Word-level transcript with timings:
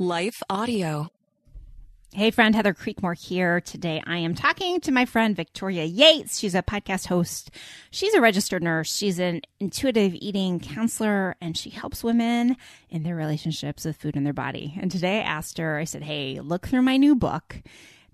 Life 0.00 0.44
Audio. 0.48 1.10
Hey, 2.14 2.30
friend, 2.30 2.54
Heather 2.54 2.72
Creekmore 2.72 3.18
here. 3.18 3.60
Today 3.60 4.00
I 4.06 4.18
am 4.18 4.36
talking 4.36 4.80
to 4.82 4.92
my 4.92 5.04
friend 5.04 5.34
Victoria 5.34 5.82
Yates. 5.82 6.38
She's 6.38 6.54
a 6.54 6.62
podcast 6.62 7.08
host. 7.08 7.50
She's 7.90 8.14
a 8.14 8.20
registered 8.20 8.62
nurse. 8.62 8.94
She's 8.94 9.18
an 9.18 9.40
intuitive 9.58 10.14
eating 10.14 10.60
counselor 10.60 11.34
and 11.40 11.56
she 11.56 11.70
helps 11.70 12.04
women 12.04 12.56
in 12.88 13.02
their 13.02 13.16
relationships 13.16 13.84
with 13.84 13.96
food 13.96 14.14
and 14.14 14.24
their 14.24 14.32
body. 14.32 14.78
And 14.80 14.88
today 14.88 15.18
I 15.18 15.22
asked 15.22 15.58
her, 15.58 15.78
I 15.78 15.84
said, 15.84 16.04
Hey, 16.04 16.38
look 16.38 16.68
through 16.68 16.82
my 16.82 16.96
new 16.96 17.16
book, 17.16 17.60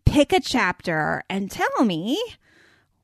pick 0.06 0.32
a 0.32 0.40
chapter 0.40 1.22
and 1.28 1.50
tell 1.50 1.84
me 1.84 2.18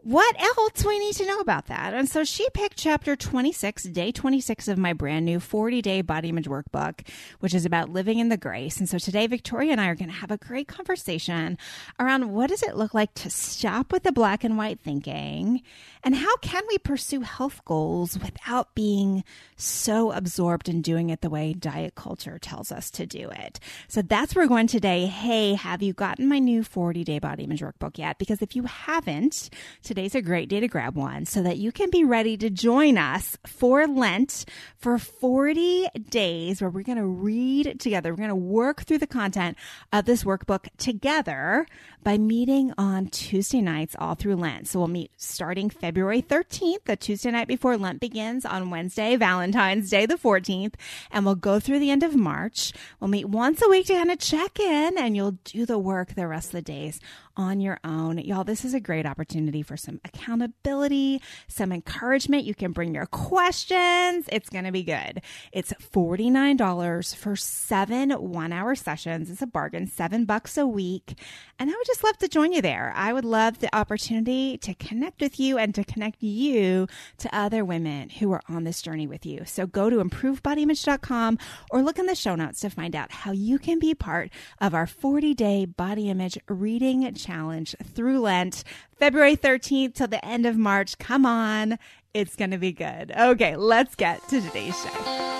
what 0.02 0.40
else 0.40 0.84
we 0.84 0.98
need 0.98 1.14
to 1.16 1.26
know 1.26 1.40
about 1.40 1.66
that? 1.66 1.92
And 1.92 2.08
so 2.08 2.24
she 2.24 2.48
picked 2.50 2.76
chapter 2.76 3.16
26, 3.16 3.84
day 3.84 4.10
26 4.12 4.68
of 4.68 4.78
my 4.78 4.92
brand 4.92 5.26
new 5.26 5.40
40 5.40 5.82
day 5.82 6.00
body 6.00 6.30
image 6.30 6.48
workbook, 6.48 7.06
which 7.40 7.54
is 7.54 7.66
about 7.66 7.90
living 7.90 8.18
in 8.18 8.30
the 8.30 8.38
grace. 8.38 8.78
And 8.78 8.88
so 8.88 8.98
today, 8.98 9.26
Victoria 9.26 9.72
and 9.72 9.80
I 9.80 9.88
are 9.88 9.94
going 9.94 10.08
to 10.08 10.14
have 10.14 10.30
a 10.30 10.38
great 10.38 10.68
conversation 10.68 11.58
around 11.98 12.32
what 12.32 12.48
does 12.48 12.62
it 12.62 12.76
look 12.76 12.94
like 12.94 13.12
to 13.14 13.30
stop 13.30 13.92
with 13.92 14.02
the 14.02 14.12
black 14.12 14.42
and 14.42 14.56
white 14.56 14.80
thinking 14.80 15.62
and 16.02 16.14
how 16.14 16.36
can 16.38 16.62
we 16.68 16.78
pursue 16.78 17.20
health 17.20 17.62
goals 17.66 18.18
without 18.18 18.74
being 18.74 19.22
so 19.56 20.12
absorbed 20.12 20.68
in 20.68 20.80
doing 20.80 21.10
it 21.10 21.20
the 21.20 21.28
way 21.28 21.52
diet 21.52 21.94
culture 21.94 22.38
tells 22.38 22.72
us 22.72 22.90
to 22.92 23.04
do 23.04 23.28
it. 23.30 23.60
So 23.88 24.00
that's 24.00 24.34
where 24.34 24.44
we're 24.44 24.48
going 24.48 24.66
today. 24.66 25.06
Hey, 25.06 25.54
have 25.54 25.82
you 25.82 25.92
gotten 25.92 26.26
my 26.26 26.38
new 26.38 26.64
40 26.64 27.04
day 27.04 27.18
body 27.18 27.44
image 27.44 27.60
workbook 27.60 27.98
yet? 27.98 28.18
Because 28.18 28.40
if 28.40 28.56
you 28.56 28.62
haven't, 28.62 29.50
today's 29.90 30.14
a 30.14 30.22
great 30.22 30.48
day 30.48 30.60
to 30.60 30.68
grab 30.68 30.94
one 30.94 31.26
so 31.26 31.42
that 31.42 31.58
you 31.58 31.72
can 31.72 31.90
be 31.90 32.04
ready 32.04 32.36
to 32.36 32.48
join 32.48 32.96
us 32.96 33.36
for 33.44 33.88
Lent 33.88 34.44
for 34.76 34.98
40 34.98 35.88
days 36.08 36.60
where 36.60 36.70
we're 36.70 36.84
going 36.84 36.96
to 36.96 37.04
read 37.04 37.80
together. 37.80 38.12
We're 38.12 38.18
going 38.18 38.28
to 38.28 38.36
work 38.36 38.82
through 38.84 38.98
the 38.98 39.08
content 39.08 39.56
of 39.92 40.04
this 40.04 40.22
workbook 40.22 40.68
together 40.78 41.66
by 42.04 42.18
meeting 42.18 42.72
on 42.78 43.08
Tuesday 43.08 43.60
nights 43.60 43.96
all 43.98 44.14
through 44.14 44.36
Lent. 44.36 44.68
So 44.68 44.78
we'll 44.78 44.86
meet 44.86 45.10
starting 45.16 45.68
February 45.68 46.22
13th, 46.22 46.84
the 46.84 46.94
Tuesday 46.94 47.32
night 47.32 47.48
before 47.48 47.76
Lent 47.76 47.98
begins 47.98 48.46
on 48.46 48.70
Wednesday, 48.70 49.16
Valentine's 49.16 49.90
Day, 49.90 50.06
the 50.06 50.14
14th, 50.14 50.74
and 51.10 51.26
we'll 51.26 51.34
go 51.34 51.58
through 51.58 51.80
the 51.80 51.90
end 51.90 52.04
of 52.04 52.14
March. 52.14 52.72
We'll 53.00 53.10
meet 53.10 53.28
once 53.28 53.60
a 53.60 53.68
week 53.68 53.86
to 53.86 53.94
kind 53.94 54.12
of 54.12 54.20
check 54.20 54.60
in 54.60 54.96
and 54.96 55.16
you'll 55.16 55.38
do 55.42 55.66
the 55.66 55.80
work 55.80 56.14
the 56.14 56.28
rest 56.28 56.50
of 56.50 56.52
the 56.52 56.62
days 56.62 57.00
on 57.36 57.60
your 57.60 57.78
own. 57.84 58.18
Y'all, 58.18 58.44
this 58.44 58.64
is 58.64 58.74
a 58.74 58.80
great 58.80 59.06
opportunity 59.06 59.62
for 59.62 59.76
some 59.80 60.00
accountability, 60.04 61.20
some 61.48 61.72
encouragement. 61.72 62.44
You 62.44 62.54
can 62.54 62.72
bring 62.72 62.94
your 62.94 63.06
questions. 63.06 64.26
It's 64.30 64.48
going 64.48 64.64
to 64.64 64.72
be 64.72 64.82
good. 64.82 65.22
It's 65.52 65.72
$49 65.72 67.14
for 67.14 67.36
seven 67.36 68.10
one 68.10 68.52
hour 68.52 68.74
sessions. 68.74 69.30
It's 69.30 69.42
a 69.42 69.46
bargain, 69.46 69.86
seven 69.86 70.24
bucks 70.24 70.56
a 70.56 70.66
week. 70.66 71.18
And 71.58 71.70
I 71.70 71.72
would 71.72 71.86
just 71.86 72.02
love 72.04 72.18
to 72.18 72.28
join 72.28 72.52
you 72.52 72.62
there. 72.62 72.92
I 72.96 73.12
would 73.12 73.24
love 73.24 73.58
the 73.58 73.74
opportunity 73.74 74.56
to 74.58 74.74
connect 74.74 75.20
with 75.20 75.38
you 75.38 75.58
and 75.58 75.74
to 75.74 75.84
connect 75.84 76.22
you 76.22 76.86
to 77.18 77.36
other 77.36 77.64
women 77.64 78.08
who 78.08 78.32
are 78.32 78.42
on 78.48 78.64
this 78.64 78.82
journey 78.82 79.06
with 79.06 79.26
you. 79.26 79.42
So 79.44 79.66
go 79.66 79.90
to 79.90 79.96
improvedbodyimage.com 79.96 81.38
or 81.70 81.82
look 81.82 81.98
in 81.98 82.06
the 82.06 82.14
show 82.14 82.34
notes 82.34 82.60
to 82.60 82.70
find 82.70 82.96
out 82.96 83.12
how 83.12 83.32
you 83.32 83.58
can 83.58 83.78
be 83.78 83.94
part 83.94 84.30
of 84.60 84.74
our 84.74 84.86
40 84.86 85.34
day 85.34 85.64
body 85.64 86.08
image 86.08 86.38
reading 86.48 87.04
challenge 87.14 87.74
through 87.82 88.20
Lent, 88.20 88.64
February 89.00 89.34
13th 89.34 89.94
till 89.94 90.08
the 90.08 90.22
end 90.22 90.44
of 90.44 90.58
March. 90.58 90.98
Come 90.98 91.24
on. 91.24 91.78
It's 92.12 92.36
going 92.36 92.50
to 92.50 92.58
be 92.58 92.70
good. 92.70 93.12
Okay, 93.18 93.56
let's 93.56 93.94
get 93.94 94.20
to 94.28 94.42
today's 94.42 94.78
show. 94.78 95.39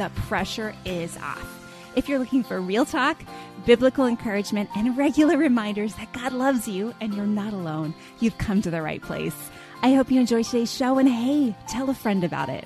the 0.00 0.08
pressure 0.22 0.74
is 0.86 1.14
off. 1.18 1.46
If 1.94 2.08
you're 2.08 2.18
looking 2.18 2.42
for 2.42 2.58
real 2.58 2.86
talk, 2.86 3.22
biblical 3.66 4.06
encouragement, 4.06 4.70
and 4.74 4.96
regular 4.96 5.36
reminders 5.36 5.94
that 5.96 6.10
God 6.14 6.32
loves 6.32 6.66
you 6.66 6.94
and 7.02 7.12
you're 7.12 7.26
not 7.26 7.52
alone, 7.52 7.92
you've 8.18 8.38
come 8.38 8.62
to 8.62 8.70
the 8.70 8.80
right 8.80 9.02
place. 9.02 9.36
I 9.82 9.92
hope 9.92 10.10
you 10.10 10.18
enjoy 10.18 10.42
today's 10.42 10.74
show 10.74 10.96
and 10.96 11.06
hey, 11.06 11.54
tell 11.68 11.90
a 11.90 11.94
friend 11.94 12.24
about 12.24 12.48
it. 12.48 12.64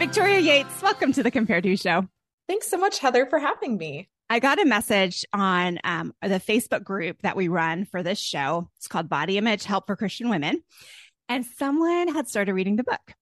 Victoria 0.00 0.40
Yates, 0.40 0.82
welcome 0.82 1.12
to 1.12 1.22
the 1.22 1.30
Compared 1.30 1.62
to 1.62 1.76
Show. 1.76 2.08
Thanks 2.48 2.66
so 2.66 2.76
much, 2.76 2.98
Heather, 2.98 3.24
for 3.26 3.38
having 3.38 3.78
me. 3.78 4.08
I 4.28 4.40
got 4.40 4.60
a 4.60 4.64
message 4.64 5.24
on 5.32 5.78
um, 5.84 6.12
the 6.22 6.40
Facebook 6.40 6.82
group 6.82 7.22
that 7.22 7.36
we 7.36 7.46
run 7.46 7.84
for 7.84 8.02
this 8.02 8.18
show. 8.18 8.68
It's 8.78 8.88
called 8.88 9.08
Body 9.08 9.38
Image 9.38 9.62
Help 9.62 9.86
for 9.86 9.94
Christian 9.94 10.28
Women. 10.28 10.64
And 11.28 11.46
someone 11.46 12.08
had 12.08 12.26
started 12.26 12.54
reading 12.54 12.74
the 12.74 12.82
book. 12.82 13.14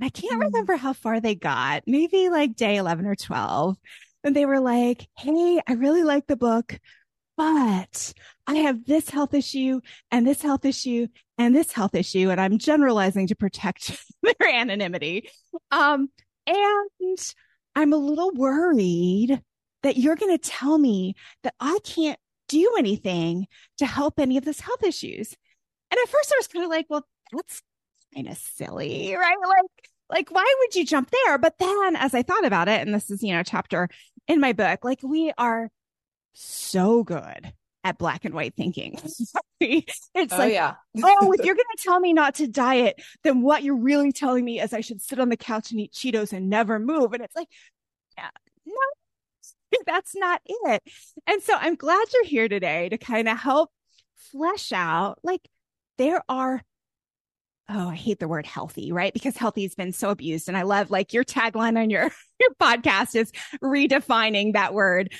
And 0.00 0.06
I 0.06 0.08
can't 0.08 0.40
mm. 0.40 0.46
remember 0.46 0.76
how 0.76 0.94
far 0.94 1.20
they 1.20 1.34
got, 1.34 1.82
maybe 1.86 2.30
like 2.30 2.56
day 2.56 2.76
11 2.76 3.06
or 3.06 3.14
12. 3.14 3.76
And 4.24 4.34
they 4.34 4.46
were 4.46 4.60
like, 4.60 5.06
Hey, 5.18 5.60
I 5.66 5.74
really 5.74 6.02
like 6.02 6.26
the 6.26 6.36
book, 6.36 6.78
but 7.36 8.14
I 8.46 8.54
have 8.56 8.84
this 8.84 9.10
health 9.10 9.34
issue 9.34 9.80
and 10.10 10.26
this 10.26 10.40
health 10.40 10.64
issue 10.64 11.08
and 11.36 11.54
this 11.54 11.72
health 11.72 11.94
issue. 11.94 12.30
And 12.30 12.40
I'm 12.40 12.58
generalizing 12.58 13.26
to 13.28 13.34
protect 13.34 13.96
their 14.22 14.48
anonymity. 14.54 15.28
Um, 15.70 16.08
and 16.46 17.18
I'm 17.74 17.92
a 17.92 17.98
little 17.98 18.32
worried 18.32 19.40
that 19.82 19.96
you're 19.96 20.16
going 20.16 20.36
to 20.36 20.50
tell 20.50 20.78
me 20.78 21.14
that 21.42 21.54
I 21.60 21.78
can't 21.84 22.18
do 22.48 22.74
anything 22.78 23.46
to 23.78 23.86
help 23.86 24.18
any 24.18 24.36
of 24.36 24.44
those 24.44 24.60
health 24.60 24.82
issues. 24.82 25.34
And 25.90 25.98
at 25.98 26.08
first 26.08 26.32
I 26.32 26.38
was 26.38 26.48
kind 26.48 26.64
of 26.64 26.70
like, 26.70 26.86
well, 26.88 27.06
that's 27.32 27.62
kind 28.14 28.28
of 28.28 28.36
silly, 28.36 29.14
right? 29.18 29.36
Like, 29.46 29.89
like 30.10 30.30
why 30.30 30.54
would 30.60 30.74
you 30.74 30.84
jump 30.84 31.10
there? 31.10 31.38
But 31.38 31.54
then 31.58 31.96
as 31.96 32.14
I 32.14 32.22
thought 32.22 32.44
about 32.44 32.68
it, 32.68 32.80
and 32.80 32.94
this 32.94 33.10
is, 33.10 33.22
you 33.22 33.34
know, 33.34 33.42
chapter 33.42 33.88
in 34.28 34.40
my 34.40 34.52
book, 34.52 34.84
like 34.84 35.00
we 35.02 35.32
are 35.38 35.70
so 36.32 37.02
good 37.02 37.52
at 37.82 37.98
black 37.98 38.24
and 38.24 38.34
white 38.34 38.54
thinking. 38.54 38.98
it's 39.60 40.08
oh, 40.16 40.36
like, 40.36 40.52
yeah. 40.52 40.74
oh, 41.02 41.32
if 41.32 41.40
you're 41.44 41.54
going 41.54 41.76
to 41.76 41.82
tell 41.82 42.00
me 42.00 42.12
not 42.12 42.34
to 42.36 42.46
diet, 42.46 43.00
then 43.24 43.42
what 43.42 43.62
you're 43.62 43.76
really 43.76 44.12
telling 44.12 44.44
me 44.44 44.60
is 44.60 44.72
I 44.72 44.80
should 44.80 45.00
sit 45.00 45.18
on 45.18 45.28
the 45.28 45.36
couch 45.36 45.70
and 45.70 45.80
eat 45.80 45.92
Cheetos 45.92 46.32
and 46.32 46.50
never 46.50 46.78
move. 46.78 47.12
And 47.12 47.22
it's 47.22 47.36
like, 47.36 47.48
yeah, 48.16 48.30
no, 48.66 49.78
that's 49.86 50.14
not 50.14 50.42
it. 50.44 50.82
And 51.26 51.42
so 51.42 51.54
I'm 51.56 51.74
glad 51.74 52.04
you're 52.12 52.24
here 52.24 52.48
today 52.48 52.88
to 52.88 52.98
kind 52.98 53.28
of 53.28 53.38
help 53.38 53.70
flesh 54.32 54.70
out 54.72 55.18
like 55.22 55.48
there 55.96 56.22
are 56.28 56.62
oh, 57.70 57.88
I 57.90 57.94
hate 57.94 58.18
the 58.18 58.28
word 58.28 58.46
healthy, 58.46 58.92
right? 58.92 59.12
Because 59.12 59.36
healthy 59.36 59.62
has 59.62 59.74
been 59.74 59.92
so 59.92 60.10
abused. 60.10 60.48
And 60.48 60.56
I 60.56 60.62
love 60.62 60.90
like 60.90 61.12
your 61.12 61.24
tagline 61.24 61.78
on 61.80 61.90
your, 61.90 62.02
your 62.40 62.50
podcast 62.60 63.14
is 63.14 63.32
redefining 63.62 64.54
that 64.54 64.74
word. 64.74 65.12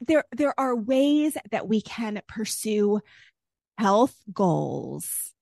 There, 0.00 0.24
there 0.32 0.58
are 0.58 0.76
ways 0.76 1.36
that 1.50 1.68
we 1.68 1.80
can 1.80 2.20
pursue 2.28 3.00
health 3.78 4.14
goals 4.32 5.32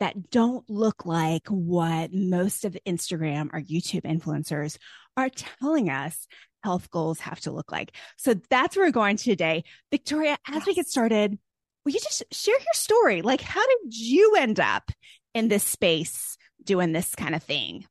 that 0.00 0.30
don't 0.30 0.68
look 0.70 1.04
like 1.04 1.46
what 1.48 2.12
most 2.12 2.64
of 2.64 2.72
the 2.72 2.80
Instagram 2.86 3.50
or 3.52 3.60
YouTube 3.60 4.04
influencers 4.04 4.78
are 5.16 5.28
telling 5.28 5.90
us 5.90 6.26
health 6.62 6.90
goals 6.90 7.20
have 7.20 7.40
to 7.40 7.50
look 7.50 7.70
like. 7.70 7.92
So 8.16 8.34
that's 8.48 8.76
where 8.76 8.86
we're 8.86 8.92
going 8.92 9.16
today. 9.16 9.64
Victoria, 9.90 10.38
as 10.48 10.56
yes. 10.56 10.66
we 10.66 10.74
get 10.74 10.88
started, 10.88 11.38
will 11.84 11.92
you 11.92 12.00
just 12.00 12.22
share 12.32 12.58
your 12.58 12.72
story? 12.72 13.22
Like, 13.22 13.40
how 13.40 13.66
did 13.66 13.94
you 13.94 14.36
end 14.38 14.60
up 14.60 14.90
in 15.34 15.48
this 15.48 15.64
space 15.64 16.36
doing 16.62 16.92
this 16.92 17.14
kind 17.14 17.34
of 17.34 17.42
thing? 17.42 17.86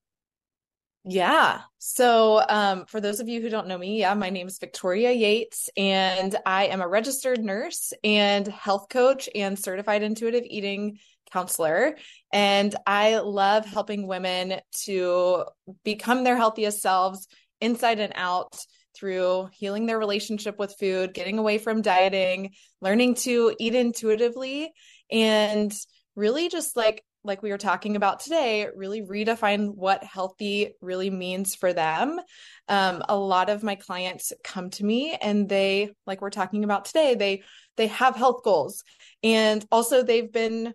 Yeah. 1.06 1.62
So, 1.77 2.44
um, 2.50 2.86
for 2.86 3.00
those 3.00 3.19
of 3.19 3.30
you 3.30 3.41
who 3.41 3.50
don't 3.50 3.68
know 3.68 3.77
me, 3.77 4.00
yeah, 4.00 4.13
my 4.13 4.30
name 4.30 4.47
is 4.47 4.59
Victoria 4.59 5.12
Yates, 5.12 5.69
and 5.77 6.36
I 6.45 6.65
am 6.65 6.81
a 6.81 6.88
registered 6.88 7.44
nurse 7.44 7.94
and 8.03 8.45
health 8.47 8.89
coach 8.89 9.30
and 9.33 9.57
certified 9.57 10.03
intuitive 10.03 10.44
eating 10.45 11.00
counselor. 11.31 11.95
And 12.33 12.75
I 12.86 13.19
love 13.19 13.65
helping 13.65 14.07
women 14.07 14.59
to 14.83 15.45
become 15.83 16.24
their 16.24 16.38
healthiest 16.38 16.81
selves 16.81 17.27
inside 17.62 18.00
and 18.00 18.13
out 18.15 18.57
through 18.95 19.50
healing 19.53 19.85
their 19.85 20.00
relationship 20.00 20.59
with 20.59 20.75
food, 20.80 21.13
getting 21.13 21.39
away 21.39 21.57
from 21.57 21.81
dieting, 21.81 22.51
learning 22.81 23.15
to 23.15 23.56
eat 23.57 23.74
intuitively, 23.74 24.71
and 25.09 25.74
really 26.15 26.50
just 26.50 26.75
like 26.75 27.03
like 27.24 27.44
we 27.44 27.51
were 27.51 27.57
talking 27.57 27.95
about 27.95 28.21
today, 28.21 28.68
really 28.75 29.01
redefine 29.01 29.75
what 29.75 30.04
healthy 30.04 30.74
really 30.81 31.10
means 31.10 31.56
for 31.56 31.74
them. 31.74 32.19
Um, 32.68 33.04
a 33.10 33.18
lot 33.18 33.50
of 33.50 33.63
my 33.63 33.75
clients 33.75 34.31
come 34.44 34.69
to 34.71 34.86
me 34.86 35.18
and 35.21 35.50
they, 35.50 35.92
like 36.07 36.21
we're 36.21 36.30
talking 36.30 36.63
about 36.63 36.86
today, 36.86 37.16
they 37.16 37.44
they 37.77 37.88
have 37.88 38.16
health 38.16 38.44
goals, 38.44 38.83
and 39.24 39.66
also 39.71 40.04
they've 40.04 40.31
been 40.31 40.74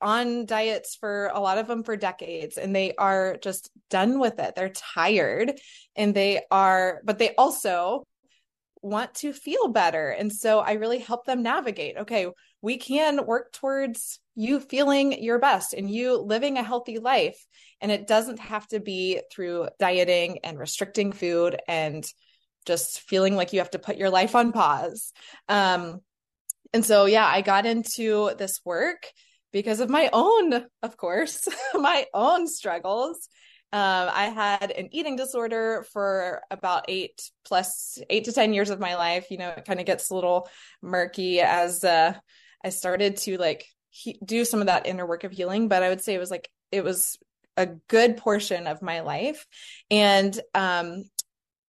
on 0.00 0.46
diets 0.46 0.96
for 0.96 1.30
a 1.32 1.40
lot 1.40 1.58
of 1.58 1.68
them 1.68 1.84
for 1.84 1.96
decades 1.96 2.58
and 2.58 2.74
they 2.74 2.92
are 2.96 3.36
just 3.40 3.70
done 3.88 4.18
with 4.18 4.40
it. 4.40 4.54
They're 4.56 4.68
tired 4.68 5.52
and 5.94 6.12
they 6.12 6.42
are, 6.50 7.00
but 7.04 7.18
they 7.18 7.34
also 7.36 8.02
want 8.82 9.14
to 9.14 9.32
feel 9.32 9.68
better. 9.68 10.08
And 10.08 10.32
so 10.32 10.58
I 10.58 10.72
really 10.72 10.98
help 10.98 11.24
them 11.24 11.42
navigate. 11.42 11.98
Okay, 11.98 12.26
we 12.60 12.78
can 12.78 13.24
work 13.24 13.52
towards 13.52 14.18
you 14.34 14.60
feeling 14.60 15.22
your 15.22 15.38
best 15.38 15.74
and 15.74 15.90
you 15.90 16.16
living 16.16 16.56
a 16.56 16.62
healthy 16.62 16.98
life. 16.98 17.38
And 17.80 17.90
it 17.92 18.06
doesn't 18.06 18.38
have 18.38 18.66
to 18.68 18.80
be 18.80 19.20
through 19.30 19.68
dieting 19.78 20.38
and 20.44 20.58
restricting 20.58 21.12
food 21.12 21.60
and 21.68 22.04
just 22.64 23.00
feeling 23.00 23.36
like 23.36 23.52
you 23.52 23.58
have 23.58 23.70
to 23.70 23.78
put 23.78 23.96
your 23.96 24.10
life 24.10 24.34
on 24.34 24.52
pause. 24.52 25.12
Um, 25.48 26.00
and 26.72 26.84
so, 26.84 27.06
yeah, 27.06 27.26
I 27.26 27.42
got 27.42 27.66
into 27.66 28.30
this 28.38 28.60
work 28.64 29.06
because 29.52 29.80
of 29.80 29.90
my 29.90 30.08
own, 30.12 30.64
of 30.82 30.96
course, 30.96 31.46
my 31.74 32.06
own 32.14 32.46
struggles. 32.46 33.28
Um, 33.74 34.10
I 34.12 34.26
had 34.26 34.70
an 34.70 34.88
eating 34.92 35.16
disorder 35.16 35.86
for 35.92 36.42
about 36.50 36.84
eight 36.88 37.22
plus 37.44 37.98
eight 38.10 38.24
to 38.24 38.32
10 38.32 38.52
years 38.52 38.70
of 38.70 38.80
my 38.80 38.96
life. 38.96 39.30
You 39.30 39.38
know, 39.38 39.48
it 39.50 39.64
kind 39.64 39.80
of 39.80 39.86
gets 39.86 40.10
a 40.10 40.14
little 40.14 40.48
murky 40.82 41.40
as 41.40 41.82
uh, 41.82 42.14
I 42.64 42.68
started 42.68 43.16
to 43.18 43.38
like 43.38 43.66
he- 43.92 44.18
do 44.24 44.44
some 44.44 44.60
of 44.60 44.66
that 44.66 44.86
inner 44.86 45.06
work 45.06 45.22
of 45.24 45.32
healing. 45.32 45.68
But 45.68 45.82
I 45.82 45.90
would 45.90 46.00
say 46.00 46.14
it 46.14 46.18
was 46.18 46.30
like, 46.30 46.50
it 46.72 46.82
was 46.82 47.18
a 47.56 47.66
good 47.66 48.16
portion 48.16 48.66
of 48.66 48.82
my 48.82 49.00
life. 49.00 49.46
And 49.90 50.38
um, 50.54 51.04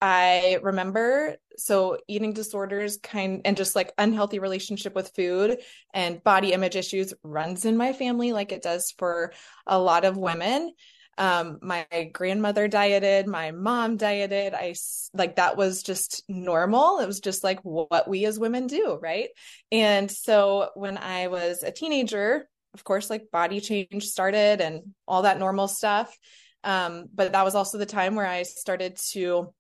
I 0.02 0.60
remember 0.64 1.36
so 1.58 1.98
eating 2.08 2.34
disorders 2.34 2.98
kind 2.98 3.42
and 3.46 3.56
just 3.56 3.76
like 3.76 3.94
unhealthy 3.98 4.40
relationship 4.40 4.96
with 4.96 5.14
food 5.16 5.60
and 5.94 6.24
body 6.24 6.54
image 6.54 6.76
issues 6.76 7.14
runs 7.24 7.66
in 7.66 7.78
my 7.78 7.94
family 7.94 8.34
like 8.34 8.52
it 8.52 8.64
does 8.64 8.94
for 8.98 9.34
a 9.68 9.78
lot 9.78 10.06
of 10.06 10.18
women. 10.18 10.74
Um 11.18 11.60
my 11.62 11.86
grandmother 12.12 12.68
dieted, 12.68 13.28
my 13.28 13.52
mom 13.52 13.98
dieted. 13.98 14.54
I 14.54 14.76
like 15.14 15.36
that 15.36 15.58
was 15.58 15.84
just 15.84 16.24
normal. 16.28 17.00
It 17.00 17.08
was 17.08 17.20
just 17.20 17.44
like 17.44 17.60
what 17.62 18.08
we 18.08 18.26
as 18.26 18.40
women 18.40 18.68
do, 18.68 18.98
right? 19.02 19.30
And 19.72 20.10
so 20.10 20.70
when 20.76 20.98
I 20.98 21.28
was 21.28 21.64
a 21.64 21.72
teenager, 21.72 22.48
of 22.74 22.84
course 22.84 23.10
like 23.10 23.32
body 23.32 23.62
change 23.62 24.06
started 24.06 24.62
and 24.62 24.94
all 25.08 25.24
that 25.24 25.40
normal 25.40 25.68
stuff. 25.68 26.18
Um 26.64 27.06
but 27.14 27.34
that 27.34 27.46
was 27.46 27.56
also 27.56 27.78
the 27.78 27.86
time 27.86 28.16
where 28.16 28.28
I 28.28 28.44
started 28.44 28.98
to 29.12 29.54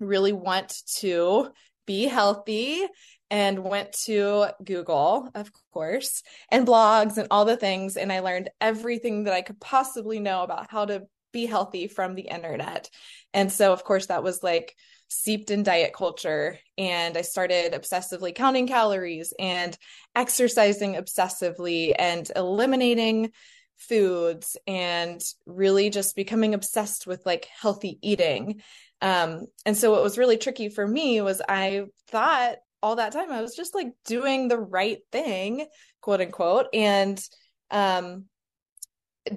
really 0.00 0.32
want 0.32 0.82
to 0.96 1.50
be 1.86 2.04
healthy 2.04 2.86
and 3.32 3.64
went 3.64 3.92
to 3.94 4.48
Google, 4.62 5.30
of 5.34 5.50
course, 5.72 6.22
and 6.50 6.66
blogs 6.66 7.16
and 7.16 7.28
all 7.30 7.46
the 7.46 7.56
things. 7.56 7.96
And 7.96 8.12
I 8.12 8.20
learned 8.20 8.50
everything 8.60 9.24
that 9.24 9.32
I 9.32 9.40
could 9.40 9.58
possibly 9.58 10.20
know 10.20 10.42
about 10.42 10.70
how 10.70 10.84
to 10.84 11.04
be 11.32 11.46
healthy 11.46 11.88
from 11.88 12.14
the 12.14 12.28
internet. 12.28 12.90
And 13.32 13.50
so, 13.50 13.72
of 13.72 13.84
course, 13.84 14.06
that 14.06 14.22
was 14.22 14.42
like 14.42 14.76
seeped 15.08 15.50
in 15.50 15.62
diet 15.62 15.94
culture. 15.94 16.58
And 16.76 17.16
I 17.16 17.22
started 17.22 17.72
obsessively 17.72 18.34
counting 18.34 18.68
calories 18.68 19.32
and 19.38 19.76
exercising 20.14 20.96
obsessively 20.96 21.94
and 21.98 22.30
eliminating 22.36 23.32
foods 23.78 24.58
and 24.66 25.22
really 25.46 25.88
just 25.88 26.16
becoming 26.16 26.52
obsessed 26.52 27.06
with 27.06 27.24
like 27.24 27.48
healthy 27.60 27.98
eating 28.02 28.60
um, 29.00 29.46
and 29.66 29.76
so 29.76 29.90
what 29.90 30.04
was 30.04 30.16
really 30.16 30.38
tricky 30.38 30.68
for 30.68 30.86
me 30.86 31.20
was 31.20 31.42
I 31.46 31.86
thought 32.06 32.58
all 32.82 32.96
that 32.96 33.12
time 33.12 33.30
I 33.30 33.42
was 33.42 33.54
just 33.54 33.74
like 33.74 33.88
doing 34.06 34.48
the 34.48 34.58
right 34.58 34.98
thing, 35.10 35.66
quote 36.00 36.20
unquote, 36.20 36.66
and 36.74 37.22
um, 37.70 38.24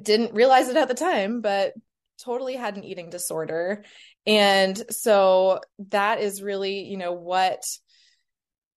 didn't 0.02 0.34
realize 0.34 0.70
it 0.70 0.78
at 0.78 0.88
the 0.88 0.94
time, 0.94 1.42
but 1.42 1.74
totally 2.24 2.56
had 2.56 2.76
an 2.76 2.84
eating 2.84 3.10
disorder. 3.10 3.84
And 4.26 4.82
so 4.90 5.60
that 5.90 6.22
is 6.22 6.42
really, 6.42 6.86
you 6.86 6.98
know, 6.98 7.14
what 7.14 7.64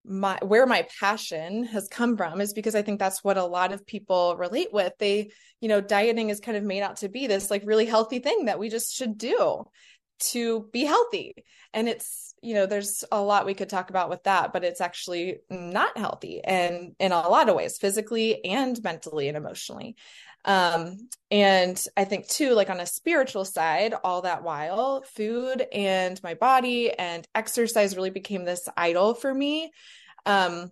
my 0.05 0.39
where 0.43 0.67
my 0.67 0.87
passion 1.01 1.65
has 1.65 1.89
come 1.89 2.17
from 2.17 2.41
is 2.41 2.55
because 2.55 2.75
I 2.75 2.83
think 2.83 2.99
that's 2.99 3.23
what 3.23 3.37
a 3.37 3.45
lot 3.45 3.73
of 3.73 3.87
people 3.87 4.37
relate 4.37 4.73
with. 4.73 4.93
They, 4.99 5.31
you 5.61 5.69
know, 5.69 5.81
dieting 5.81 6.31
is 6.31 6.41
kind 6.41 6.57
of 6.57 6.65
made 6.65 6.83
out 6.83 6.99
to 6.99 7.09
be 7.09 7.27
this 7.27 7.51
like 7.51 7.63
really 7.65 7.87
healthy 7.87 8.19
thing 8.19 8.47
that 8.47 8.59
we 8.59 8.69
just 8.69 8.95
should 8.95 9.19
do 9.19 9.65
to 10.21 10.69
be 10.73 10.85
healthy. 10.85 11.35
And 11.73 11.89
it's, 11.89 12.28
you 12.43 12.55
know, 12.55 12.67
there's 12.67 13.05
a 13.11 13.21
lot 13.21 13.47
we 13.47 13.55
could 13.55 13.69
talk 13.69 13.91
about 13.91 14.11
with 14.11 14.25
that, 14.25 14.53
but 14.53 14.65
it's 14.65 14.81
actually 14.81 15.39
not 15.51 15.97
healthy 15.97 16.43
and 16.43 16.95
in 16.99 17.13
a 17.13 17.29
lot 17.29 17.49
of 17.49 17.57
ways, 17.57 17.79
physically 17.79 18.45
and 18.45 18.83
mentally 18.83 19.29
and 19.29 19.37
emotionally. 19.37 19.97
Um, 20.45 21.09
and 21.31 21.83
I 21.97 22.05
think 22.05 22.29
too, 22.29 22.55
like 22.55 22.71
on 22.71 22.81
a 22.81 22.87
spiritual 22.87 23.45
side, 23.45 23.95
all 24.05 24.23
that 24.23 24.43
while, 24.43 25.03
food 25.03 25.67
and 25.73 26.23
my 26.23 26.35
body 26.35 26.93
and 26.93 27.27
exercise 27.35 27.97
really 27.97 28.11
became 28.11 28.45
this 28.45 28.69
idol 28.77 29.15
for 29.15 29.33
me. 29.33 29.73
Um, 30.25 30.71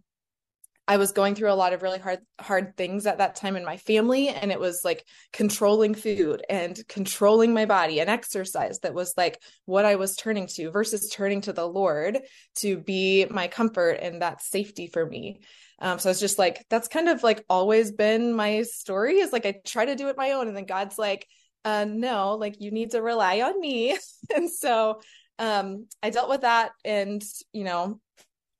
I 0.88 0.98
was 0.98 1.12
going 1.12 1.34
through 1.34 1.50
a 1.50 1.54
lot 1.54 1.72
of 1.72 1.82
really 1.82 1.98
hard 1.98 2.20
hard 2.40 2.76
things 2.76 3.06
at 3.06 3.18
that 3.18 3.34
time 3.34 3.56
in 3.56 3.64
my 3.64 3.76
family 3.76 4.28
and 4.28 4.52
it 4.52 4.60
was 4.60 4.82
like 4.84 5.04
controlling 5.32 5.94
food 5.94 6.44
and 6.48 6.80
controlling 6.88 7.52
my 7.52 7.66
body 7.66 8.00
and 8.00 8.08
exercise 8.08 8.78
that 8.80 8.94
was 8.94 9.12
like 9.16 9.42
what 9.64 9.84
I 9.84 9.96
was 9.96 10.14
turning 10.16 10.46
to 10.48 10.70
versus 10.70 11.10
turning 11.10 11.40
to 11.42 11.52
the 11.52 11.66
Lord 11.66 12.20
to 12.56 12.78
be 12.78 13.26
my 13.28 13.48
comfort 13.48 13.98
and 14.00 14.22
that 14.22 14.42
safety 14.42 14.86
for 14.86 15.04
me. 15.04 15.40
Um, 15.80 15.98
so 15.98 16.08
it's 16.08 16.20
just 16.20 16.38
like 16.38 16.64
that's 16.70 16.88
kind 16.88 17.08
of 17.08 17.22
like 17.22 17.44
always 17.50 17.90
been 17.90 18.32
my 18.32 18.62
story 18.62 19.18
is 19.18 19.32
like 19.32 19.44
I 19.44 19.56
try 19.64 19.86
to 19.86 19.96
do 19.96 20.08
it 20.08 20.16
my 20.16 20.32
own 20.32 20.46
and 20.46 20.56
then 20.56 20.66
God's 20.66 20.98
like 20.98 21.26
uh 21.64 21.84
no 21.84 22.36
like 22.36 22.60
you 22.60 22.70
need 22.70 22.92
to 22.92 23.02
rely 23.02 23.40
on 23.40 23.60
me 23.60 23.98
and 24.34 24.48
so 24.48 25.00
um 25.40 25.86
I 26.00 26.10
dealt 26.10 26.30
with 26.30 26.42
that 26.42 26.70
and 26.84 27.22
you 27.52 27.64
know 27.64 28.00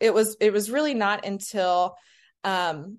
it 0.01 0.13
was 0.13 0.37
it 0.41 0.53
was 0.53 0.71
really 0.71 0.93
not 0.93 1.25
until 1.25 1.95
um, 2.47 2.99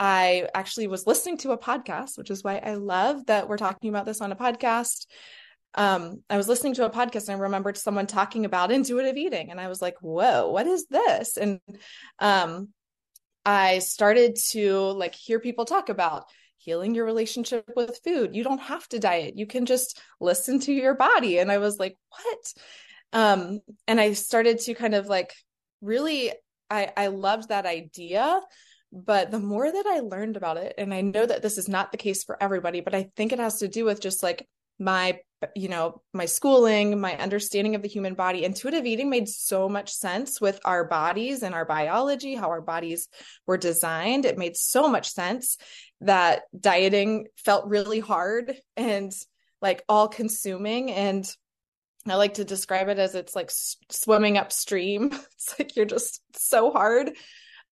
I 0.00 0.48
actually 0.52 0.88
was 0.88 1.06
listening 1.06 1.38
to 1.38 1.52
a 1.52 1.58
podcast, 1.58 2.18
which 2.18 2.30
is 2.30 2.42
why 2.42 2.56
I 2.56 2.74
love 2.74 3.24
that 3.26 3.48
we're 3.48 3.56
talking 3.56 3.88
about 3.88 4.04
this 4.04 4.20
on 4.20 4.32
a 4.32 4.36
podcast. 4.36 5.06
Um, 5.74 6.24
I 6.28 6.36
was 6.36 6.48
listening 6.48 6.74
to 6.74 6.84
a 6.84 6.90
podcast 6.90 7.28
and 7.28 7.36
I 7.36 7.44
remembered 7.44 7.76
someone 7.76 8.08
talking 8.08 8.44
about 8.44 8.72
intuitive 8.72 9.16
eating, 9.16 9.52
and 9.52 9.60
I 9.60 9.68
was 9.68 9.80
like, 9.80 9.94
"Whoa, 10.00 10.50
what 10.50 10.66
is 10.66 10.86
this?" 10.90 11.36
And 11.36 11.60
um, 12.18 12.70
I 13.46 13.78
started 13.78 14.36
to 14.50 14.76
like 14.76 15.14
hear 15.14 15.38
people 15.38 15.64
talk 15.64 15.88
about 15.88 16.24
healing 16.56 16.96
your 16.96 17.04
relationship 17.04 17.64
with 17.76 18.00
food. 18.04 18.34
You 18.34 18.42
don't 18.42 18.60
have 18.60 18.88
to 18.88 18.98
diet; 18.98 19.38
you 19.38 19.46
can 19.46 19.66
just 19.66 20.00
listen 20.20 20.58
to 20.60 20.72
your 20.72 20.94
body. 20.94 21.38
And 21.38 21.50
I 21.52 21.58
was 21.58 21.78
like, 21.78 21.96
"What?" 22.08 22.54
Um, 23.12 23.60
and 23.86 24.00
I 24.00 24.14
started 24.14 24.58
to 24.62 24.74
kind 24.74 24.96
of 24.96 25.06
like 25.06 25.32
really, 25.80 26.32
I 26.68 26.92
I 26.96 27.06
loved 27.06 27.50
that 27.50 27.66
idea 27.66 28.40
but 28.92 29.30
the 29.30 29.40
more 29.40 29.70
that 29.70 29.86
I 29.86 30.00
learned 30.00 30.36
about 30.36 30.58
it, 30.58 30.74
and 30.76 30.92
I 30.92 31.00
know 31.00 31.24
that 31.24 31.40
this 31.40 31.56
is 31.56 31.66
not 31.66 31.90
the 31.90 31.98
case 31.98 32.24
for 32.24 32.40
everybody, 32.42 32.80
but 32.80 32.94
I 32.94 33.10
think 33.16 33.32
it 33.32 33.38
has 33.38 33.58
to 33.60 33.68
do 33.68 33.86
with 33.86 34.00
just 34.00 34.22
like 34.22 34.46
my, 34.78 35.18
you 35.56 35.70
know, 35.70 36.02
my 36.12 36.26
schooling, 36.26 37.00
my 37.00 37.16
understanding 37.16 37.74
of 37.74 37.80
the 37.80 37.88
human 37.88 38.12
body. 38.12 38.44
Intuitive 38.44 38.84
eating 38.84 39.08
made 39.08 39.28
so 39.28 39.66
much 39.66 39.92
sense 39.92 40.42
with 40.42 40.60
our 40.66 40.84
bodies 40.84 41.42
and 41.42 41.54
our 41.54 41.64
biology, 41.64 42.34
how 42.34 42.50
our 42.50 42.60
bodies 42.60 43.08
were 43.46 43.56
designed. 43.56 44.26
It 44.26 44.36
made 44.36 44.58
so 44.58 44.88
much 44.88 45.10
sense 45.10 45.56
that 46.02 46.42
dieting 46.58 47.28
felt 47.36 47.68
really 47.68 48.00
hard 48.00 48.54
and 48.76 49.10
like 49.62 49.82
all 49.88 50.08
consuming. 50.08 50.90
And 50.90 51.24
I 52.06 52.16
like 52.16 52.34
to 52.34 52.44
describe 52.44 52.88
it 52.88 52.98
as 52.98 53.14
it's 53.14 53.34
like 53.34 53.50
swimming 53.90 54.36
upstream. 54.36 55.12
It's 55.34 55.58
like 55.58 55.76
you're 55.76 55.86
just 55.86 56.20
so 56.36 56.70
hard 56.70 57.12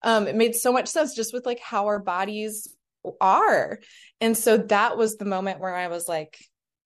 um, 0.03 0.27
it 0.27 0.35
made 0.35 0.55
so 0.55 0.73
much 0.73 0.89
sense 0.89 1.15
just 1.15 1.33
with 1.33 1.47
like 1.47 1.61
how 1.61 1.87
our 1.87 1.99
bodies 1.99 2.75
are. 3.21 3.79
And 4.21 4.37
so 4.37 4.57
that 4.59 4.97
was 4.97 5.17
the 5.17 5.25
moment 5.25 5.61
where 5.61 5.75
I 5.75 5.89
was 5.89 6.09
like, 6.09 6.39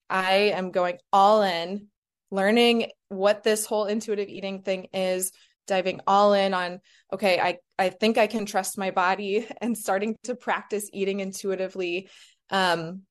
I 0.09 0.51
am 0.55 0.71
going 0.71 0.97
all 1.11 1.41
in, 1.41 1.87
learning 2.31 2.91
what 3.09 3.43
this 3.43 3.65
whole 3.65 3.85
intuitive 3.85 4.29
eating 4.29 4.61
thing 4.61 4.87
is, 4.93 5.31
diving 5.67 6.01
all 6.05 6.33
in 6.33 6.53
on, 6.53 6.79
okay, 7.11 7.39
I, 7.39 7.57
I 7.77 7.89
think 7.89 8.17
I 8.17 8.27
can 8.27 8.45
trust 8.45 8.77
my 8.77 8.91
body 8.91 9.47
and 9.61 9.77
starting 9.77 10.15
to 10.23 10.35
practice 10.35 10.89
eating 10.93 11.19
intuitively. 11.19 12.09
Um, 12.49 13.01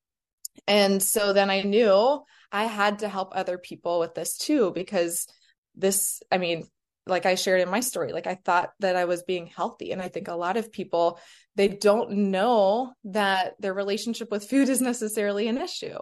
and 0.67 1.03
so 1.03 1.33
then 1.33 1.49
I 1.49 1.61
knew 1.61 2.21
I 2.51 2.65
had 2.65 2.99
to 2.99 3.09
help 3.09 3.33
other 3.35 3.57
people 3.57 3.99
with 3.99 4.13
this 4.13 4.37
too, 4.37 4.71
because 4.73 5.27
this, 5.75 6.21
I 6.31 6.37
mean, 6.37 6.65
like 7.07 7.25
I 7.25 7.35
shared 7.35 7.61
in 7.61 7.69
my 7.69 7.81
story, 7.81 8.11
like 8.11 8.27
I 8.27 8.35
thought 8.35 8.71
that 8.79 8.95
I 8.95 9.05
was 9.05 9.23
being 9.23 9.47
healthy. 9.47 9.91
And 9.91 10.01
I 10.01 10.07
think 10.07 10.27
a 10.27 10.35
lot 10.35 10.57
of 10.57 10.71
people, 10.71 11.19
they 11.55 11.67
don't 11.67 12.31
know 12.31 12.93
that 13.05 13.53
their 13.59 13.73
relationship 13.73 14.31
with 14.31 14.49
food 14.49 14.69
is 14.69 14.81
necessarily 14.81 15.47
an 15.47 15.57
issue 15.57 15.97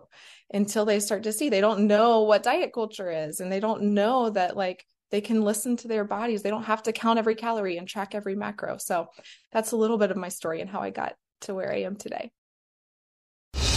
until 0.54 0.86
they 0.86 1.00
start 1.00 1.24
to 1.24 1.34
see. 1.34 1.50
They 1.50 1.62
don't 1.62 1.88
know 1.88 2.22
what 2.22 2.44
diet 2.44 2.74
culture 2.74 3.12
is 3.12 3.40
and 3.40 3.52
they 3.52 3.60
don't 3.60 3.94
know 3.94 4.30
that 4.30 4.56
like 4.56 4.86
they 5.12 5.22
can 5.22 5.44
listen 5.44 5.78
to 5.78 5.88
their 5.88 6.06
bodies. 6.06 6.42
They 6.42 6.50
don't 6.50 6.64
have 6.64 6.84
to 6.84 6.94
count 6.94 7.20
every 7.20 7.36
calorie 7.36 7.78
and 7.78 7.88
track 7.88 8.16
every 8.16 8.36
macro. 8.36 8.78
So 8.78 9.10
that's 9.52 9.72
a 9.72 9.78
little 9.78 9.98
bit 9.98 10.10
of 10.10 10.18
my 10.18 10.30
story 10.30 10.62
and 10.62 10.70
how 10.70 10.80
I 10.80 10.90
got 10.90 11.16
to 11.42 11.54
where 11.54 11.72
I 11.72 11.82
am 11.82 11.98
today. 11.98 12.32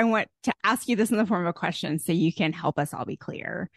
I 0.00 0.04
want 0.04 0.28
to 0.44 0.52
ask 0.64 0.88
you 0.88 0.96
this 0.96 1.10
in 1.10 1.18
the 1.18 1.26
form 1.26 1.42
of 1.42 1.48
a 1.48 1.52
question 1.52 1.98
so 1.98 2.12
you 2.12 2.32
can 2.32 2.52
help 2.52 2.78
us 2.78 2.94
all 2.94 3.04
be 3.04 3.16
clear. 3.16 3.68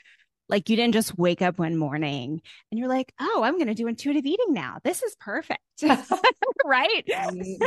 Like 0.49 0.69
you 0.69 0.75
didn't 0.75 0.93
just 0.93 1.17
wake 1.17 1.41
up 1.41 1.59
one 1.59 1.75
morning 1.75 2.41
and 2.71 2.79
you're 2.79 2.87
like, 2.87 3.13
oh, 3.19 3.41
I'm 3.43 3.55
going 3.55 3.67
to 3.67 3.73
do 3.73 3.87
intuitive 3.87 4.25
eating 4.25 4.53
now. 4.53 4.77
This 4.83 5.03
is 5.03 5.15
perfect. 5.19 5.59
right? 6.65 7.03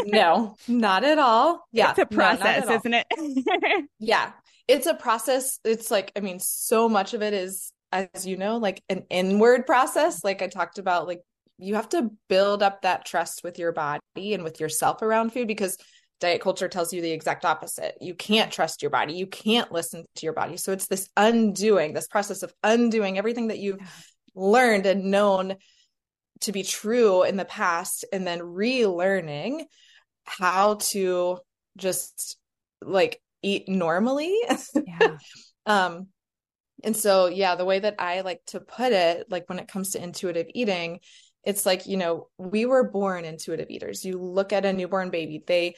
no, 0.06 0.56
not 0.68 1.04
at 1.04 1.18
all. 1.18 1.66
Yeah. 1.72 1.90
It's 1.90 1.98
a 1.98 2.06
process, 2.06 2.66
no, 2.66 2.74
isn't 2.76 2.94
it? 2.94 3.84
yeah. 3.98 4.32
It's 4.68 4.86
a 4.86 4.94
process. 4.94 5.58
It's 5.64 5.90
like, 5.90 6.12
I 6.16 6.20
mean, 6.20 6.40
so 6.40 6.88
much 6.88 7.12
of 7.14 7.22
it 7.22 7.34
is, 7.34 7.72
as 7.92 8.26
you 8.26 8.36
know, 8.36 8.56
like 8.56 8.82
an 8.88 9.04
inward 9.10 9.66
process. 9.66 10.24
Like 10.24 10.42
I 10.42 10.48
talked 10.48 10.78
about, 10.78 11.06
like 11.06 11.20
you 11.58 11.74
have 11.74 11.88
to 11.90 12.10
build 12.28 12.62
up 12.62 12.82
that 12.82 13.04
trust 13.04 13.42
with 13.42 13.58
your 13.58 13.72
body 13.72 14.00
and 14.16 14.44
with 14.44 14.60
yourself 14.60 15.02
around 15.02 15.32
food 15.32 15.46
because 15.48 15.76
diet 16.20 16.40
culture 16.40 16.68
tells 16.68 16.92
you 16.92 17.02
the 17.02 17.12
exact 17.12 17.44
opposite. 17.44 17.96
You 18.00 18.14
can't 18.14 18.52
trust 18.52 18.82
your 18.82 18.90
body. 18.90 19.14
You 19.14 19.26
can't 19.26 19.70
listen 19.70 20.04
to 20.16 20.26
your 20.26 20.32
body. 20.32 20.56
So 20.56 20.72
it's 20.72 20.86
this 20.86 21.08
undoing, 21.16 21.92
this 21.92 22.06
process 22.08 22.42
of 22.42 22.52
undoing 22.62 23.18
everything 23.18 23.48
that 23.48 23.58
you've 23.58 23.80
learned 24.34 24.86
and 24.86 25.10
known 25.10 25.56
to 26.40 26.52
be 26.52 26.62
true 26.62 27.22
in 27.22 27.36
the 27.36 27.44
past 27.44 28.04
and 28.12 28.26
then 28.26 28.40
relearning 28.40 29.64
how 30.24 30.74
to 30.74 31.38
just 31.76 32.38
like 32.82 33.20
eat 33.42 33.68
normally. 33.68 34.38
Yeah. 34.74 35.16
um 35.66 36.08
and 36.84 36.96
so 36.96 37.26
yeah, 37.26 37.54
the 37.54 37.64
way 37.64 37.78
that 37.78 37.96
I 37.98 38.20
like 38.20 38.40
to 38.48 38.60
put 38.60 38.92
it 38.92 39.26
like 39.30 39.48
when 39.48 39.58
it 39.58 39.68
comes 39.68 39.90
to 39.90 40.02
intuitive 40.02 40.46
eating, 40.54 41.00
it's 41.42 41.64
like, 41.64 41.86
you 41.86 41.96
know, 41.96 42.28
we 42.38 42.66
were 42.66 42.90
born 42.90 43.24
intuitive 43.24 43.70
eaters. 43.70 44.04
You 44.04 44.20
look 44.20 44.52
at 44.52 44.66
a 44.66 44.72
newborn 44.72 45.10
baby, 45.10 45.42
they 45.46 45.76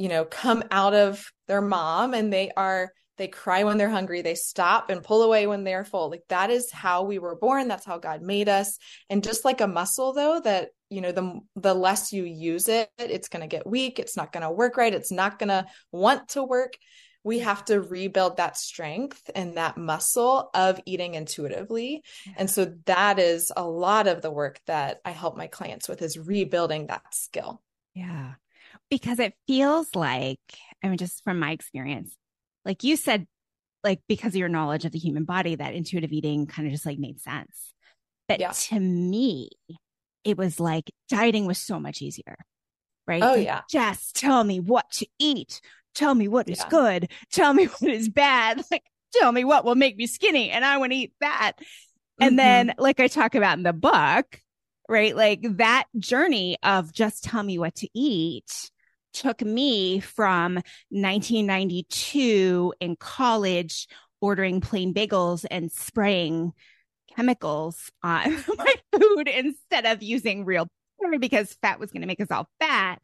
you 0.00 0.08
know 0.08 0.24
come 0.24 0.64
out 0.70 0.94
of 0.94 1.22
their 1.46 1.60
mom 1.60 2.14
and 2.14 2.32
they 2.32 2.50
are 2.56 2.90
they 3.18 3.28
cry 3.28 3.64
when 3.64 3.76
they're 3.76 3.90
hungry 3.90 4.22
they 4.22 4.34
stop 4.34 4.88
and 4.88 5.02
pull 5.02 5.22
away 5.22 5.46
when 5.46 5.62
they're 5.62 5.84
full. 5.84 6.08
Like 6.08 6.22
that 6.30 6.48
is 6.48 6.70
how 6.72 7.02
we 7.02 7.18
were 7.18 7.36
born. 7.36 7.68
That's 7.68 7.84
how 7.84 7.98
god 7.98 8.22
made 8.22 8.48
us. 8.48 8.78
And 9.10 9.22
just 9.22 9.44
like 9.44 9.60
a 9.60 9.66
muscle 9.66 10.14
though 10.14 10.40
that 10.40 10.70
you 10.88 11.02
know 11.02 11.12
the 11.12 11.40
the 11.54 11.74
less 11.74 12.14
you 12.14 12.24
use 12.24 12.66
it 12.68 12.88
it's 12.98 13.28
going 13.28 13.42
to 13.42 13.46
get 13.46 13.66
weak 13.66 13.98
it's 14.00 14.16
not 14.16 14.32
going 14.32 14.42
to 14.42 14.50
work 14.50 14.76
right 14.76 14.92
it's 14.92 15.12
not 15.12 15.38
going 15.38 15.50
to 15.50 15.66
want 15.92 16.30
to 16.30 16.42
work. 16.42 16.78
We 17.22 17.40
have 17.40 17.62
to 17.66 17.82
rebuild 17.82 18.38
that 18.38 18.56
strength 18.56 19.30
and 19.34 19.58
that 19.58 19.76
muscle 19.76 20.48
of 20.54 20.80
eating 20.86 21.12
intuitively. 21.14 22.02
And 22.38 22.48
so 22.48 22.72
that 22.86 23.18
is 23.18 23.52
a 23.54 23.68
lot 23.68 24.06
of 24.06 24.22
the 24.22 24.30
work 24.30 24.58
that 24.66 25.02
i 25.04 25.10
help 25.10 25.36
my 25.36 25.48
clients 25.48 25.90
with 25.90 26.00
is 26.00 26.18
rebuilding 26.18 26.86
that 26.86 27.02
skill. 27.12 27.60
Yeah 27.92 28.36
because 28.90 29.18
it 29.18 29.34
feels 29.46 29.94
like, 29.94 30.40
I 30.82 30.88
mean, 30.88 30.98
just 30.98 31.22
from 31.24 31.38
my 31.38 31.52
experience, 31.52 32.14
like 32.64 32.84
you 32.84 32.96
said, 32.96 33.26
like 33.82 34.00
because 34.08 34.34
of 34.34 34.36
your 34.36 34.48
knowledge 34.48 34.84
of 34.84 34.92
the 34.92 34.98
human 34.98 35.24
body, 35.24 35.54
that 35.54 35.74
intuitive 35.74 36.12
eating 36.12 36.46
kind 36.46 36.66
of 36.66 36.72
just 36.72 36.84
like 36.84 36.98
made 36.98 37.20
sense. 37.20 37.72
But 38.28 38.40
yeah. 38.40 38.50
to 38.52 38.78
me, 38.78 39.50
it 40.24 40.36
was 40.36 40.60
like 40.60 40.90
dieting 41.08 41.46
was 41.46 41.58
so 41.58 41.80
much 41.80 42.02
easier, 42.02 42.36
right? 43.06 43.22
Oh, 43.22 43.34
like, 43.34 43.44
yeah. 43.46 43.62
Just 43.70 44.16
tell 44.16 44.44
me 44.44 44.60
what 44.60 44.90
to 44.92 45.06
eat. 45.18 45.60
Tell 45.94 46.14
me 46.14 46.28
what 46.28 46.48
is 46.48 46.58
yeah. 46.58 46.68
good. 46.68 47.10
Tell 47.32 47.54
me 47.54 47.66
what 47.78 47.90
is 47.90 48.08
bad. 48.08 48.62
Like, 48.70 48.84
tell 49.14 49.32
me 49.32 49.44
what 49.44 49.64
will 49.64 49.74
make 49.74 49.96
me 49.96 50.06
skinny. 50.06 50.50
And 50.50 50.64
I 50.64 50.78
want 50.78 50.92
to 50.92 50.98
eat 50.98 51.12
that. 51.20 51.52
And 52.20 52.30
mm-hmm. 52.30 52.36
then, 52.36 52.74
like 52.76 53.00
I 53.00 53.08
talk 53.08 53.34
about 53.34 53.56
in 53.56 53.62
the 53.62 53.72
book, 53.72 54.40
right? 54.88 55.16
Like 55.16 55.40
that 55.56 55.84
journey 55.98 56.58
of 56.62 56.92
just 56.92 57.24
tell 57.24 57.42
me 57.42 57.58
what 57.58 57.76
to 57.76 57.88
eat 57.94 58.70
took 59.12 59.42
me 59.42 60.00
from 60.00 60.54
1992 60.90 62.74
in 62.80 62.96
college 62.96 63.88
ordering 64.20 64.60
plain 64.60 64.92
bagels 64.92 65.44
and 65.50 65.72
spraying 65.72 66.52
chemicals 67.14 67.90
on 68.02 68.32
my 68.56 68.74
food 68.92 69.28
instead 69.28 69.86
of 69.86 70.02
using 70.02 70.44
real 70.44 70.68
butter 71.00 71.18
because 71.18 71.56
fat 71.62 71.80
was 71.80 71.90
going 71.90 72.02
to 72.02 72.06
make 72.06 72.20
us 72.20 72.30
all 72.30 72.48
fat 72.60 73.02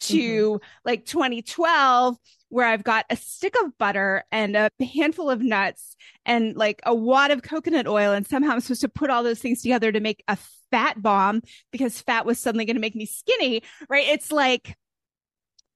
to 0.00 0.52
mm-hmm. 0.52 0.66
like 0.84 1.04
2012 1.04 2.16
where 2.48 2.66
I've 2.66 2.84
got 2.84 3.06
a 3.10 3.16
stick 3.16 3.54
of 3.64 3.76
butter 3.78 4.24
and 4.30 4.56
a 4.56 4.70
handful 4.94 5.30
of 5.30 5.40
nuts 5.40 5.96
and 6.24 6.56
like 6.56 6.80
a 6.84 6.94
wad 6.94 7.30
of 7.30 7.42
coconut 7.42 7.86
oil 7.86 8.12
and 8.12 8.26
somehow 8.26 8.52
I'm 8.52 8.60
supposed 8.60 8.82
to 8.82 8.88
put 8.88 9.10
all 9.10 9.22
those 9.22 9.40
things 9.40 9.62
together 9.62 9.90
to 9.92 10.00
make 10.00 10.22
a 10.28 10.38
fat 10.70 11.00
bomb 11.00 11.42
because 11.72 12.00
fat 12.00 12.26
was 12.26 12.38
suddenly 12.38 12.64
going 12.64 12.76
to 12.76 12.80
make 12.80 12.96
me 12.96 13.06
skinny 13.06 13.62
right 13.88 14.06
it's 14.06 14.32
like 14.32 14.76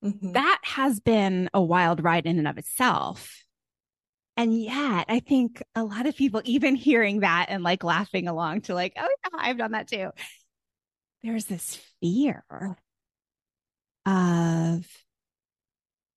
Mm-hmm. 0.04 0.32
That 0.32 0.60
has 0.62 1.00
been 1.00 1.50
a 1.52 1.60
wild 1.60 2.02
ride 2.02 2.26
in 2.26 2.38
and 2.38 2.48
of 2.48 2.58
itself. 2.58 3.44
And 4.36 4.56
yet, 4.56 5.06
I 5.08 5.18
think 5.18 5.62
a 5.74 5.82
lot 5.82 6.06
of 6.06 6.14
people, 6.14 6.40
even 6.44 6.76
hearing 6.76 7.20
that 7.20 7.46
and 7.48 7.64
like 7.64 7.82
laughing 7.82 8.28
along 8.28 8.60
to 8.62 8.74
like, 8.74 8.92
oh, 8.96 9.08
yeah, 9.24 9.38
I've 9.38 9.58
done 9.58 9.72
that 9.72 9.88
too. 9.88 10.10
There's 11.24 11.46
this 11.46 11.80
fear 12.00 12.44
of, 14.06 14.86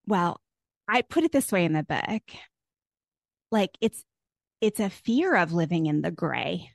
well, 0.06 0.40
I 0.88 1.02
put 1.02 1.24
it 1.24 1.32
this 1.32 1.52
way 1.52 1.66
in 1.66 1.74
the 1.74 1.84
book 1.84 2.22
like 3.52 3.72
it's, 3.82 4.04
it's 4.62 4.80
a 4.80 4.92
fear 4.92 5.36
of 5.36 5.52
living 5.52 5.88
in 5.88 6.04
the 6.04 6.12
gray, 6.12 6.70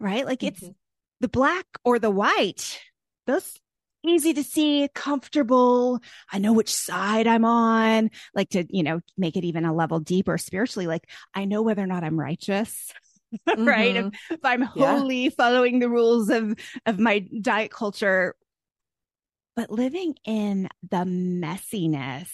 right? 0.00 0.26
Like 0.26 0.40
mm-hmm. 0.40 0.66
it's 0.66 0.76
the 1.20 1.28
black 1.28 1.66
or 1.84 2.00
the 2.00 2.10
white. 2.10 2.80
Those 3.28 3.58
easy 4.04 4.34
to 4.34 4.44
see, 4.44 4.88
comfortable. 4.94 6.00
I 6.32 6.38
know 6.38 6.52
which 6.52 6.72
side 6.72 7.26
I'm 7.26 7.44
on, 7.44 8.10
like 8.34 8.50
to, 8.50 8.64
you 8.68 8.82
know, 8.82 9.00
make 9.16 9.36
it 9.36 9.44
even 9.44 9.64
a 9.64 9.74
level 9.74 10.00
deeper 10.00 10.38
spiritually. 10.38 10.86
Like 10.86 11.08
I 11.34 11.44
know 11.44 11.62
whether 11.62 11.82
or 11.82 11.86
not 11.86 12.04
I'm 12.04 12.18
righteous. 12.18 12.92
Mm-hmm. 13.48 13.66
right. 13.66 13.96
If, 13.96 14.06
if 14.30 14.44
I'm 14.44 14.62
wholly 14.62 15.24
yeah. 15.24 15.30
following 15.36 15.80
the 15.80 15.88
rules 15.88 16.30
of, 16.30 16.56
of 16.86 17.00
my 17.00 17.18
diet 17.18 17.72
culture, 17.72 18.36
but 19.56 19.72
living 19.72 20.14
in 20.24 20.68
the 20.88 20.98
messiness 20.98 22.28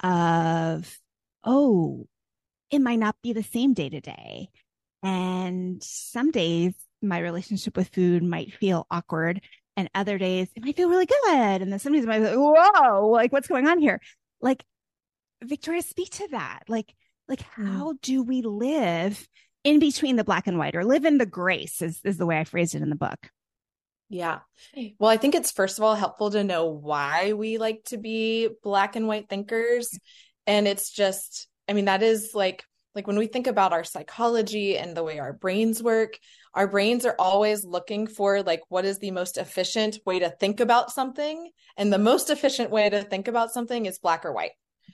of, 0.00 0.96
oh, 1.42 2.06
it 2.70 2.78
might 2.80 3.00
not 3.00 3.16
be 3.20 3.32
the 3.32 3.42
same 3.42 3.74
day 3.74 3.88
to 3.88 4.00
day. 4.00 4.50
And 5.02 5.82
some 5.82 6.30
days 6.30 6.74
my 7.02 7.18
relationship 7.18 7.76
with 7.76 7.88
food 7.88 8.22
might 8.22 8.54
feel 8.54 8.86
awkward 8.90 9.40
and 9.76 9.90
other 9.94 10.18
days 10.18 10.48
it 10.54 10.64
might 10.64 10.76
feel 10.76 10.88
really 10.88 11.06
good. 11.06 11.62
And 11.62 11.72
then 11.72 11.78
some 11.78 11.92
days 11.92 12.04
it 12.04 12.08
might 12.08 12.20
be 12.20 12.26
like, 12.26 12.36
whoa, 12.36 13.08
like 13.08 13.32
what's 13.32 13.48
going 13.48 13.66
on 13.66 13.78
here? 13.78 14.00
Like 14.40 14.64
Victoria, 15.42 15.82
speak 15.82 16.10
to 16.10 16.28
that. 16.32 16.64
Like, 16.68 16.94
like 17.28 17.40
mm. 17.56 17.66
how 17.66 17.94
do 18.02 18.22
we 18.22 18.42
live 18.42 19.26
in 19.64 19.78
between 19.78 20.16
the 20.16 20.24
black 20.24 20.46
and 20.46 20.58
white 20.58 20.74
or 20.74 20.84
live 20.84 21.04
in 21.04 21.18
the 21.18 21.26
grace 21.26 21.82
is, 21.82 22.00
is 22.04 22.18
the 22.18 22.26
way 22.26 22.38
I 22.38 22.44
phrased 22.44 22.74
it 22.74 22.82
in 22.82 22.90
the 22.90 22.96
book. 22.96 23.30
Yeah. 24.08 24.40
Well, 24.98 25.10
I 25.10 25.16
think 25.16 25.34
it's 25.34 25.52
first 25.52 25.78
of 25.78 25.84
all 25.84 25.94
helpful 25.94 26.30
to 26.32 26.44
know 26.44 26.66
why 26.66 27.32
we 27.32 27.56
like 27.58 27.84
to 27.84 27.96
be 27.96 28.48
black 28.62 28.94
and 28.94 29.08
white 29.08 29.28
thinkers. 29.28 29.98
And 30.46 30.68
it's 30.68 30.90
just, 30.90 31.48
I 31.66 31.72
mean, 31.72 31.86
that 31.86 32.02
is 32.02 32.32
like, 32.34 32.64
like 32.94 33.06
when 33.06 33.18
we 33.18 33.26
think 33.26 33.46
about 33.46 33.72
our 33.72 33.84
psychology 33.84 34.76
and 34.76 34.96
the 34.96 35.02
way 35.02 35.18
our 35.18 35.32
brains 35.32 35.82
work, 35.82 36.18
our 36.54 36.66
brains 36.66 37.06
are 37.06 37.16
always 37.18 37.64
looking 37.64 38.06
for 38.06 38.42
like 38.42 38.60
what 38.68 38.84
is 38.84 38.98
the 38.98 39.10
most 39.10 39.38
efficient 39.38 39.98
way 40.04 40.18
to 40.18 40.30
think 40.30 40.60
about 40.60 40.90
something. 40.90 41.50
And 41.76 41.92
the 41.92 41.98
most 41.98 42.30
efficient 42.30 42.70
way 42.70 42.88
to 42.90 43.02
think 43.02 43.28
about 43.28 43.52
something 43.52 43.86
is 43.86 43.98
black 43.98 44.24
or 44.24 44.32
white. 44.32 44.52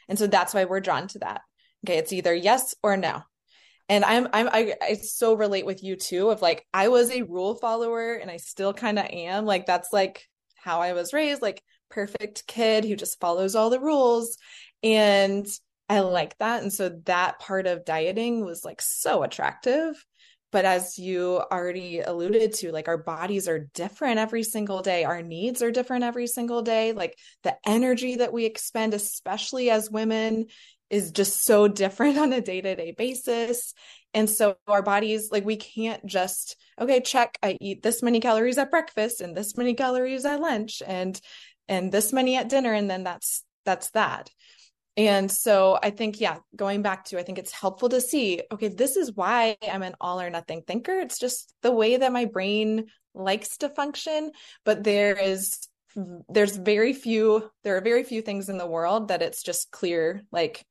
And 0.08 0.18
so 0.18 0.26
that's 0.26 0.54
why 0.54 0.64
we're 0.64 0.80
drawn 0.80 1.08
to 1.08 1.18
that. 1.20 1.40
Okay. 1.86 1.98
It's 1.98 2.12
either 2.12 2.34
yes 2.34 2.74
or 2.82 2.96
no 2.96 3.22
and 3.88 4.04
I'm 4.04 4.28
I'm 4.32 4.48
I, 4.48 4.74
I 4.82 4.94
so 4.94 5.34
relate 5.34 5.66
with 5.66 5.82
you 5.82 5.96
too 5.96 6.30
of 6.30 6.42
like 6.42 6.66
I 6.72 6.88
was 6.88 7.10
a 7.10 7.22
rule 7.22 7.54
follower 7.54 8.12
and 8.14 8.30
I 8.30 8.36
still 8.36 8.72
kind 8.72 8.98
of 8.98 9.06
am 9.06 9.46
like 9.46 9.66
that's 9.66 9.92
like 9.92 10.28
how 10.56 10.80
I 10.80 10.92
was 10.92 11.12
raised 11.12 11.42
like 11.42 11.62
perfect 11.90 12.46
kid 12.46 12.84
who 12.84 12.96
just 12.96 13.20
follows 13.20 13.54
all 13.54 13.70
the 13.70 13.80
rules 13.80 14.36
and 14.82 15.46
I 15.88 16.00
like 16.00 16.36
that. 16.38 16.62
And 16.62 16.72
so 16.72 16.90
that 17.06 17.38
part 17.38 17.66
of 17.66 17.84
dieting 17.84 18.44
was 18.44 18.64
like 18.64 18.82
so 18.82 19.22
attractive. 19.22 20.04
But 20.50 20.64
as 20.64 20.98
you 20.98 21.42
already 21.52 22.00
alluded 22.00 22.54
to 22.54 22.72
like 22.72 22.88
our 22.88 22.98
bodies 22.98 23.48
are 23.48 23.68
different 23.74 24.18
every 24.18 24.42
single 24.42 24.80
day. 24.82 25.04
Our 25.04 25.22
needs 25.22 25.62
are 25.62 25.70
different 25.70 26.04
every 26.04 26.26
single 26.26 26.62
day. 26.62 26.92
Like 26.92 27.18
the 27.42 27.56
energy 27.66 28.16
that 28.16 28.32
we 28.32 28.44
expend 28.44 28.94
especially 28.94 29.70
as 29.70 29.90
women 29.90 30.46
is 30.90 31.10
just 31.10 31.44
so 31.44 31.68
different 31.68 32.18
on 32.18 32.32
a 32.32 32.40
day-to-day 32.40 32.94
basis. 32.96 33.74
And 34.14 34.28
so 34.28 34.56
our 34.66 34.82
bodies 34.82 35.28
like 35.30 35.44
we 35.44 35.56
can't 35.56 36.04
just 36.06 36.56
okay 36.80 37.00
check 37.00 37.36
i 37.42 37.58
eat 37.60 37.82
this 37.82 38.02
many 38.02 38.20
calories 38.20 38.56
at 38.56 38.70
breakfast 38.70 39.20
and 39.20 39.36
this 39.36 39.56
many 39.56 39.74
calories 39.74 40.24
at 40.24 40.40
lunch 40.40 40.82
and 40.86 41.20
and 41.68 41.92
this 41.92 42.10
many 42.10 42.36
at 42.36 42.48
dinner 42.48 42.72
and 42.72 42.88
then 42.88 43.04
that's 43.04 43.44
that's 43.66 43.90
that 43.90 44.30
and 44.98 45.30
so 45.30 45.78
i 45.82 45.88
think 45.88 46.20
yeah 46.20 46.36
going 46.54 46.82
back 46.82 47.04
to 47.04 47.18
i 47.18 47.22
think 47.22 47.38
it's 47.38 47.52
helpful 47.52 47.88
to 47.88 48.00
see 48.00 48.42
okay 48.52 48.68
this 48.68 48.96
is 48.96 49.12
why 49.12 49.56
i'm 49.70 49.82
an 49.82 49.94
all 50.00 50.20
or 50.20 50.28
nothing 50.28 50.62
thinker 50.66 50.98
it's 50.98 51.18
just 51.18 51.54
the 51.62 51.72
way 51.72 51.96
that 51.96 52.12
my 52.12 52.26
brain 52.26 52.84
likes 53.14 53.56
to 53.56 53.70
function 53.70 54.30
but 54.66 54.84
there 54.84 55.16
is 55.16 55.68
there's 56.28 56.56
very 56.56 56.92
few 56.92 57.50
there 57.64 57.76
are 57.76 57.80
very 57.80 58.04
few 58.04 58.20
things 58.20 58.50
in 58.50 58.58
the 58.58 58.66
world 58.66 59.08
that 59.08 59.22
it's 59.22 59.42
just 59.42 59.70
clear 59.70 60.22
like 60.30 60.64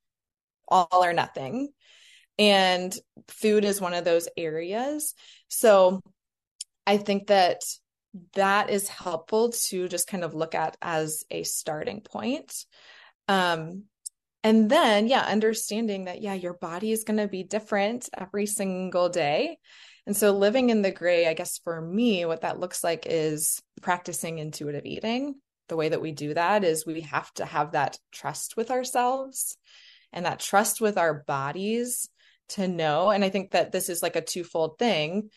all 0.67 1.03
or 1.03 1.13
nothing. 1.13 1.69
And 2.37 2.95
food 3.29 3.65
is 3.65 3.81
one 3.81 3.93
of 3.93 4.05
those 4.05 4.27
areas. 4.37 5.13
So 5.47 6.01
I 6.85 6.97
think 6.97 7.27
that 7.27 7.61
that 8.35 8.69
is 8.69 8.87
helpful 8.87 9.51
to 9.67 9.87
just 9.87 10.07
kind 10.07 10.23
of 10.23 10.33
look 10.33 10.55
at 10.55 10.77
as 10.81 11.23
a 11.31 11.43
starting 11.43 12.01
point. 12.01 12.53
Um, 13.27 13.83
and 14.43 14.69
then, 14.69 15.07
yeah, 15.07 15.21
understanding 15.21 16.05
that, 16.05 16.21
yeah, 16.21 16.33
your 16.33 16.53
body 16.53 16.91
is 16.91 17.03
going 17.03 17.17
to 17.17 17.27
be 17.27 17.43
different 17.43 18.09
every 18.17 18.45
single 18.45 19.09
day. 19.09 19.57
And 20.05 20.15
so, 20.15 20.31
living 20.31 20.69
in 20.69 20.81
the 20.81 20.91
gray, 20.91 21.27
I 21.27 21.33
guess 21.33 21.59
for 21.63 21.81
me, 21.81 22.23
what 22.25 22.41
that 22.41 22.59
looks 22.59 22.83
like 22.83 23.05
is 23.07 23.61
practicing 23.81 24.37
intuitive 24.37 24.85
eating. 24.85 25.35
The 25.67 25.75
way 25.75 25.89
that 25.89 26.01
we 26.01 26.13
do 26.13 26.33
that 26.33 26.63
is 26.63 26.85
we 26.85 27.01
have 27.01 27.31
to 27.33 27.45
have 27.45 27.73
that 27.73 27.97
trust 28.11 28.55
with 28.55 28.71
ourselves 28.71 29.57
and 30.13 30.25
that 30.25 30.39
trust 30.39 30.79
with 30.79 30.97
our 30.97 31.25
bodies 31.27 32.07
to 32.49 32.67
know. 32.67 33.09
And 33.09 33.23
I 33.23 33.29
think 33.29 33.51
that 33.51 33.73
this 33.73 33.89
is 33.89 34.01
like 34.01 34.15
a 34.15 34.21
twofold 34.21 34.79
thing. 34.79 35.29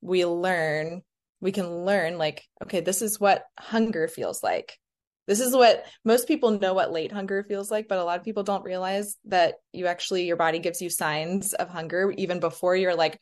We 0.00 0.26
learn, 0.26 1.02
we 1.40 1.52
can 1.52 1.84
learn, 1.84 2.18
like, 2.18 2.44
okay, 2.64 2.80
this 2.80 3.02
is 3.02 3.20
what 3.20 3.44
hunger 3.56 4.08
feels 4.08 4.42
like. 4.42 4.76
This 5.26 5.40
is 5.40 5.54
what 5.54 5.84
most 6.04 6.28
people 6.28 6.52
know 6.52 6.74
what 6.74 6.92
late 6.92 7.12
hunger 7.12 7.44
feels 7.48 7.70
like, 7.70 7.88
but 7.88 7.98
a 7.98 8.04
lot 8.04 8.18
of 8.18 8.24
people 8.24 8.42
don't 8.42 8.64
realize 8.64 9.16
that 9.26 9.54
you 9.72 9.86
actually, 9.86 10.26
your 10.26 10.36
body 10.36 10.58
gives 10.58 10.80
you 10.80 10.90
signs 10.90 11.52
of 11.52 11.68
hunger 11.68 12.12
even 12.16 12.40
before 12.40 12.76
you're 12.76 12.94
like 12.94 13.18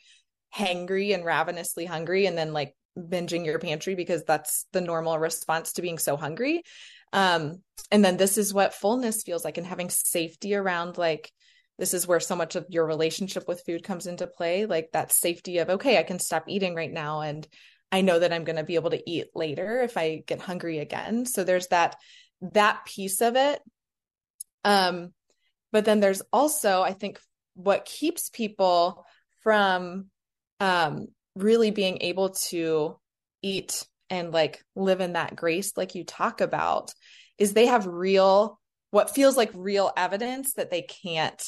hangry 0.55 1.14
and 1.14 1.25
ravenously 1.25 1.85
hungry 1.85 2.27
and 2.27 2.37
then 2.37 2.53
like 2.53 2.75
binging 2.99 3.45
your 3.45 3.59
pantry 3.59 3.95
because 3.95 4.23
that's 4.25 4.67
the 4.73 4.81
normal 4.81 5.19
response 5.19 5.73
to 5.73 5.83
being 5.83 5.99
so 5.99 6.17
hungry. 6.17 6.62
Um, 7.12 7.62
and 7.90 8.05
then 8.05 8.17
this 8.17 8.38
is 8.38 8.53
what 8.53 8.75
fullness 8.75 9.23
feels 9.23 9.45
like 9.45 9.59
and 9.59 9.67
having 9.67 9.90
safety 9.90 10.55
around 10.55 10.99
like 10.99 11.31
this 11.79 11.95
is 11.95 12.07
where 12.07 12.21
so 12.21 12.37
much 12.37 12.57
of 12.57 12.67
your 12.69 12.87
relationship 12.87 13.49
with 13.49 13.62
food 13.64 13.83
comes 13.83 14.07
into 14.07 14.27
play 14.27 14.67
like 14.67 14.90
that 14.93 15.12
safety 15.12 15.59
of 15.59 15.71
okay 15.71 15.99
i 15.99 16.03
can 16.03 16.19
stop 16.19 16.45
eating 16.49 16.75
right 16.75 16.93
now 16.93 17.21
and 17.21 17.47
i 17.94 18.00
know 18.00 18.18
that 18.18 18.33
i'm 18.33 18.44
going 18.44 18.57
to 18.57 18.64
be 18.64 18.74
able 18.74 18.90
to 18.90 19.11
eat 19.11 19.28
later 19.35 19.80
if 19.83 19.96
i 19.96 20.22
get 20.26 20.40
hungry 20.40 20.78
again. 20.80 21.26
So 21.26 21.44
there's 21.44 21.68
that 21.68 21.96
that 22.52 22.85
piece 22.85 23.20
of 23.20 23.37
it. 23.37 23.61
Um 24.64 25.12
but 25.74 25.85
then 25.85 26.00
there's 26.00 26.22
also 26.33 26.83
i 26.83 26.92
think 26.92 27.18
what 27.54 27.85
keeps 27.85 28.30
people 28.30 29.04
from 29.42 30.07
um 30.61 31.09
really 31.35 31.70
being 31.70 31.98
able 32.00 32.30
to 32.30 32.98
eat 33.42 33.87
and 34.09 34.33
like 34.33 34.64
live 34.74 35.00
in 35.00 35.14
that 35.14 35.37
grace 35.37 35.76
like 35.76 35.94
you 35.94 36.04
talk 36.04 36.40
about 36.40 36.94
is 37.38 37.52
they 37.52 37.66
have 37.66 37.87
real 37.87 38.59
what 38.90 39.14
feels 39.14 39.37
like 39.37 39.50
real 39.54 39.92
evidence 39.96 40.54
that 40.54 40.70
they 40.70 40.83
can't 40.83 41.42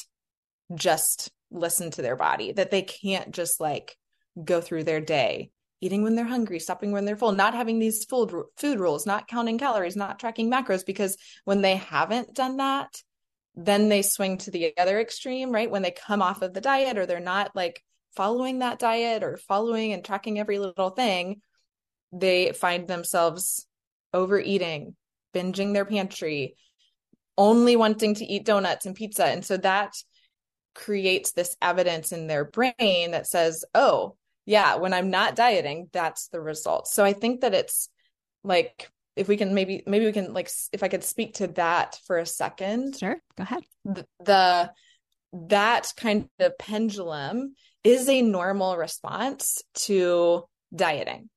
just 0.75 1.31
listen 1.49 1.89
to 1.91 2.01
their 2.01 2.17
body 2.17 2.51
that 2.51 2.69
they 2.69 2.81
can't 2.81 3.31
just 3.31 3.59
like 3.61 3.95
go 4.43 4.59
through 4.59 4.83
their 4.83 5.01
day 5.01 5.49
eating 5.81 6.03
when 6.03 6.15
they're 6.15 6.25
hungry 6.25 6.59
stopping 6.59 6.91
when 6.91 7.05
they're 7.05 7.15
full 7.15 7.31
not 7.31 7.53
having 7.53 7.79
these 7.79 8.05
food 8.05 8.31
food 8.57 8.79
rules 8.79 9.05
not 9.05 9.27
counting 9.27 9.57
calories 9.57 9.95
not 9.95 10.19
tracking 10.19 10.49
macros 10.49 10.85
because 10.85 11.17
when 11.45 11.61
they 11.61 11.75
haven't 11.75 12.33
done 12.33 12.57
that 12.57 13.01
then 13.55 13.89
they 13.89 14.01
swing 14.01 14.37
to 14.37 14.51
the 14.51 14.73
other 14.77 14.99
extreme 14.99 15.51
right 15.51 15.71
when 15.71 15.81
they 15.81 15.91
come 15.91 16.21
off 16.21 16.41
of 16.41 16.53
the 16.53 16.61
diet 16.61 16.97
or 16.97 17.05
they're 17.05 17.19
not 17.19 17.55
like 17.55 17.83
following 18.15 18.59
that 18.59 18.79
diet 18.79 19.23
or 19.23 19.37
following 19.37 19.93
and 19.93 20.03
tracking 20.03 20.39
every 20.39 20.59
little 20.59 20.89
thing 20.89 21.41
they 22.11 22.51
find 22.51 22.87
themselves 22.87 23.67
overeating, 24.13 24.95
binging 25.33 25.73
their 25.73 25.85
pantry, 25.85 26.55
only 27.37 27.75
wanting 27.75 28.15
to 28.15 28.25
eat 28.25 28.45
donuts 28.45 28.85
and 28.85 28.95
pizza. 28.95 29.25
And 29.25 29.45
so 29.45 29.57
that 29.57 29.93
creates 30.73 31.31
this 31.31 31.55
evidence 31.61 32.11
in 32.11 32.27
their 32.27 32.45
brain 32.45 33.11
that 33.11 33.27
says, 33.27 33.65
oh, 33.73 34.15
yeah, 34.47 34.75
when 34.77 34.93
I'm 34.93 35.09
not 35.09 35.35
dieting, 35.35 35.89
that's 35.91 36.29
the 36.29 36.39
result. 36.39 36.87
So 36.87 37.03
I 37.03 37.11
think 37.11 37.41
that 37.41 37.53
it's 37.53 37.89
like, 38.45 38.89
if 39.17 39.27
we 39.27 39.35
can 39.35 39.53
maybe, 39.53 39.83
maybe 39.85 40.05
we 40.05 40.13
can 40.13 40.33
like, 40.33 40.49
if 40.71 40.83
I 40.83 40.87
could 40.87 41.03
speak 41.03 41.35
to 41.35 41.47
that 41.47 41.99
for 42.07 42.17
a 42.17 42.25
second. 42.25 42.97
Sure. 42.97 43.17
Go 43.35 43.43
ahead. 43.43 43.63
the, 43.83 44.05
the 44.23 44.71
that 45.49 45.91
kind 45.97 46.29
of 46.39 46.57
pendulum 46.57 47.55
is 47.83 48.07
a 48.07 48.21
normal 48.21 48.77
response 48.77 49.61
to 49.73 50.45
dieting. 50.73 51.29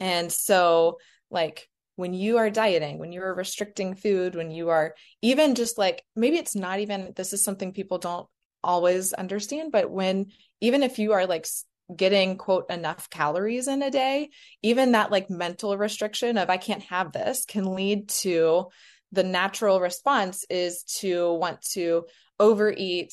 And 0.00 0.32
so, 0.32 0.96
like, 1.30 1.68
when 1.96 2.14
you 2.14 2.38
are 2.38 2.48
dieting, 2.48 2.98
when 2.98 3.12
you 3.12 3.20
are 3.22 3.34
restricting 3.34 3.94
food, 3.96 4.34
when 4.34 4.50
you 4.50 4.70
are 4.70 4.94
even 5.20 5.54
just 5.54 5.76
like, 5.76 6.02
maybe 6.14 6.38
it's 6.38 6.56
not 6.56 6.80
even, 6.80 7.12
this 7.16 7.34
is 7.34 7.44
something 7.44 7.72
people 7.72 7.98
don't 7.98 8.26
always 8.64 9.12
understand, 9.12 9.72
but 9.72 9.90
when, 9.90 10.26
even 10.62 10.82
if 10.82 10.98
you 10.98 11.12
are 11.12 11.26
like 11.26 11.46
getting 11.94 12.36
quote 12.36 12.70
enough 12.70 13.08
calories 13.10 13.68
in 13.68 13.82
a 13.82 13.90
day, 13.90 14.30
even 14.62 14.92
that 14.92 15.10
like 15.10 15.30
mental 15.30 15.76
restriction 15.76 16.38
of 16.38 16.50
I 16.50 16.56
can't 16.56 16.82
have 16.84 17.12
this 17.12 17.44
can 17.44 17.74
lead 17.74 18.08
to 18.08 18.66
the 19.12 19.22
natural 19.22 19.80
response 19.80 20.44
is 20.50 20.82
to 21.00 21.34
want 21.34 21.62
to 21.72 22.06
overeat 22.40 23.12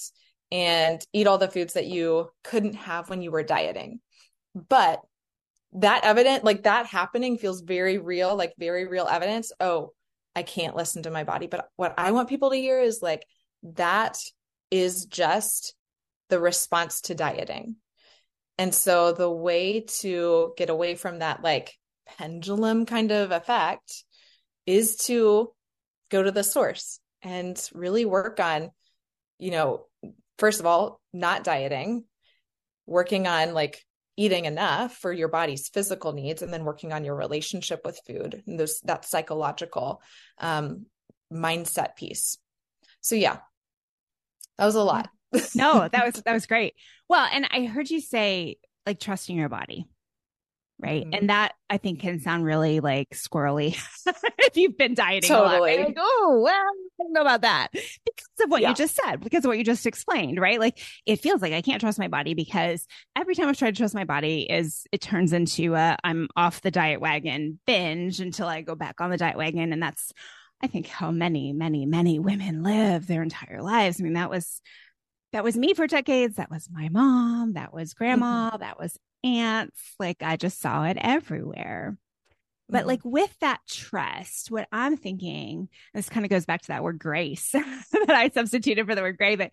and 0.52 1.06
eat 1.14 1.28
all 1.28 1.38
the 1.38 1.48
foods 1.48 1.74
that 1.74 1.86
you 1.86 2.30
couldn't 2.44 2.76
have 2.76 3.10
when 3.10 3.22
you 3.22 3.32
were 3.32 3.44
dieting. 3.44 4.00
But 4.56 5.02
that 5.74 6.04
evident 6.04 6.44
like 6.44 6.64
that 6.64 6.86
happening 6.86 7.38
feels 7.38 7.62
very 7.62 7.98
real 7.98 8.36
like 8.36 8.54
very 8.58 8.88
real 8.88 9.08
evidence 9.08 9.52
oh 9.60 9.92
i 10.36 10.44
can't 10.44 10.76
listen 10.76 11.04
to 11.04 11.12
my 11.12 11.24
body 11.24 11.48
but 11.48 11.68
what 11.76 11.94
i 11.98 12.12
want 12.12 12.30
people 12.30 12.52
to 12.52 12.56
hear 12.56 12.80
is 12.80 13.02
like 13.02 13.26
that 13.64 14.18
is 14.70 15.06
just 15.06 15.74
the 16.30 16.40
response 16.40 17.02
to 17.02 17.16
dieting 17.16 17.76
and 18.58 18.74
so 18.74 19.12
the 19.12 19.30
way 19.30 19.82
to 20.00 20.54
get 20.58 20.70
away 20.70 20.96
from 20.96 21.20
that 21.20 21.44
like 21.44 21.74
pendulum 22.18 22.86
kind 22.86 23.12
of 23.12 23.32
effect 23.32 24.04
is 24.66 24.96
to 24.98 25.52
go 26.10 26.22
to 26.22 26.32
the 26.32 26.44
source 26.44 27.00
and 27.22 27.70
really 27.74 28.06
work 28.06 28.40
on 28.40 28.72
you 29.40 29.52
know 29.52 29.86
first 30.38 30.60
of 30.60 30.66
all 30.66 31.00
not 31.14 31.44
dieting 31.44 32.04
working 32.86 33.28
on 33.28 33.54
like 33.54 33.84
eating 34.16 34.46
enough 34.46 34.96
for 34.96 35.12
your 35.12 35.28
body's 35.28 35.70
physical 35.70 36.14
needs 36.14 36.42
and 36.42 36.54
then 36.54 36.66
working 36.66 36.94
on 36.94 37.04
your 37.04 37.16
relationship 37.16 37.82
with 37.84 38.00
food 38.06 38.44
and 38.46 38.60
those 38.60 38.80
that 38.82 39.06
psychological 39.06 40.02
um, 40.38 40.86
mindset 41.32 41.96
piece. 41.96 42.38
So 43.02 43.16
yeah 43.16 43.38
that 44.58 44.66
was 44.66 44.76
a 44.76 44.84
lot 44.84 45.10
no, 45.56 45.88
that 45.92 46.06
was 46.06 46.22
that 46.24 46.34
was 46.34 46.46
great. 46.46 46.76
Well, 47.10 47.28
and 47.32 47.48
I 47.52 47.66
heard 47.66 47.90
you 47.90 48.02
say 48.02 48.58
like 48.86 49.00
trusting 49.00 49.36
your 49.36 49.50
body. 49.50 49.88
Right. 50.80 51.04
Mm-hmm. 51.04 51.14
And 51.14 51.30
that 51.30 51.54
I 51.70 51.78
think 51.78 52.02
can 52.02 52.20
sound 52.20 52.44
really 52.44 52.82
like 52.82 53.12
squirrely 53.12 53.78
if 54.40 54.58
you've 54.58 54.78
been 54.78 54.96
dieting 54.96 55.30
totally. 55.30 55.76
a 55.76 55.78
lot. 55.78 55.88
Like, 55.88 55.98
oh, 55.98 56.42
well, 56.44 56.54
I 56.54 57.04
don't 57.04 57.14
know 57.14 57.22
about 57.22 57.42
that 57.42 57.68
because 57.72 58.28
of 58.42 58.50
what 58.50 58.62
yeah. 58.62 58.70
you 58.70 58.76
just 58.76 59.00
said, 59.02 59.22
because 59.22 59.46
of 59.46 59.50
what 59.50 59.58
you 59.58 59.64
just 59.64 59.86
explained, 59.86 60.42
right? 60.42 60.60
Like 60.60 60.80
it 61.06 61.22
feels 61.22 61.42
like 61.42 61.54
I 61.54 61.62
can't 61.62 61.80
trust 61.80 62.00
my 62.00 62.10
body 62.10 62.34
because 62.34 62.86
every 63.16 63.34
time 63.34 63.48
I've 63.48 63.58
tried 63.58 63.76
to 63.76 63.78
trust 63.78 63.96
my 63.96 64.04
body 64.04 64.42
is 64.50 64.86
it 64.92 65.00
turns 65.00 65.32
into 65.32 65.76
a 65.76 65.96
I'm 66.04 66.28
off 66.36 66.62
the 66.62 66.72
diet 66.72 67.00
wagon 67.00 67.60
binge 67.66 68.20
until 68.20 68.48
I 68.48 68.62
go 68.62 68.76
back 68.76 69.00
on 69.00 69.10
the 69.10 69.18
diet 69.18 69.38
wagon. 69.38 69.72
And 69.72 69.82
that's 69.82 70.12
I 70.62 70.68
think 70.68 70.88
how 70.88 71.12
many, 71.12 71.54
many, 71.54 71.86
many 71.86 72.20
women 72.20 72.64
live 72.64 73.06
their 73.06 73.22
entire 73.22 73.62
lives. 73.62 74.00
I 74.00 74.04
mean, 74.04 74.14
that 74.14 74.30
was 74.30 74.62
that 75.34 75.44
was 75.44 75.58
me 75.58 75.74
for 75.74 75.88
decades. 75.88 76.38
That 76.38 76.50
was 76.50 76.70
my 76.72 76.90
mom. 76.90 77.54
That 77.54 77.74
was 77.74 77.94
grandma. 77.94 78.52
Mm-hmm. 78.52 78.60
That 78.60 78.80
was 78.80 78.98
aunts. 79.24 79.96
Like 80.00 80.24
I 80.24 80.38
just 80.38 80.62
saw 80.62 80.86
it 80.86 80.98
everywhere. 81.00 81.98
But 82.70 82.80
mm-hmm. 82.80 82.88
like 82.88 83.02
with 83.04 83.36
that 83.40 83.60
trust, 83.68 84.52
what 84.52 84.68
I'm 84.72 84.96
thinking, 84.96 85.70
this 85.94 86.08
kind 86.08 86.26
of 86.26 86.30
goes 86.30 86.46
back 86.46 86.62
to 86.62 86.68
that 86.70 86.84
word 86.84 87.00
grace 87.00 87.52
that 87.52 88.10
I 88.10 88.30
substituted 88.30 88.86
for 88.86 88.96
the 88.96 89.02
word 89.02 89.18
gray, 89.18 89.36
but 89.36 89.52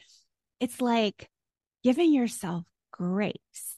it's 0.61 0.81
like 0.81 1.29
giving 1.83 2.13
yourself 2.13 2.65
grace 2.93 3.77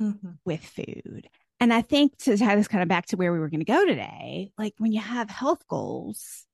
mm-hmm. 0.00 0.30
with 0.44 0.64
food. 0.64 1.28
And 1.58 1.74
I 1.74 1.82
think 1.82 2.16
to 2.18 2.38
tie 2.38 2.56
this 2.56 2.68
kind 2.68 2.82
of 2.82 2.88
back 2.88 3.06
to 3.06 3.16
where 3.16 3.32
we 3.32 3.38
were 3.38 3.50
going 3.50 3.60
to 3.60 3.66
go 3.66 3.84
today, 3.84 4.52
like 4.56 4.74
when 4.78 4.92
you 4.92 5.00
have 5.00 5.28
health 5.28 5.66
goals, 5.68 6.46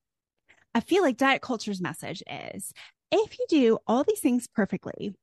I 0.74 0.80
feel 0.80 1.02
like 1.02 1.16
diet 1.16 1.42
culture's 1.42 1.80
message 1.80 2.22
is 2.28 2.72
if 3.10 3.38
you 3.38 3.46
do 3.48 3.78
all 3.86 4.04
these 4.04 4.20
things 4.20 4.46
perfectly, 4.46 5.14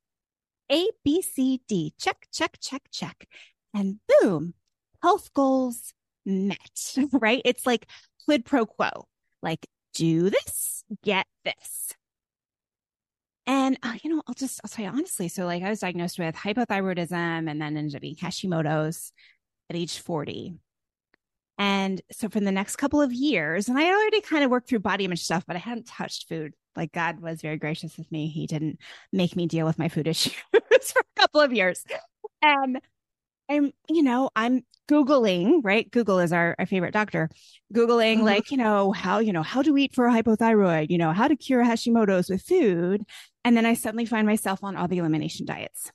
A, 0.71 0.87
B, 1.03 1.21
C, 1.21 1.61
D, 1.67 1.93
check, 1.99 2.27
check, 2.31 2.57
check, 2.61 2.83
check, 2.91 3.27
and 3.73 3.99
boom, 4.07 4.53
health 5.01 5.33
goals 5.33 5.93
met, 6.25 6.95
right? 7.11 7.41
It's 7.45 7.65
like 7.65 7.87
quid 8.25 8.45
pro 8.45 8.65
quo, 8.65 9.07
like 9.41 9.67
do 9.93 10.29
this, 10.29 10.83
get 11.03 11.27
this. 11.45 11.93
And, 13.45 13.77
uh, 13.83 13.95
you 14.01 14.09
know, 14.09 14.21
I'll 14.25 14.33
just, 14.33 14.61
I'll 14.63 14.69
tell 14.69 14.85
you 14.85 14.91
honestly. 14.91 15.27
So, 15.27 15.45
like, 15.45 15.63
I 15.63 15.69
was 15.69 15.81
diagnosed 15.81 16.17
with 16.17 16.33
hypothyroidism 16.33 17.11
and 17.11 17.61
then 17.61 17.75
ended 17.75 17.95
up 17.95 18.01
being 18.01 18.15
Hashimoto's 18.15 19.11
at 19.69 19.75
age 19.75 19.99
40. 19.99 20.55
And 21.57 22.01
so, 22.11 22.29
for 22.29 22.39
the 22.39 22.53
next 22.53 22.77
couple 22.77 23.01
of 23.01 23.11
years, 23.11 23.67
and 23.67 23.77
I 23.77 23.89
already 23.89 24.21
kind 24.21 24.45
of 24.45 24.51
worked 24.51 24.69
through 24.69 24.79
body 24.79 25.03
image 25.03 25.23
stuff, 25.23 25.43
but 25.45 25.57
I 25.57 25.59
hadn't 25.59 25.87
touched 25.87 26.29
food 26.29 26.53
like 26.75 26.91
God 26.91 27.19
was 27.19 27.41
very 27.41 27.57
gracious 27.57 27.97
with 27.97 28.11
me. 28.11 28.27
He 28.27 28.47
didn't 28.47 28.79
make 29.11 29.35
me 29.35 29.47
deal 29.47 29.65
with 29.65 29.79
my 29.79 29.89
food 29.89 30.07
issues 30.07 30.33
for 30.51 30.99
a 30.99 31.19
couple 31.19 31.41
of 31.41 31.53
years. 31.53 31.83
And 32.41 32.79
I'm, 33.49 33.71
you 33.89 34.03
know, 34.03 34.29
I'm 34.35 34.63
Googling, 34.89 35.61
right? 35.63 35.89
Google 35.89 36.19
is 36.19 36.33
our, 36.33 36.55
our 36.59 36.65
favorite 36.65 36.93
doctor. 36.93 37.29
Googling, 37.73 38.17
mm-hmm. 38.17 38.25
like, 38.25 38.51
you 38.51 38.57
know, 38.57 38.91
how, 38.91 39.19
you 39.19 39.33
know, 39.33 39.43
how 39.43 39.61
to 39.61 39.77
eat 39.77 39.95
for 39.95 40.07
a 40.07 40.11
hypothyroid, 40.11 40.89
you 40.89 40.97
know, 40.97 41.13
how 41.13 41.27
to 41.27 41.35
cure 41.35 41.63
Hashimoto's 41.63 42.29
with 42.29 42.41
food. 42.41 43.03
And 43.45 43.55
then 43.55 43.65
I 43.65 43.73
suddenly 43.73 44.05
find 44.05 44.27
myself 44.27 44.63
on 44.63 44.75
all 44.75 44.87
the 44.87 44.97
elimination 44.97 45.45
diets. 45.45 45.91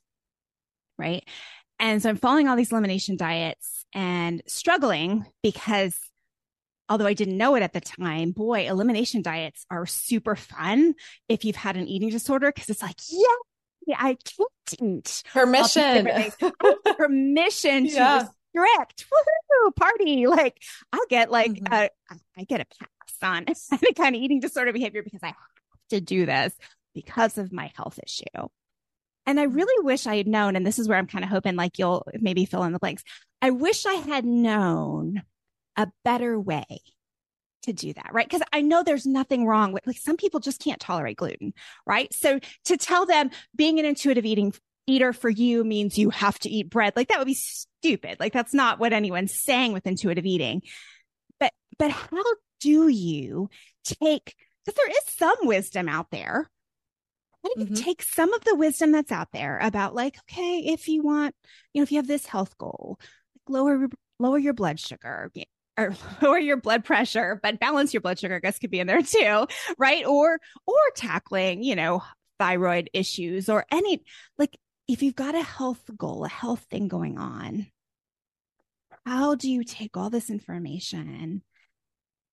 Right. 0.97 1.23
And 1.79 2.01
so 2.01 2.09
I'm 2.09 2.17
following 2.17 2.47
all 2.47 2.57
these 2.57 2.71
elimination 2.71 3.15
diets 3.15 3.85
and 3.93 4.41
struggling 4.47 5.25
because 5.41 5.97
although 6.89 7.05
I 7.05 7.13
didn't 7.13 7.37
know 7.37 7.55
it 7.55 7.63
at 7.63 7.73
the 7.73 7.81
time, 7.81 8.31
boy, 8.31 8.67
elimination 8.67 9.21
diets 9.21 9.65
are 9.69 9.85
super 9.85 10.35
fun 10.35 10.95
if 11.29 11.45
you've 11.45 11.55
had 11.55 11.77
an 11.77 11.87
eating 11.87 12.09
disorder 12.09 12.51
because 12.51 12.69
it's 12.69 12.81
like, 12.81 12.97
yeah, 13.09 13.95
I 13.97 14.17
can't 14.17 14.81
eat. 14.81 15.23
Permission. 15.31 16.09
Permission 16.97 17.87
to 17.87 17.93
yeah. 17.93 18.27
restrict. 18.53 19.05
Woohoo, 19.05 19.75
party. 19.75 20.27
Like 20.27 20.61
I'll 20.91 21.05
get 21.09 21.31
like 21.31 21.51
mm-hmm. 21.51 21.73
a, 21.73 21.89
I 22.37 22.43
get 22.43 22.61
a 22.61 22.65
pass 22.65 23.15
on 23.21 23.45
any 23.83 23.93
kind 23.93 24.15
of 24.15 24.21
eating 24.21 24.39
disorder 24.39 24.73
behavior 24.73 25.03
because 25.03 25.21
I 25.23 25.27
have 25.27 25.35
to 25.91 26.01
do 26.01 26.25
this 26.25 26.53
because 26.93 27.37
of 27.37 27.53
my 27.53 27.71
health 27.75 27.99
issue. 28.03 28.47
And 29.25 29.39
I 29.39 29.45
mm-hmm. 29.45 29.55
really 29.55 29.85
wish 29.85 30.07
I 30.07 30.17
had 30.17 30.27
known, 30.27 30.55
and 30.55 30.65
this 30.65 30.79
is 30.79 30.87
where 30.87 30.97
I'm 30.97 31.07
kind 31.07 31.23
of 31.23 31.29
hoping 31.29 31.55
like 31.55 31.77
you'll 31.77 32.07
maybe 32.19 32.45
fill 32.45 32.63
in 32.63 32.73
the 32.73 32.79
blanks. 32.79 33.03
I 33.41 33.51
wish 33.51 33.85
I 33.85 33.93
had 33.93 34.25
known 34.25 35.21
a 35.79 35.87
better 36.03 36.37
way 36.37 36.81
to 37.63 37.73
do 37.73 37.93
that, 37.93 38.09
right? 38.11 38.27
Because 38.27 38.45
I 38.51 38.61
know 38.61 38.83
there's 38.83 39.05
nothing 39.05 39.45
wrong 39.45 39.71
with 39.71 39.87
like 39.87 39.97
some 39.97 40.17
people 40.17 40.41
just 40.41 40.61
can't 40.61 40.79
tolerate 40.79 41.17
gluten, 41.17 41.53
right? 41.87 42.13
So 42.13 42.39
to 42.65 42.77
tell 42.77 43.05
them 43.05 43.31
being 43.55 43.79
an 43.79 43.85
intuitive 43.85 44.25
eating 44.25 44.53
eater 44.87 45.13
for 45.13 45.29
you 45.29 45.63
means 45.63 45.97
you 45.97 46.09
have 46.09 46.37
to 46.39 46.49
eat 46.49 46.69
bread, 46.69 46.93
like 46.95 47.07
that 47.07 47.17
would 47.17 47.27
be 47.27 47.33
stupid. 47.33 48.17
Like 48.19 48.33
that's 48.33 48.53
not 48.53 48.79
what 48.79 48.91
anyone's 48.91 49.41
saying 49.41 49.71
with 49.71 49.87
intuitive 49.87 50.25
eating. 50.25 50.63
But 51.39 51.53
but 51.77 51.91
how 51.91 52.23
do 52.59 52.89
you 52.89 53.49
take 53.85 54.35
because 54.65 54.75
there 54.75 54.89
is 54.89 55.13
some 55.17 55.37
wisdom 55.43 55.87
out 55.87 56.11
there. 56.11 56.49
How 57.41 57.53
do 57.53 57.59
you 57.61 57.65
mm-hmm. 57.67 57.75
take 57.75 58.03
some 58.03 58.33
of 58.33 58.43
the 58.43 58.55
wisdom 58.55 58.91
that's 58.91 59.13
out 59.13 59.29
there 59.31 59.57
about 59.59 59.95
like, 59.95 60.17
okay, 60.29 60.59
if 60.59 60.89
you 60.89 61.03
want, 61.03 61.33
you 61.73 61.79
know, 61.79 61.83
if 61.83 61.91
you 61.91 61.97
have 61.97 62.07
this 62.07 62.25
health 62.25 62.57
goal, 62.57 62.99
lower 63.47 63.87
lower 64.19 64.37
your 64.37 64.53
blood 64.53 64.79
sugar, 64.79 65.31
or 65.79 65.95
lower 66.21 66.39
your 66.39 66.57
blood 66.57 66.83
pressure, 66.83 67.39
but 67.41 67.59
balance 67.59 67.93
your 67.93 68.01
blood 68.01 68.19
sugar, 68.19 68.35
I 68.35 68.39
guess 68.39 68.59
could 68.59 68.71
be 68.71 68.79
in 68.79 68.87
there 68.87 69.01
too, 69.01 69.47
right? 69.77 70.05
Or, 70.05 70.39
or 70.67 70.75
tackling, 70.95 71.63
you 71.63 71.75
know, 71.75 72.03
thyroid 72.37 72.89
issues 72.93 73.49
or 73.49 73.65
any, 73.71 74.03
like 74.37 74.57
if 74.87 75.03
you've 75.03 75.15
got 75.15 75.35
a 75.35 75.43
health 75.43 75.83
goal, 75.97 76.25
a 76.25 76.29
health 76.29 76.65
thing 76.69 76.87
going 76.87 77.17
on, 77.17 77.67
how 79.05 79.35
do 79.35 79.49
you 79.49 79.63
take 79.63 79.97
all 79.97 80.09
this 80.09 80.29
information 80.29 81.41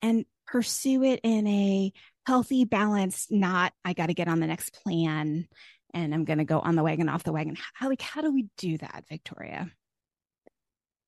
and 0.03 0.25
pursue 0.47 1.03
it 1.03 1.21
in 1.23 1.47
a 1.47 1.93
healthy, 2.27 2.65
balanced, 2.65 3.31
not, 3.33 3.73
I 3.85 3.93
got 3.93 4.07
to 4.07 4.15
get 4.15 4.29
on 4.29 4.41
the 4.41 4.47
next 4.47 4.83
plan 4.83 5.47
and 5.95 6.15
I'm 6.15 6.25
to 6.27 6.45
go 6.45 6.61
on 6.61 6.77
the 6.77 6.83
wagon, 6.83 7.09
off 7.09 7.23
the 7.23 7.33
wagon. 7.33 7.57
How, 7.75 7.89
like, 7.89 8.03
how 8.03 8.21
do 8.21 8.33
we 8.33 8.49
do 8.59 8.77
that, 8.79 9.05
Victoria? 9.09 9.71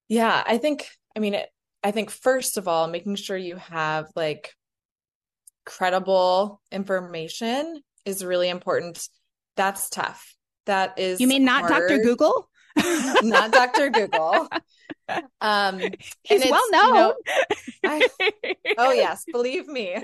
Yeah, 0.08 0.42
I 0.46 0.58
think, 0.58 0.88
I 1.14 1.20
mean, 1.20 1.34
it, 1.34 1.50
I 1.82 1.90
think 1.90 2.10
first 2.10 2.56
of 2.56 2.68
all, 2.68 2.88
making 2.88 3.16
sure 3.16 3.36
you 3.36 3.56
have 3.56 4.06
like 4.16 4.54
credible 5.64 6.60
information 6.72 7.82
is 8.04 8.24
really 8.24 8.48
important. 8.48 9.06
That's 9.56 9.88
tough. 9.90 10.34
That 10.66 10.98
is 10.98 11.20
You 11.20 11.28
mean 11.28 11.44
not 11.44 11.68
hard. 11.68 11.88
Dr. 11.88 12.02
Google? 12.02 12.48
not 13.22 13.52
Dr. 13.52 13.90
Google. 13.90 14.48
Um 15.40 15.80
he's 16.22 16.44
well 16.50 16.70
known. 16.70 16.88
You 16.88 16.92
know, 16.92 17.14
I, 17.82 18.08
oh 18.76 18.92
yes, 18.92 19.24
believe 19.32 19.66
me. 19.66 19.96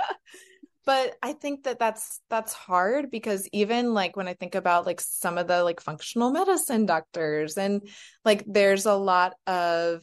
but 0.86 1.16
I 1.22 1.34
think 1.34 1.64
that 1.64 1.78
that's 1.78 2.20
that's 2.30 2.54
hard 2.54 3.10
because 3.10 3.46
even 3.52 3.92
like 3.92 4.16
when 4.16 4.28
I 4.28 4.32
think 4.32 4.54
about 4.54 4.86
like 4.86 5.02
some 5.02 5.36
of 5.36 5.48
the 5.48 5.62
like 5.62 5.80
functional 5.80 6.30
medicine 6.30 6.86
doctors 6.86 7.58
and 7.58 7.86
like 8.24 8.42
there's 8.46 8.86
a 8.86 8.94
lot 8.94 9.34
of 9.46 10.02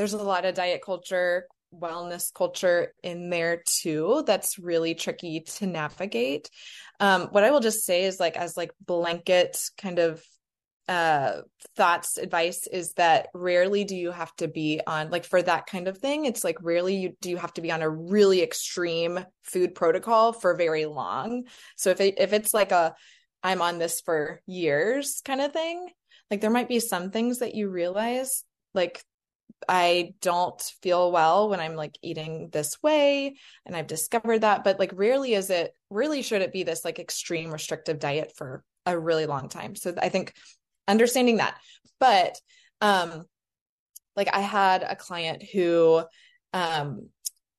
there's 0.00 0.14
a 0.14 0.22
lot 0.22 0.46
of 0.46 0.54
diet 0.54 0.80
culture, 0.82 1.46
wellness 1.74 2.32
culture 2.32 2.94
in 3.02 3.28
there 3.28 3.62
too 3.66 4.24
that's 4.26 4.58
really 4.58 4.94
tricky 4.94 5.40
to 5.40 5.66
navigate. 5.66 6.48
Um, 7.00 7.28
what 7.32 7.44
I 7.44 7.50
will 7.50 7.60
just 7.60 7.84
say 7.84 8.04
is 8.04 8.18
like 8.18 8.34
as 8.34 8.56
like 8.56 8.70
blanket 8.80 9.60
kind 9.76 9.98
of 9.98 10.22
uh 10.88 11.42
thoughts 11.76 12.16
advice 12.16 12.66
is 12.66 12.94
that 12.94 13.28
rarely 13.34 13.84
do 13.84 13.94
you 13.94 14.10
have 14.10 14.34
to 14.36 14.48
be 14.48 14.80
on 14.86 15.10
like 15.10 15.26
for 15.26 15.40
that 15.42 15.66
kind 15.66 15.86
of 15.86 15.98
thing 15.98 16.24
it's 16.24 16.42
like 16.42 16.56
rarely 16.62 16.96
you 16.96 17.12
do 17.20 17.28
you 17.28 17.36
have 17.36 17.52
to 17.52 17.60
be 17.60 17.70
on 17.70 17.82
a 17.82 17.88
really 17.88 18.42
extreme 18.42 19.20
food 19.44 19.74
protocol 19.74 20.32
for 20.32 20.56
very 20.56 20.86
long 20.86 21.44
so 21.76 21.90
if 21.90 22.00
it, 22.00 22.14
if 22.18 22.32
it's 22.32 22.54
like 22.54 22.72
a 22.72 22.94
i'm 23.42 23.60
on 23.60 23.78
this 23.78 24.00
for 24.00 24.40
years 24.46 25.20
kind 25.22 25.42
of 25.42 25.52
thing 25.52 25.86
like 26.30 26.40
there 26.40 26.50
might 26.50 26.68
be 26.68 26.80
some 26.80 27.10
things 27.10 27.40
that 27.40 27.54
you 27.54 27.68
realize 27.68 28.42
like 28.74 29.04
I 29.68 30.14
don't 30.20 30.60
feel 30.82 31.12
well 31.12 31.48
when 31.48 31.60
I'm 31.60 31.74
like 31.74 31.96
eating 32.02 32.48
this 32.50 32.82
way. 32.82 33.36
And 33.66 33.76
I've 33.76 33.86
discovered 33.86 34.40
that. 34.40 34.64
But 34.64 34.78
like, 34.78 34.92
rarely 34.94 35.34
is 35.34 35.50
it 35.50 35.74
really 35.90 36.22
should 36.22 36.42
it 36.42 36.52
be 36.52 36.62
this 36.62 36.84
like 36.84 36.98
extreme 36.98 37.50
restrictive 37.50 37.98
diet 37.98 38.32
for 38.36 38.64
a 38.86 38.98
really 38.98 39.26
long 39.26 39.48
time. 39.48 39.76
So 39.76 39.94
I 40.00 40.08
think 40.08 40.34
understanding 40.88 41.36
that. 41.36 41.58
But 41.98 42.38
um, 42.80 43.24
like, 44.16 44.28
I 44.32 44.40
had 44.40 44.82
a 44.82 44.96
client 44.96 45.42
who 45.42 46.02
um, 46.52 47.08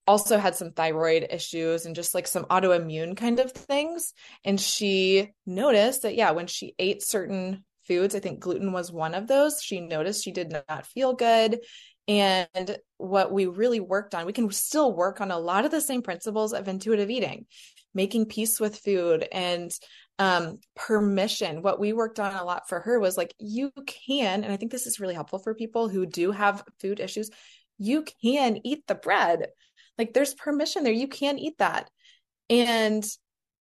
also 0.07 0.37
had 0.37 0.55
some 0.55 0.71
thyroid 0.71 1.27
issues 1.29 1.85
and 1.85 1.95
just 1.95 2.15
like 2.15 2.27
some 2.27 2.45
autoimmune 2.45 3.15
kind 3.15 3.39
of 3.39 3.51
things. 3.51 4.13
And 4.43 4.59
she 4.59 5.31
noticed 5.45 6.01
that, 6.01 6.15
yeah, 6.15 6.31
when 6.31 6.47
she 6.47 6.73
ate 6.79 7.03
certain 7.03 7.63
foods. 7.87 8.15
I 8.15 8.19
think 8.19 8.39
gluten 8.39 8.71
was 8.71 8.91
one 8.91 9.13
of 9.13 9.27
those. 9.27 9.61
She 9.61 9.81
noticed 9.81 10.23
she 10.23 10.31
did 10.31 10.51
not 10.67 10.85
feel 10.85 11.13
good. 11.13 11.59
And 12.07 12.77
what 12.97 13.31
we 13.31 13.45
really 13.45 13.79
worked 13.79 14.15
on, 14.15 14.25
we 14.25 14.33
can 14.33 14.51
still 14.51 14.93
work 14.93 15.21
on 15.21 15.31
a 15.31 15.39
lot 15.39 15.65
of 15.65 15.71
the 15.71 15.81
same 15.81 16.01
principles 16.01 16.53
of 16.53 16.67
intuitive 16.67 17.09
eating, 17.09 17.45
making 17.93 18.25
peace 18.25 18.59
with 18.59 18.79
food 18.79 19.27
and 19.31 19.71
um, 20.19 20.59
permission. 20.75 21.61
What 21.61 21.79
we 21.79 21.93
worked 21.93 22.19
on 22.19 22.35
a 22.35 22.43
lot 22.43 22.67
for 22.67 22.79
her 22.79 22.99
was 22.99 23.17
like, 23.17 23.33
you 23.39 23.71
can, 23.85 24.43
and 24.43 24.51
I 24.51 24.57
think 24.57 24.71
this 24.71 24.87
is 24.87 24.99
really 24.99 25.13
helpful 25.13 25.39
for 25.39 25.55
people 25.55 25.89
who 25.89 26.05
do 26.05 26.31
have 26.31 26.63
food 26.79 26.99
issues. 26.99 27.29
You 27.77 28.03
can 28.21 28.59
eat 28.63 28.85
the 28.87 28.95
bread. 28.95 29.47
Like 29.97 30.13
there's 30.13 30.33
permission 30.33 30.83
there. 30.83 30.93
You 30.93 31.07
can 31.07 31.39
eat 31.39 31.57
that. 31.59 31.89
And 32.49 33.05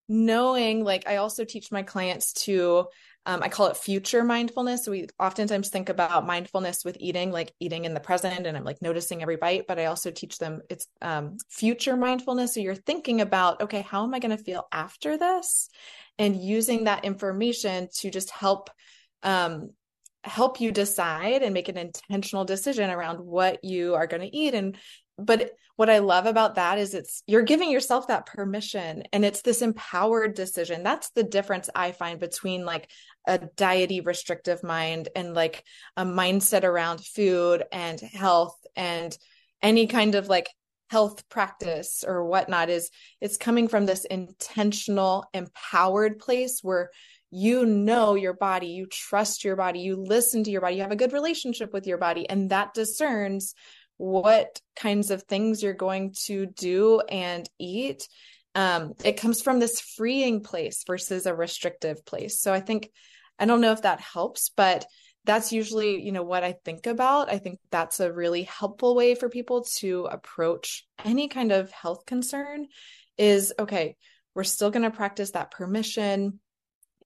knowing, 0.08 0.82
like, 0.82 1.06
I 1.06 1.16
also 1.16 1.44
teach 1.44 1.70
my 1.70 1.84
clients 1.84 2.32
to 2.32 2.86
um, 3.26 3.42
I 3.42 3.48
call 3.48 3.66
it 3.66 3.76
future 3.76 4.24
mindfulness. 4.24 4.88
We 4.88 5.08
oftentimes 5.18 5.68
think 5.68 5.88
about 5.88 6.26
mindfulness 6.26 6.84
with 6.84 6.96
eating, 6.98 7.30
like 7.30 7.52
eating 7.60 7.84
in 7.84 7.92
the 7.92 8.00
present, 8.00 8.46
and 8.46 8.56
I'm 8.56 8.64
like 8.64 8.80
noticing 8.80 9.20
every 9.20 9.36
bite. 9.36 9.66
But 9.68 9.78
I 9.78 9.86
also 9.86 10.10
teach 10.10 10.38
them 10.38 10.62
it's 10.70 10.86
um, 11.02 11.36
future 11.50 11.96
mindfulness. 11.96 12.54
So 12.54 12.60
you're 12.60 12.74
thinking 12.74 13.20
about, 13.20 13.62
okay, 13.62 13.82
how 13.82 14.04
am 14.04 14.14
I 14.14 14.20
going 14.20 14.36
to 14.36 14.42
feel 14.42 14.66
after 14.72 15.18
this, 15.18 15.68
and 16.18 16.42
using 16.42 16.84
that 16.84 17.04
information 17.04 17.88
to 17.98 18.10
just 18.10 18.30
help 18.30 18.70
um, 19.22 19.70
help 20.24 20.60
you 20.60 20.70
decide 20.70 21.42
and 21.42 21.54
make 21.54 21.68
an 21.68 21.78
intentional 21.78 22.44
decision 22.44 22.90
around 22.90 23.20
what 23.20 23.64
you 23.64 23.94
are 23.94 24.06
going 24.06 24.22
to 24.22 24.36
eat 24.36 24.54
and 24.54 24.76
but 25.24 25.52
what 25.76 25.88
I 25.88 26.00
love 26.00 26.26
about 26.26 26.56
that 26.56 26.76
is 26.76 26.92
it's 26.92 27.22
you're 27.26 27.40
giving 27.40 27.70
yourself 27.70 28.08
that 28.08 28.26
permission 28.26 29.04
and 29.14 29.24
it's 29.24 29.40
this 29.40 29.62
empowered 29.62 30.34
decision. 30.34 30.82
That's 30.82 31.10
the 31.12 31.22
difference 31.22 31.70
I 31.74 31.92
find 31.92 32.20
between 32.20 32.66
like 32.66 32.90
a 33.26 33.38
diety 33.38 34.02
restrictive 34.02 34.62
mind 34.62 35.08
and 35.16 35.32
like 35.32 35.64
a 35.96 36.04
mindset 36.04 36.64
around 36.64 37.02
food 37.02 37.64
and 37.72 37.98
health 37.98 38.58
and 38.76 39.16
any 39.62 39.86
kind 39.86 40.16
of 40.16 40.28
like 40.28 40.50
health 40.90 41.26
practice 41.28 42.04
or 42.06 42.26
whatnot 42.26 42.68
is 42.68 42.90
it's 43.20 43.36
coming 43.36 43.68
from 43.68 43.86
this 43.86 44.04
intentional 44.04 45.24
empowered 45.32 46.18
place 46.18 46.60
where 46.62 46.90
you 47.30 47.64
know 47.64 48.16
your 48.16 48.32
body 48.34 48.66
you 48.66 48.86
trust 48.86 49.44
your 49.44 49.54
body 49.54 49.80
you 49.80 49.96
listen 49.96 50.42
to 50.42 50.50
your 50.50 50.60
body 50.60 50.74
you 50.76 50.82
have 50.82 50.90
a 50.90 50.96
good 50.96 51.12
relationship 51.12 51.72
with 51.72 51.86
your 51.86 51.96
body 51.96 52.28
and 52.28 52.50
that 52.50 52.74
discerns 52.74 53.54
what 54.00 54.62
kinds 54.76 55.10
of 55.10 55.24
things 55.24 55.62
you're 55.62 55.74
going 55.74 56.14
to 56.24 56.46
do 56.46 57.00
and 57.00 57.46
eat 57.58 58.08
um, 58.54 58.94
it 59.04 59.20
comes 59.20 59.42
from 59.42 59.60
this 59.60 59.78
freeing 59.78 60.42
place 60.42 60.84
versus 60.86 61.26
a 61.26 61.34
restrictive 61.34 62.04
place. 62.06 62.40
So 62.40 62.50
i 62.50 62.60
think 62.60 62.90
i 63.38 63.44
don't 63.44 63.60
know 63.60 63.72
if 63.72 63.82
that 63.82 64.00
helps 64.00 64.50
but 64.56 64.86
that's 65.26 65.52
usually 65.52 66.02
you 66.02 66.12
know 66.12 66.22
what 66.22 66.44
i 66.44 66.52
think 66.64 66.86
about. 66.86 67.30
I 67.30 67.36
think 67.36 67.58
that's 67.70 68.00
a 68.00 68.10
really 68.10 68.44
helpful 68.44 68.96
way 68.96 69.14
for 69.14 69.28
people 69.28 69.66
to 69.80 70.06
approach 70.06 70.86
any 71.04 71.28
kind 71.28 71.52
of 71.52 71.70
health 71.70 72.06
concern 72.06 72.68
is 73.18 73.52
okay 73.58 73.96
we're 74.34 74.44
still 74.44 74.70
going 74.70 74.90
to 74.90 74.96
practice 74.96 75.32
that 75.32 75.50
permission 75.50 76.40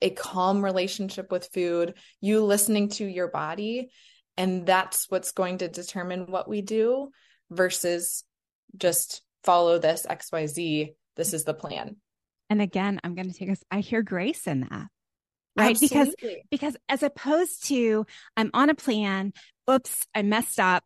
a 0.01 0.11
calm 0.11 0.65
relationship 0.65 1.33
with 1.33 1.51
food 1.53 1.95
you 2.21 2.45
listening 2.45 2.89
to 2.91 3.05
your 3.05 3.29
body 3.29 3.91
and 4.37 4.67
that's 4.67 5.11
what's 5.11 5.33
going 5.33 5.59
to 5.59 5.69
determine 5.69 6.27
what 6.27 6.49
we 6.49 6.63
do 6.63 7.11
versus 7.51 8.25
just 8.77 9.23
follow 9.43 9.79
this 9.79 10.07
xyz 10.09 10.95
this 11.17 11.33
is 11.33 11.45
the 11.45 11.55
plan 11.55 11.97
and 12.51 12.63
again 12.63 13.01
i'm 13.05 13.15
going 13.15 13.31
to 13.31 13.39
take 13.39 13.51
us 13.51 13.63
i 13.71 13.81
hear 13.81 14.03
grace 14.03 14.47
in 14.47 14.61
that 14.61 14.87
right 15.57 15.71
Absolutely. 15.83 16.15
because 16.51 16.75
because 16.75 16.77
as 16.89 17.03
opposed 17.03 17.67
to 17.67 18.07
i'm 18.37 18.51
on 18.55 18.71
a 18.71 18.75
plan 18.75 19.33
oops 19.71 20.07
i 20.15 20.23
messed 20.23 20.59
up 20.59 20.85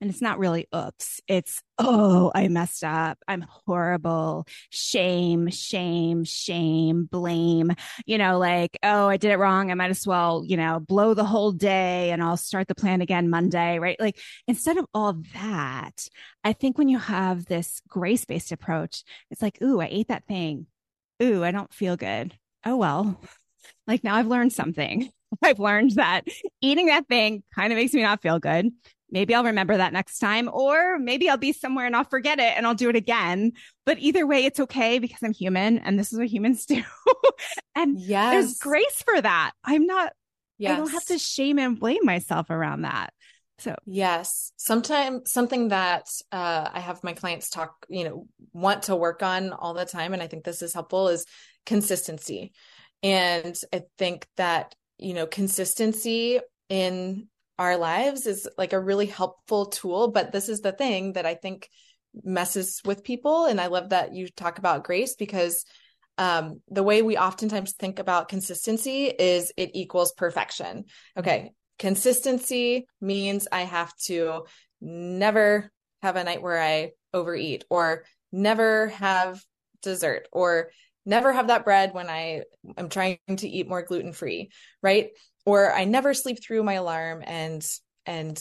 and 0.00 0.10
it's 0.10 0.22
not 0.22 0.38
really 0.38 0.68
oops. 0.74 1.20
It's, 1.26 1.60
oh, 1.78 2.30
I 2.34 2.48
messed 2.48 2.84
up. 2.84 3.18
I'm 3.26 3.40
horrible. 3.40 4.46
Shame, 4.70 5.48
shame, 5.50 6.24
shame, 6.24 7.08
blame. 7.10 7.72
You 8.06 8.18
know, 8.18 8.38
like, 8.38 8.78
oh, 8.82 9.08
I 9.08 9.16
did 9.16 9.32
it 9.32 9.38
wrong. 9.38 9.70
I 9.70 9.74
might 9.74 9.90
as 9.90 10.06
well, 10.06 10.44
you 10.46 10.56
know, 10.56 10.78
blow 10.78 11.14
the 11.14 11.24
whole 11.24 11.52
day 11.52 12.10
and 12.10 12.22
I'll 12.22 12.36
start 12.36 12.68
the 12.68 12.74
plan 12.74 13.00
again 13.00 13.28
Monday, 13.28 13.78
right? 13.78 13.98
Like, 13.98 14.20
instead 14.46 14.78
of 14.78 14.86
all 14.94 15.20
that, 15.34 16.06
I 16.44 16.52
think 16.52 16.78
when 16.78 16.88
you 16.88 16.98
have 16.98 17.46
this 17.46 17.80
grace 17.88 18.24
based 18.24 18.52
approach, 18.52 19.02
it's 19.30 19.42
like, 19.42 19.60
ooh, 19.62 19.80
I 19.80 19.88
ate 19.90 20.08
that 20.08 20.26
thing. 20.26 20.66
Ooh, 21.22 21.42
I 21.42 21.50
don't 21.50 21.72
feel 21.74 21.96
good. 21.96 22.34
Oh, 22.64 22.76
well, 22.76 23.20
like 23.86 24.04
now 24.04 24.14
I've 24.14 24.28
learned 24.28 24.52
something. 24.52 25.10
I've 25.42 25.58
learned 25.58 25.92
that 25.92 26.22
eating 26.62 26.86
that 26.86 27.06
thing 27.08 27.42
kind 27.54 27.72
of 27.72 27.76
makes 27.76 27.92
me 27.92 28.02
not 28.02 28.22
feel 28.22 28.38
good 28.38 28.70
maybe 29.10 29.34
I'll 29.34 29.44
remember 29.44 29.76
that 29.76 29.92
next 29.92 30.18
time, 30.18 30.48
or 30.52 30.98
maybe 30.98 31.28
I'll 31.28 31.36
be 31.36 31.52
somewhere 31.52 31.86
and 31.86 31.96
I'll 31.96 32.04
forget 32.04 32.38
it 32.38 32.54
and 32.56 32.66
I'll 32.66 32.74
do 32.74 32.88
it 32.88 32.96
again. 32.96 33.52
But 33.86 33.98
either 33.98 34.26
way, 34.26 34.44
it's 34.44 34.60
okay 34.60 34.98
because 34.98 35.22
I'm 35.22 35.32
human 35.32 35.78
and 35.78 35.98
this 35.98 36.12
is 36.12 36.18
what 36.18 36.28
humans 36.28 36.66
do. 36.66 36.82
and 37.74 37.98
yes. 37.98 38.32
there's 38.32 38.58
grace 38.58 39.02
for 39.02 39.20
that. 39.20 39.52
I'm 39.64 39.86
not, 39.86 40.12
yes. 40.58 40.72
I 40.72 40.76
don't 40.76 40.90
have 40.90 41.06
to 41.06 41.18
shame 41.18 41.58
and 41.58 41.78
blame 41.78 42.04
myself 42.04 42.50
around 42.50 42.82
that. 42.82 43.12
So, 43.60 43.74
yes, 43.86 44.52
sometimes 44.56 45.32
something 45.32 45.68
that 45.68 46.06
uh, 46.30 46.68
I 46.72 46.78
have 46.78 47.02
my 47.02 47.12
clients 47.12 47.50
talk, 47.50 47.86
you 47.88 48.04
know, 48.04 48.26
want 48.52 48.84
to 48.84 48.94
work 48.94 49.24
on 49.24 49.52
all 49.52 49.74
the 49.74 49.84
time. 49.84 50.12
And 50.12 50.22
I 50.22 50.28
think 50.28 50.44
this 50.44 50.62
is 50.62 50.74
helpful 50.74 51.08
is 51.08 51.26
consistency. 51.66 52.52
And 53.02 53.58
I 53.72 53.82
think 53.96 54.28
that, 54.36 54.76
you 54.96 55.12
know, 55.12 55.26
consistency 55.26 56.38
in 56.68 57.28
our 57.58 57.76
lives 57.76 58.26
is 58.26 58.48
like 58.56 58.72
a 58.72 58.80
really 58.80 59.06
helpful 59.06 59.66
tool. 59.66 60.08
But 60.08 60.32
this 60.32 60.48
is 60.48 60.60
the 60.60 60.72
thing 60.72 61.14
that 61.14 61.26
I 61.26 61.34
think 61.34 61.68
messes 62.24 62.80
with 62.84 63.04
people. 63.04 63.46
And 63.46 63.60
I 63.60 63.66
love 63.66 63.90
that 63.90 64.14
you 64.14 64.28
talk 64.28 64.58
about 64.58 64.84
grace 64.84 65.14
because 65.14 65.64
um, 66.16 66.60
the 66.68 66.82
way 66.82 67.02
we 67.02 67.16
oftentimes 67.16 67.72
think 67.72 67.98
about 67.98 68.28
consistency 68.28 69.06
is 69.06 69.52
it 69.56 69.70
equals 69.74 70.12
perfection. 70.12 70.84
Okay. 71.16 71.52
Consistency 71.78 72.86
means 73.00 73.46
I 73.50 73.62
have 73.62 73.94
to 74.06 74.46
never 74.80 75.70
have 76.02 76.16
a 76.16 76.24
night 76.24 76.42
where 76.42 76.60
I 76.60 76.90
overeat 77.14 77.64
or 77.70 78.04
never 78.32 78.88
have 78.88 79.40
dessert 79.82 80.28
or 80.32 80.70
never 81.06 81.32
have 81.32 81.48
that 81.48 81.64
bread 81.64 81.94
when 81.94 82.10
I 82.10 82.42
am 82.76 82.88
trying 82.88 83.18
to 83.28 83.48
eat 83.48 83.68
more 83.68 83.82
gluten 83.82 84.12
free, 84.12 84.50
right? 84.82 85.10
Or 85.48 85.72
I 85.72 85.84
never 85.84 86.12
sleep 86.12 86.42
through 86.42 86.62
my 86.62 86.74
alarm 86.74 87.22
and 87.26 87.66
and 88.04 88.38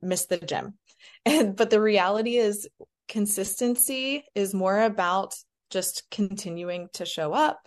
miss 0.00 0.26
the 0.26 0.38
gym. 0.38 0.74
And 1.26 1.54
but 1.56 1.70
the 1.70 1.80
reality 1.80 2.36
is 2.36 2.68
consistency 3.08 4.24
is 4.34 4.54
more 4.54 4.80
about 4.80 5.34
just 5.70 6.04
continuing 6.10 6.88
to 6.94 7.04
show 7.04 7.32
up, 7.32 7.60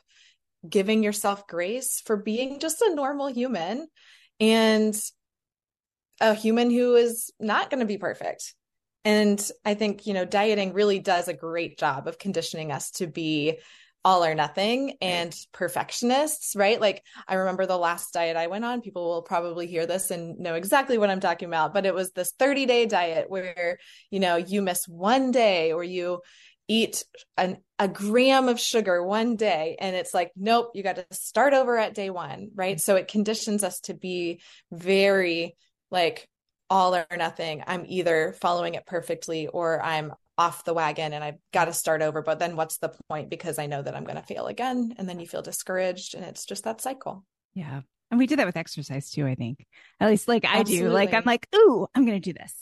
giving 0.67 1.03
yourself 1.03 1.45
grace 1.47 2.01
for 2.05 2.17
being 2.17 2.59
just 2.59 2.81
a 2.81 2.95
normal 2.95 3.27
human 3.27 3.87
and 4.39 4.95
a 6.19 6.33
human 6.33 6.71
who 6.71 6.95
is 6.95 7.31
not 7.39 7.69
going 7.69 7.79
to 7.79 7.85
be 7.85 7.97
perfect. 7.97 8.55
And 9.05 9.39
I 9.65 9.73
think, 9.73 10.07
you 10.07 10.13
know, 10.13 10.25
dieting 10.25 10.73
really 10.73 10.99
does 10.99 11.27
a 11.27 11.33
great 11.33 11.77
job 11.77 12.07
of 12.07 12.19
conditioning 12.19 12.71
us 12.71 12.91
to 12.91 13.07
be 13.07 13.59
all 14.05 14.23
or 14.23 14.35
nothing 14.35 14.93
and 15.01 15.35
perfectionists, 15.51 16.55
right? 16.55 16.79
Like 16.79 17.03
I 17.27 17.35
remember 17.35 17.65
the 17.65 17.77
last 17.77 18.13
diet 18.13 18.37
I 18.37 18.47
went 18.47 18.63
on, 18.63 18.81
people 18.81 19.05
will 19.09 19.21
probably 19.21 19.67
hear 19.67 19.85
this 19.85 20.11
and 20.11 20.39
know 20.39 20.55
exactly 20.55 20.97
what 20.97 21.09
I'm 21.09 21.19
talking 21.19 21.47
about, 21.47 21.73
but 21.73 21.85
it 21.85 21.93
was 21.93 22.11
this 22.11 22.31
30 22.39 22.65
day 22.65 22.85
diet 22.85 23.29
where, 23.29 23.79
you 24.09 24.19
know, 24.19 24.37
you 24.37 24.61
miss 24.61 24.87
one 24.87 25.31
day 25.31 25.73
or 25.73 25.83
you 25.83 26.21
eat 26.69 27.03
an, 27.37 27.57
a 27.79 27.87
gram 27.87 28.47
of 28.47 28.59
sugar 28.59 29.03
one 29.05 29.35
day 29.35 29.75
and 29.79 29.95
it's 29.95 30.13
like, 30.13 30.31
nope, 30.35 30.71
you 30.73 30.83
got 30.83 30.97
to 30.97 31.05
start 31.11 31.53
over 31.53 31.77
at 31.77 31.93
day 31.93 32.09
one, 32.09 32.49
right? 32.55 32.79
So 32.79 32.95
it 32.95 33.07
conditions 33.07 33.63
us 33.63 33.79
to 33.81 33.93
be 33.93 34.41
very 34.71 35.55
like 35.91 36.27
all 36.69 36.95
or 36.95 37.05
nothing. 37.15 37.63
I'm 37.65 37.85
either 37.87 38.35
following 38.39 38.75
it 38.75 38.85
perfectly 38.85 39.47
or 39.47 39.81
I'm 39.81 40.13
off 40.37 40.63
the 40.63 40.73
wagon 40.73 41.13
and 41.13 41.23
I've 41.23 41.39
got 41.51 41.65
to 41.65 41.73
start 41.73 42.01
over. 42.01 42.21
But 42.21 42.39
then 42.39 42.55
what's 42.55 42.77
the 42.77 42.93
point? 43.09 43.29
Because 43.29 43.57
I 43.57 43.65
know 43.65 43.81
that 43.81 43.95
I'm 43.95 44.03
going 44.03 44.17
to 44.17 44.23
fail 44.23 44.47
again. 44.47 44.93
And 44.97 45.09
then 45.09 45.19
you 45.19 45.27
feel 45.27 45.41
discouraged. 45.41 46.13
And 46.13 46.23
it's 46.23 46.45
just 46.45 46.63
that 46.65 46.81
cycle. 46.81 47.25
Yeah. 47.53 47.81
And 48.11 48.19
we 48.19 48.27
do 48.27 48.35
that 48.37 48.45
with 48.45 48.57
exercise 48.57 49.09
too, 49.09 49.25
I 49.25 49.35
think. 49.35 49.65
At 49.99 50.09
least 50.09 50.27
like 50.27 50.45
I 50.45 50.59
Absolutely. 50.59 50.89
do. 50.89 50.93
Like 50.93 51.13
I'm 51.13 51.23
like, 51.25 51.47
ooh, 51.55 51.87
I'm 51.93 52.05
going 52.05 52.21
to 52.21 52.33
do 52.33 52.37
this. 52.37 52.53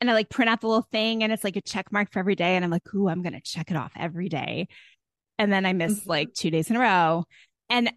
And 0.00 0.10
I 0.10 0.14
like 0.14 0.28
print 0.28 0.48
out 0.48 0.60
the 0.60 0.68
little 0.68 0.86
thing 0.92 1.24
and 1.24 1.32
it's 1.32 1.42
like 1.42 1.56
a 1.56 1.60
check 1.60 1.90
mark 1.90 2.12
for 2.12 2.20
every 2.20 2.36
day. 2.36 2.54
And 2.54 2.64
I'm 2.64 2.70
like, 2.70 2.94
ooh, 2.94 3.08
I'm 3.08 3.22
going 3.22 3.32
to 3.32 3.40
check 3.40 3.70
it 3.70 3.76
off 3.76 3.92
every 3.96 4.28
day. 4.28 4.68
And 5.38 5.52
then 5.52 5.66
I 5.66 5.72
miss 5.72 6.00
mm-hmm. 6.00 6.10
like 6.10 6.34
two 6.34 6.50
days 6.50 6.70
in 6.70 6.76
a 6.76 6.80
row. 6.80 7.24
And 7.70 7.92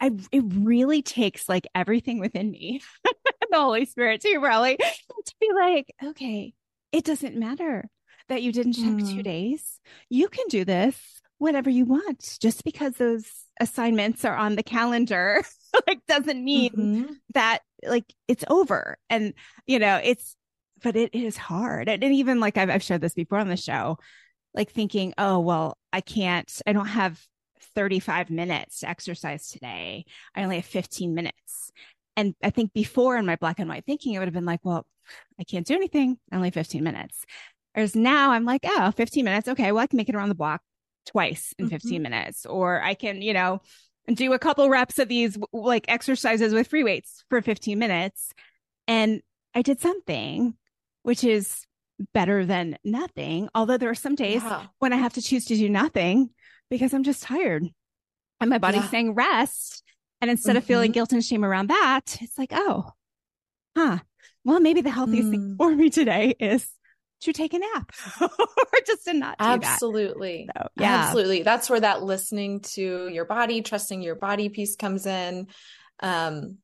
I, 0.00 0.10
it 0.32 0.44
really 0.48 1.00
takes 1.00 1.48
like 1.48 1.66
everything 1.74 2.18
within 2.18 2.50
me, 2.50 2.82
the 3.04 3.56
Holy 3.56 3.86
Spirit 3.86 4.20
too, 4.20 4.38
probably, 4.40 4.76
to 4.76 5.34
be 5.40 5.50
like, 5.54 5.94
okay, 6.02 6.52
it 6.90 7.04
doesn't 7.04 7.36
matter 7.36 7.88
that 8.28 8.42
you 8.42 8.52
didn't 8.52 8.74
check 8.74 8.84
mm. 8.84 9.10
two 9.10 9.22
days. 9.22 9.80
You 10.08 10.28
can 10.28 10.46
do 10.48 10.64
this 10.64 11.20
whenever 11.38 11.70
you 11.70 11.84
want. 11.84 12.38
Just 12.40 12.64
because 12.64 12.94
those 12.94 13.26
assignments 13.60 14.24
are 14.24 14.36
on 14.36 14.56
the 14.56 14.62
calendar, 14.62 15.42
like 15.86 16.00
doesn't 16.06 16.44
mean 16.44 16.70
mm-hmm. 16.70 17.12
that 17.34 17.60
like 17.84 18.12
it's 18.28 18.44
over. 18.48 18.96
And 19.10 19.34
you 19.66 19.78
know, 19.78 20.00
it's 20.02 20.36
but 20.82 20.96
it 20.96 21.14
is 21.14 21.36
hard. 21.36 21.88
And, 21.88 22.02
and 22.02 22.14
even 22.14 22.40
like 22.40 22.56
I've, 22.56 22.70
I've 22.70 22.82
shared 22.82 23.00
this 23.00 23.14
before 23.14 23.38
on 23.38 23.48
the 23.48 23.56
show, 23.56 23.98
like 24.54 24.70
thinking, 24.70 25.14
oh 25.18 25.40
well, 25.40 25.78
I 25.92 26.00
can't, 26.00 26.50
I 26.66 26.72
don't 26.72 26.86
have 26.86 27.20
35 27.74 28.30
minutes 28.30 28.80
to 28.80 28.88
exercise 28.88 29.48
today. 29.48 30.04
I 30.34 30.42
only 30.42 30.56
have 30.56 30.64
15 30.64 31.14
minutes. 31.14 31.72
And 32.16 32.34
I 32.42 32.50
think 32.50 32.72
before 32.72 33.16
in 33.16 33.26
my 33.26 33.36
black 33.36 33.58
and 33.58 33.68
white 33.68 33.86
thinking, 33.86 34.12
it 34.12 34.18
would 34.18 34.28
have 34.28 34.34
been 34.34 34.44
like, 34.44 34.60
well, 34.64 34.86
I 35.40 35.44
can't 35.44 35.66
do 35.66 35.74
anything. 35.74 36.18
Only 36.32 36.50
15 36.50 36.82
minutes. 36.84 37.24
Whereas 37.74 37.96
now 37.96 38.32
I'm 38.32 38.44
like, 38.44 38.60
oh, 38.64 38.90
15 38.90 39.24
minutes. 39.24 39.48
Okay. 39.48 39.72
Well, 39.72 39.82
I 39.82 39.86
can 39.86 39.96
make 39.96 40.08
it 40.08 40.14
around 40.14 40.28
the 40.28 40.34
block 40.34 40.60
twice 41.06 41.54
in 41.58 41.68
15 41.68 41.92
mm-hmm. 41.92 42.02
minutes, 42.02 42.46
or 42.46 42.80
I 42.82 42.94
can, 42.94 43.22
you 43.22 43.32
know, 43.32 43.60
do 44.12 44.32
a 44.32 44.38
couple 44.38 44.68
reps 44.68 44.98
of 44.98 45.08
these 45.08 45.38
like 45.52 45.84
exercises 45.88 46.52
with 46.52 46.68
free 46.68 46.84
weights 46.84 47.24
for 47.28 47.40
15 47.40 47.78
minutes. 47.78 48.32
And 48.88 49.22
I 49.54 49.62
did 49.62 49.80
something, 49.80 50.54
which 51.02 51.24
is 51.24 51.64
better 52.12 52.44
than 52.44 52.78
nothing. 52.84 53.48
Although 53.54 53.78
there 53.78 53.90
are 53.90 53.94
some 53.94 54.14
days 54.14 54.42
yeah. 54.42 54.66
when 54.78 54.92
I 54.92 54.96
have 54.96 55.14
to 55.14 55.22
choose 55.22 55.46
to 55.46 55.56
do 55.56 55.68
nothing 55.68 56.30
because 56.68 56.92
I'm 56.92 57.04
just 57.04 57.22
tired 57.22 57.64
and 58.40 58.50
my 58.50 58.58
body's 58.58 58.82
yeah. 58.82 58.90
saying 58.90 59.14
rest. 59.14 59.82
And 60.20 60.30
instead 60.30 60.50
mm-hmm. 60.50 60.58
of 60.58 60.64
feeling 60.64 60.90
mm-hmm. 60.90 60.94
guilt 60.94 61.12
and 61.12 61.24
shame 61.24 61.44
around 61.44 61.68
that, 61.68 62.18
it's 62.20 62.38
like, 62.38 62.50
oh, 62.52 62.90
huh. 63.76 63.98
Well, 64.44 64.60
maybe 64.60 64.80
the 64.80 64.90
healthiest 64.90 65.28
mm. 65.28 65.30
thing 65.30 65.54
for 65.56 65.70
me 65.74 65.90
today 65.90 66.34
is 66.38 66.68
to 67.22 67.32
take 67.32 67.54
a 67.54 67.58
nap 67.58 67.92
or 68.20 68.28
just 68.86 69.04
to 69.04 69.14
not 69.14 69.38
do 69.38 69.44
absolutely. 69.44 70.48
That. 70.54 70.62
So, 70.62 70.68
yeah. 70.82 71.04
Absolutely. 71.06 71.42
That's 71.42 71.70
where 71.70 71.80
that 71.80 72.02
listening 72.02 72.60
to 72.74 73.08
your 73.08 73.24
body 73.24 73.62
trusting 73.62 74.02
your 74.02 74.16
body 74.16 74.48
piece 74.48 74.76
comes 74.76 75.06
in. 75.06 75.48
Um 76.00 76.58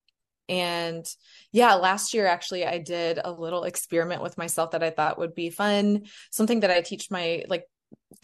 and 0.51 1.05
yeah 1.53 1.75
last 1.75 2.15
year 2.15 2.27
actually 2.27 2.65
i 2.65 2.79
did 2.79 3.21
a 3.23 3.31
little 3.31 3.65
experiment 3.65 4.23
with 4.23 4.39
myself 4.39 4.71
that 4.71 4.83
i 4.83 4.89
thought 4.89 5.19
would 5.19 5.35
be 5.35 5.51
fun. 5.51 6.05
Something 6.31 6.61
that 6.61 6.71
i 6.71 6.81
teach 6.81 7.11
my 7.11 7.45
like 7.49 7.65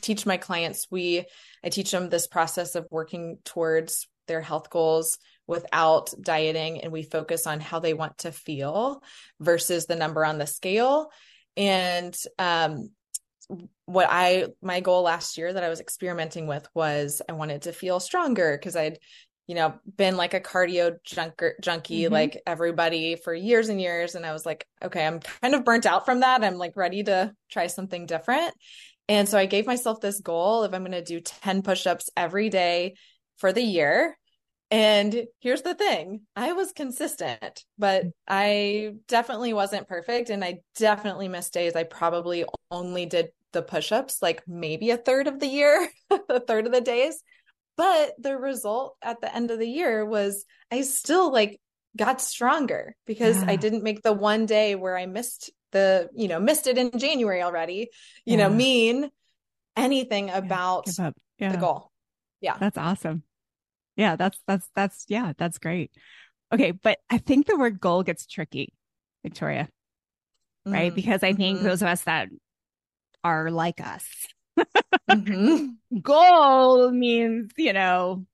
teach 0.01 0.27
my 0.27 0.37
clients. 0.37 0.87
We 0.90 1.25
i 1.64 1.68
teach 1.68 1.90
them 1.90 2.09
this 2.09 2.27
process 2.27 2.75
of 2.75 2.87
working 2.90 3.38
towards 3.44 4.09
their 4.27 4.40
health 4.40 4.70
goals 4.70 5.18
without 5.47 6.12
dieting 6.20 6.81
and 6.81 6.92
we 6.92 7.03
focus 7.03 7.47
on 7.47 7.61
how 7.61 7.79
they 7.79 7.94
want 7.94 8.18
to 8.18 8.33
feel 8.33 9.03
versus 9.40 9.87
the 9.87 9.97
number 9.97 10.25
on 10.25 10.38
the 10.38 10.47
scale 10.47 11.11
and 11.56 12.16
um, 12.38 12.90
what 13.86 14.08
I 14.10 14.46
my 14.62 14.80
goal 14.80 15.02
last 15.02 15.36
year 15.36 15.52
that 15.52 15.64
I 15.64 15.68
was 15.68 15.80
experimenting 15.80 16.46
with 16.46 16.66
was 16.74 17.20
I 17.28 17.32
wanted 17.32 17.62
to 17.62 17.72
feel 17.72 18.00
stronger 18.00 18.56
because 18.56 18.76
I'd 18.76 18.98
you 19.46 19.54
know 19.54 19.74
been 19.96 20.16
like 20.16 20.34
a 20.34 20.40
cardio 20.40 20.96
junker 21.04 21.54
junkie 21.60 22.04
mm-hmm. 22.04 22.12
like 22.12 22.40
everybody 22.46 23.16
for 23.16 23.34
years 23.34 23.68
and 23.68 23.80
years. 23.80 24.14
And 24.14 24.24
I 24.24 24.32
was 24.32 24.46
like 24.46 24.66
okay 24.82 25.06
I'm 25.06 25.20
kind 25.20 25.54
of 25.54 25.64
burnt 25.64 25.86
out 25.86 26.04
from 26.04 26.20
that. 26.20 26.42
I'm 26.42 26.56
like 26.56 26.76
ready 26.76 27.02
to 27.04 27.32
try 27.50 27.66
something 27.66 28.06
different. 28.06 28.54
And 29.08 29.28
so 29.28 29.36
I 29.36 29.46
gave 29.46 29.66
myself 29.66 30.00
this 30.00 30.20
goal 30.20 30.64
if 30.64 30.72
I'm 30.72 30.80
going 30.80 30.92
to 30.92 31.02
do 31.02 31.20
10 31.20 31.60
push-ups 31.60 32.08
every 32.16 32.48
day 32.48 32.94
for 33.36 33.52
the 33.52 33.60
year 33.60 34.16
and 34.74 35.28
here's 35.38 35.62
the 35.62 35.76
thing 35.76 36.22
I 36.34 36.52
was 36.52 36.72
consistent, 36.72 37.64
but 37.78 38.06
I 38.26 38.94
definitely 39.06 39.52
wasn't 39.52 39.87
perfect. 39.87 40.30
And 40.30 40.44
I 40.44 40.62
definitely 40.74 41.28
missed 41.28 41.52
days. 41.52 41.76
I 41.76 41.84
probably 41.84 42.44
only 42.72 43.06
did 43.06 43.28
the 43.52 43.62
push 43.62 43.92
ups 43.92 44.20
like 44.20 44.42
maybe 44.48 44.90
a 44.90 44.96
third 44.96 45.28
of 45.28 45.38
the 45.38 45.46
year, 45.46 45.88
a 46.28 46.40
third 46.40 46.66
of 46.66 46.72
the 46.72 46.80
days. 46.80 47.22
But 47.76 48.14
the 48.18 48.37
result 48.37 48.96
at 49.00 49.20
the 49.20 49.32
end 49.32 49.52
of 49.52 49.60
the 49.60 49.68
year 49.68 50.04
was 50.04 50.44
I 50.72 50.80
still 50.80 51.32
like 51.32 51.60
got 51.96 52.20
stronger 52.20 52.96
because 53.06 53.42
yeah. 53.42 53.50
I 53.50 53.54
didn't 53.54 53.84
make 53.84 54.02
the 54.02 54.12
one 54.12 54.44
day 54.44 54.74
where 54.74 54.98
I 54.98 55.06
missed 55.06 55.52
the, 55.70 56.08
you 56.16 56.26
know, 56.26 56.40
missed 56.40 56.66
it 56.66 56.78
in 56.78 56.98
January 56.98 57.42
already, 57.42 57.90
you 58.24 58.37
yeah. 58.37 58.48
know, 58.48 58.50
mean 58.52 59.08
anything 59.76 60.30
about 60.30 60.88
yeah. 61.38 61.52
the 61.52 61.58
goal. 61.58 61.92
Yeah. 62.40 62.56
That's 62.58 62.76
awesome. 62.76 63.22
Yeah, 63.96 64.16
that's 64.16 64.38
that's 64.46 64.68
that's 64.74 65.04
yeah, 65.09 65.33
that's 65.37 65.59
great. 65.59 65.92
Okay, 66.52 66.72
but 66.72 66.98
I 67.11 67.18
think 67.18 67.46
the 67.46 67.57
word 67.57 67.80
goal 67.80 68.02
gets 68.02 68.26
tricky, 68.26 68.72
Victoria. 69.22 69.68
Right? 70.66 70.90
Mm-hmm. 70.90 70.94
Because 70.94 71.22
I 71.22 71.33
think 71.33 71.59
mm-hmm. 71.59 71.66
those 71.66 71.83
of 71.83 71.88
us 71.88 72.02
that 72.02 72.28
are 73.22 73.50
like 73.50 73.80
us. 73.80 74.07
mm-hmm. 75.11 75.66
Goal 76.00 76.90
means, 76.90 77.50
you 77.57 77.72
know, 77.72 78.24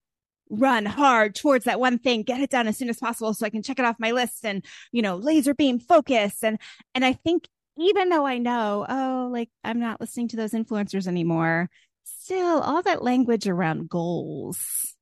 run 0.51 0.85
hard 0.85 1.35
towards 1.35 1.64
that 1.64 1.81
one 1.81 1.99
thing, 1.99 2.23
get 2.23 2.40
it 2.40 2.51
done 2.51 2.68
as 2.68 2.77
soon 2.77 2.88
as 2.88 2.99
possible 2.99 3.33
so 3.33 3.46
I 3.46 3.51
can 3.51 3.62
check 3.62 3.79
it 3.79 3.85
off 3.85 3.96
my 3.99 4.11
list 4.11 4.44
and, 4.44 4.64
you 4.92 5.01
know, 5.03 5.16
laser 5.16 5.55
beam 5.55 5.79
focus. 5.79 6.42
And, 6.42 6.59
and 6.94 7.05
I 7.05 7.12
think 7.12 7.49
even 7.79 8.11
though 8.11 8.27
I 8.27 8.38
know, 8.38 8.85
oh, 8.88 9.29
like 9.33 9.49
I'm 9.64 9.81
not 9.81 10.01
listening 10.01 10.29
to 10.29 10.37
those 10.37 10.53
influencers 10.53 11.07
anymore, 11.07 11.70
still 12.05 12.61
all 12.61 12.83
that 12.83 13.03
language 13.03 13.49
around 13.49 13.88
goals 13.88 14.94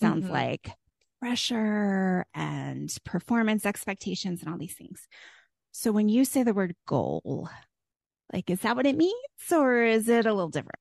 sounds 0.00 0.24
mm-hmm. 0.24 0.32
like 0.32 0.70
pressure 1.20 2.26
and 2.34 2.94
performance 3.04 3.64
expectations 3.64 4.42
and 4.42 4.52
all 4.52 4.58
these 4.58 4.74
things. 4.74 5.08
So 5.72 5.90
when 5.90 6.08
you 6.08 6.24
say 6.24 6.42
the 6.42 6.54
word 6.54 6.74
goal, 6.86 7.48
like, 8.32 8.50
is 8.50 8.60
that 8.60 8.76
what 8.76 8.86
it 8.86 8.96
means 8.96 9.14
or 9.50 9.82
is 9.82 10.08
it 10.08 10.26
a 10.26 10.32
little 10.32 10.50
different? 10.50 10.78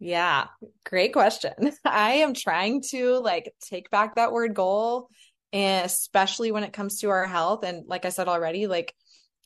Yeah, 0.00 0.46
great 0.84 1.12
question. 1.12 1.52
I 1.84 2.12
am 2.14 2.34
trying 2.34 2.82
to 2.90 3.18
like 3.18 3.52
take 3.60 3.90
back 3.90 4.14
that 4.14 4.32
word 4.32 4.54
goal 4.54 5.08
and 5.52 5.84
especially 5.84 6.52
when 6.52 6.64
it 6.64 6.72
comes 6.72 7.00
to 7.00 7.10
our 7.10 7.26
health 7.26 7.64
and 7.64 7.86
like 7.86 8.04
I 8.04 8.10
said 8.10 8.28
already, 8.28 8.66
like 8.66 8.94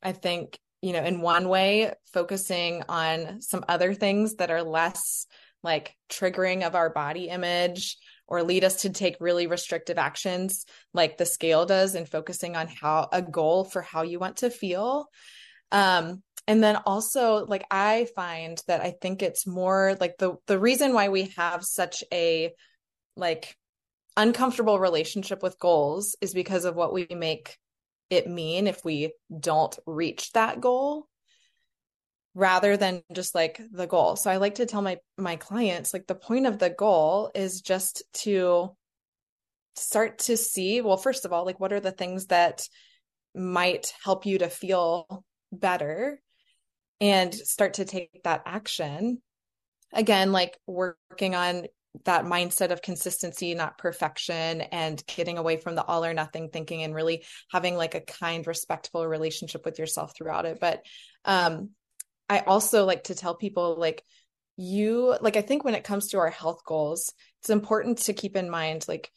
I 0.03 0.13
think, 0.13 0.59
you 0.81 0.93
know, 0.93 1.03
in 1.03 1.21
one 1.21 1.49
way 1.49 1.93
focusing 2.13 2.83
on 2.89 3.41
some 3.41 3.65
other 3.69 3.95
things 3.95 4.37
that 4.37 4.51
are 4.51 4.63
less 4.63 5.27
like 5.63 5.97
triggering 6.11 6.67
of 6.67 6.75
our 6.75 6.91
body 6.91 7.29
image 7.29 7.97
or 8.33 8.43
lead 8.43 8.65
us 8.65 8.81
to 8.83 8.89
take 8.89 9.17
really 9.21 9.47
restrictive 9.47 9.99
actions 9.99 10.65
like 10.95 11.19
the 11.19 11.27
scale 11.27 11.67
does 11.67 11.95
and 11.95 12.09
focusing 12.09 12.57
on 12.57 12.67
how 12.67 13.07
a 13.13 13.21
goal 13.21 13.63
for 13.63 13.83
how 13.83 14.01
you 14.01 14.19
want 14.19 14.39
to 14.39 14.49
feel. 14.49 15.07
Um 15.71 16.23
and 16.49 16.63
then 16.63 16.77
also 16.87 17.47
like 17.47 17.65
i 17.71 18.09
find 18.17 18.61
that 18.67 18.81
i 18.81 18.91
think 19.01 19.23
it's 19.23 19.47
more 19.47 19.97
like 20.01 20.17
the 20.19 20.35
the 20.49 20.59
reason 20.59 20.93
why 20.93 21.09
we 21.09 21.33
have 21.37 21.63
such 21.63 22.03
a 22.13 22.51
like 23.17 23.57
uncomfortable 24.17 24.81
relationship 24.81 25.41
with 25.41 25.61
goals 25.61 26.17
is 26.21 26.35
because 26.35 26.65
of 26.65 26.75
what 26.75 26.93
we 26.93 27.07
make 27.15 27.57
it 28.11 28.27
mean 28.27 28.67
if 28.67 28.85
we 28.85 29.13
don't 29.39 29.79
reach 29.87 30.33
that 30.33 30.61
goal 30.61 31.07
rather 32.35 32.77
than 32.77 33.03
just 33.13 33.35
like 33.35 33.61
the 33.73 33.87
goal. 33.87 34.17
So 34.17 34.31
I 34.31 34.39
like 34.39 34.57
to 34.57 34.67
tell 34.67 34.83
my 34.83 34.99
my 35.19 35.37
clients 35.37 35.93
like 35.93 36.07
the 36.07 36.15
point 36.15 36.47
of 36.47 36.59
the 36.59 36.71
goal 36.71 37.31
is 37.35 37.61
just 37.61 38.03
to 38.15 38.71
start 39.77 40.19
to 40.19 40.37
see 40.37 40.83
well 40.83 40.99
first 40.99 41.25
of 41.25 41.33
all 41.33 41.47
like 41.47 41.59
what 41.59 41.73
are 41.73 41.81
the 41.81 41.93
things 41.93 42.27
that 42.27 42.67
might 43.35 43.93
help 44.05 44.27
you 44.27 44.39
to 44.39 44.51
feel 44.51 45.25
better 45.51 46.21
and 47.01 47.35
start 47.35 47.75
to 47.75 47.85
take 47.85 48.23
that 48.25 48.43
action. 48.47 49.21
Again 49.93 50.33
like 50.33 50.59
working 50.67 51.35
on 51.35 51.67
that 52.05 52.25
mindset 52.25 52.71
of 52.71 52.81
consistency, 52.81 53.55
not 53.55 53.77
perfection, 53.77 54.63
and 54.63 55.03
getting 55.07 55.37
away 55.37 55.59
from 55.59 55.75
the 55.75 55.85
all 55.85 56.05
or 56.05 56.15
nothing 56.15 56.49
thinking 56.49 56.83
and 56.83 56.95
really 56.95 57.25
having 57.51 57.77
like 57.77 57.95
a 57.95 58.01
kind, 58.01 58.47
respectful 58.47 59.07
relationship 59.07 59.67
with 59.67 59.79
yourself 59.79 60.15
throughout 60.17 60.47
it. 60.47 60.59
But 60.59 60.83
um, 61.27 61.71
I 62.29 62.41
also 62.41 62.85
like 62.85 63.05
to 63.05 63.15
tell 63.15 63.35
people 63.35 63.77
like 63.79 64.05
you 64.57 65.17
like 65.21 65.37
I 65.37 65.43
think 65.43 65.65
when 65.65 65.75
it 65.75 65.85
comes 65.85 66.09
to 66.09 66.19
our 66.19 66.31
health 66.31 66.63
goals, 66.65 67.13
it's 67.41 67.51
important 67.51 67.99
to 67.99 68.13
keep 68.13 68.37
in 68.37 68.51
mind 68.51 68.85
like 68.89 69.11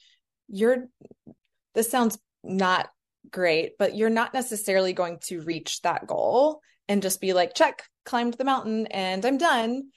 you're 0.48 0.88
this 1.74 1.90
sounds 1.90 2.18
not 2.44 2.90
great, 3.32 3.74
but 3.78 3.96
you're 3.96 4.10
not 4.10 4.34
necessarily 4.34 4.94
going 4.94 5.20
to 5.26 5.42
reach 5.42 5.82
that 5.82 6.08
goal 6.08 6.62
and 6.88 7.02
just 7.02 7.22
be 7.22 7.34
like, 7.34 7.54
check, 7.56 7.84
climbed 8.06 8.36
the 8.36 8.44
mountain 8.44 8.88
and 8.88 9.26
I'm 9.26 9.38
done 9.38 9.90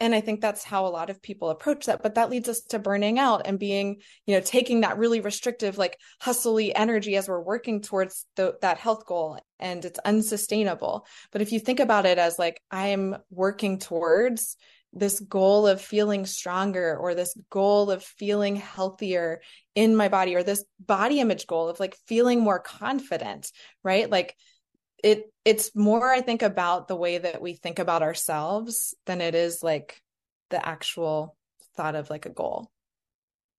and 0.00 0.14
i 0.14 0.20
think 0.20 0.40
that's 0.40 0.64
how 0.64 0.86
a 0.86 0.88
lot 0.88 1.10
of 1.10 1.22
people 1.22 1.50
approach 1.50 1.86
that 1.86 2.02
but 2.02 2.14
that 2.14 2.30
leads 2.30 2.48
us 2.48 2.60
to 2.60 2.78
burning 2.78 3.18
out 3.18 3.42
and 3.44 3.58
being 3.58 3.96
you 4.26 4.34
know 4.34 4.40
taking 4.40 4.80
that 4.80 4.98
really 4.98 5.20
restrictive 5.20 5.78
like 5.78 5.98
hustly 6.20 6.74
energy 6.74 7.16
as 7.16 7.28
we're 7.28 7.40
working 7.40 7.80
towards 7.80 8.26
the, 8.36 8.54
that 8.62 8.78
health 8.78 9.06
goal 9.06 9.38
and 9.58 9.84
it's 9.86 9.98
unsustainable. 10.00 11.06
But 11.32 11.40
if 11.40 11.50
you 11.50 11.60
think 11.60 11.80
about 11.80 12.06
it 12.06 12.18
as 12.18 12.38
like 12.38 12.60
i'm 12.70 13.16
working 13.30 13.78
towards 13.78 14.56
this 14.92 15.20
goal 15.20 15.66
of 15.66 15.80
feeling 15.80 16.24
stronger 16.24 16.96
or 16.96 17.14
this 17.14 17.36
goal 17.50 17.90
of 17.90 18.02
feeling 18.02 18.56
healthier 18.56 19.42
in 19.74 19.94
my 19.94 20.08
body 20.08 20.34
or 20.34 20.42
this 20.42 20.64
body 20.80 21.20
image 21.20 21.46
goal 21.46 21.68
of 21.68 21.78
like 21.78 21.96
feeling 22.06 22.40
more 22.40 22.58
confident 22.58 23.52
right? 23.82 24.10
Like 24.10 24.34
it 25.06 25.32
it's 25.44 25.74
more 25.74 26.12
i 26.12 26.20
think 26.20 26.42
about 26.42 26.88
the 26.88 26.96
way 26.96 27.18
that 27.18 27.40
we 27.40 27.54
think 27.54 27.78
about 27.78 28.02
ourselves 28.02 28.94
than 29.06 29.20
it 29.20 29.34
is 29.34 29.62
like 29.62 30.00
the 30.50 30.66
actual 30.66 31.36
thought 31.76 31.94
of 31.94 32.10
like 32.10 32.26
a 32.26 32.30
goal 32.30 32.70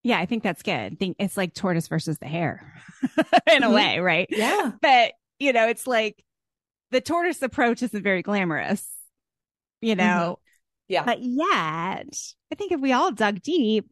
yeah 0.03 0.19
i 0.19 0.25
think 0.25 0.43
that's 0.43 0.63
good 0.63 0.93
i 0.93 0.95
think 0.95 1.15
it's 1.19 1.37
like 1.37 1.53
tortoise 1.53 1.87
versus 1.87 2.17
the 2.19 2.27
hare 2.27 2.73
in 3.47 3.63
a 3.63 3.67
mm-hmm. 3.67 3.73
way 3.73 3.99
right 3.99 4.27
yeah 4.29 4.71
but 4.81 5.13
you 5.39 5.53
know 5.53 5.67
it's 5.67 5.87
like 5.87 6.23
the 6.91 7.01
tortoise 7.01 7.41
approach 7.41 7.81
isn't 7.83 8.03
very 8.03 8.21
glamorous 8.21 8.85
you 9.81 9.95
know 9.95 10.39
mm-hmm. 10.39 10.93
yeah 10.93 11.03
but 11.03 11.19
yet 11.21 12.17
i 12.51 12.55
think 12.55 12.71
if 12.71 12.79
we 12.79 12.93
all 12.93 13.11
dug 13.11 13.41
deep 13.41 13.87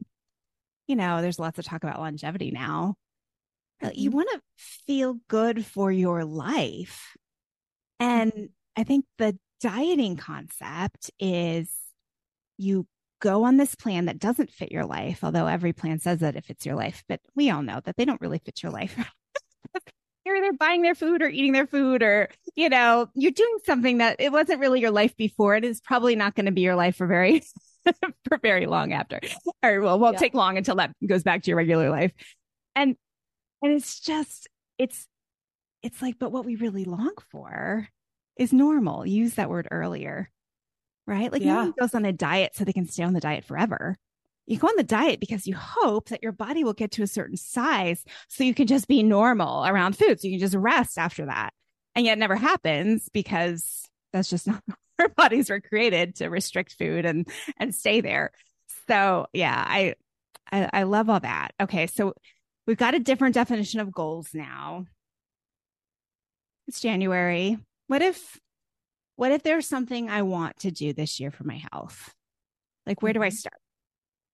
you 0.86 0.96
know, 0.96 1.20
there's 1.20 1.38
lots 1.38 1.58
of 1.58 1.64
talk 1.64 1.82
about 1.82 1.98
longevity 1.98 2.50
now. 2.50 2.94
You 3.92 4.10
Mm-hmm. 4.10 4.16
want 4.16 4.28
to 4.32 4.40
feel 4.56 5.18
good 5.28 5.64
for 5.64 5.92
your 5.92 6.24
life. 6.24 7.16
And 8.00 8.50
I 8.76 8.84
think 8.84 9.04
the 9.18 9.38
dieting 9.60 10.16
concept 10.16 11.10
is 11.18 11.70
you 12.58 12.86
go 13.20 13.44
on 13.44 13.56
this 13.56 13.74
plan 13.74 14.04
that 14.06 14.18
doesn't 14.18 14.50
fit 14.50 14.70
your 14.70 14.84
life, 14.84 15.20
although 15.22 15.46
every 15.46 15.72
plan 15.72 15.98
says 15.98 16.20
that 16.20 16.36
it 16.36 16.44
fits 16.44 16.66
your 16.66 16.74
life, 16.74 17.02
but 17.08 17.20
we 17.34 17.50
all 17.50 17.62
know 17.62 17.80
that 17.84 17.96
they 17.96 18.04
don't 18.04 18.20
really 18.20 18.38
fit 18.38 18.62
your 18.62 18.72
life. 18.72 18.96
You're 20.26 20.36
either 20.36 20.52
buying 20.54 20.82
their 20.82 20.96
food 20.96 21.22
or 21.22 21.28
eating 21.28 21.52
their 21.52 21.68
food, 21.68 22.02
or, 22.02 22.28
you 22.56 22.68
know, 22.68 23.08
you're 23.14 23.30
doing 23.30 23.58
something 23.64 23.98
that 23.98 24.16
it 24.18 24.32
wasn't 24.32 24.58
really 24.58 24.80
your 24.80 24.90
life 24.90 25.16
before. 25.16 25.54
It 25.54 25.64
is 25.64 25.80
probably 25.80 26.16
not 26.16 26.34
going 26.34 26.46
to 26.46 26.52
be 26.52 26.62
your 26.62 26.74
life 26.74 26.96
for 26.96 27.06
very, 27.06 27.42
for 28.28 28.38
very 28.42 28.66
long 28.66 28.92
after, 28.92 29.20
or 29.62 29.80
well, 29.80 30.00
won't 30.00 30.14
Yeah. 30.14 30.18
take 30.18 30.34
long 30.34 30.58
until 30.58 30.74
that 30.76 30.90
goes 31.06 31.22
back 31.22 31.44
to 31.44 31.50
your 31.50 31.56
regular 31.56 31.90
life. 31.90 32.10
And, 32.74 32.96
and 33.62 33.72
it's 33.72 34.00
just, 34.00 34.48
it's, 34.78 35.06
it's 35.86 36.02
like, 36.02 36.18
but 36.18 36.32
what 36.32 36.44
we 36.44 36.56
really 36.56 36.84
long 36.84 37.14
for 37.30 37.88
is 38.36 38.52
normal. 38.52 39.06
Use 39.06 39.34
that 39.34 39.50
word 39.50 39.68
earlier, 39.70 40.30
right? 41.06 41.32
Like 41.32 41.44
no 41.44 41.54
Yeah. 41.54 41.56
one 41.56 41.74
goes 41.78 41.94
on 41.94 42.04
a 42.04 42.12
diet 42.12 42.54
so 42.54 42.64
they 42.64 42.72
can 42.72 42.86
stay 42.88 43.04
on 43.04 43.12
the 43.14 43.20
diet 43.20 43.44
forever. 43.44 43.96
You 44.46 44.58
go 44.58 44.68
on 44.68 44.76
the 44.76 44.84
diet 44.84 45.20
because 45.20 45.46
you 45.46 45.56
hope 45.56 46.10
that 46.10 46.22
your 46.22 46.32
body 46.32 46.64
will 46.64 46.72
get 46.74 46.92
to 46.92 47.02
a 47.02 47.08
certain 47.08 47.36
size 47.36 48.04
so 48.28 48.44
you 48.44 48.54
can 48.54 48.66
just 48.68 48.88
be 48.88 49.02
normal 49.02 49.66
around 49.66 49.96
food. 49.98 50.20
So 50.20 50.28
you 50.28 50.34
can 50.34 50.40
just 50.40 50.56
rest 50.56 50.98
after 50.98 51.26
that. 51.26 51.52
And 51.94 52.06
yet 52.06 52.18
it 52.18 52.20
never 52.20 52.36
happens 52.36 53.08
because 53.12 53.88
that's 54.12 54.30
just 54.30 54.46
not 54.48 54.62
our 55.00 55.08
bodies 55.10 55.50
were 55.50 55.60
created 55.60 56.16
to 56.16 56.28
restrict 56.28 56.74
food 56.78 57.04
and 57.06 57.28
and 57.58 57.74
stay 57.74 58.00
there. 58.00 58.32
So 58.88 59.26
yeah, 59.32 59.64
I 59.66 59.94
I, 60.52 60.70
I 60.72 60.82
love 60.84 61.10
all 61.10 61.20
that. 61.20 61.52
Okay, 61.60 61.86
so 61.88 62.14
we've 62.66 62.76
got 62.76 62.94
a 62.94 63.00
different 63.00 63.34
definition 63.34 63.80
of 63.80 63.92
goals 63.92 64.28
now. 64.34 64.86
It's 66.68 66.80
January. 66.80 67.58
What 67.86 68.02
if 68.02 68.40
what 69.16 69.32
if 69.32 69.42
there's 69.42 69.66
something 69.66 70.10
I 70.10 70.22
want 70.22 70.58
to 70.60 70.70
do 70.70 70.92
this 70.92 71.18
year 71.20 71.30
for 71.30 71.44
my 71.44 71.62
health? 71.72 72.12
Like 72.86 73.02
where 73.02 73.12
do 73.12 73.22
I 73.22 73.30
Mhm. 73.30 73.34
start 73.34 73.60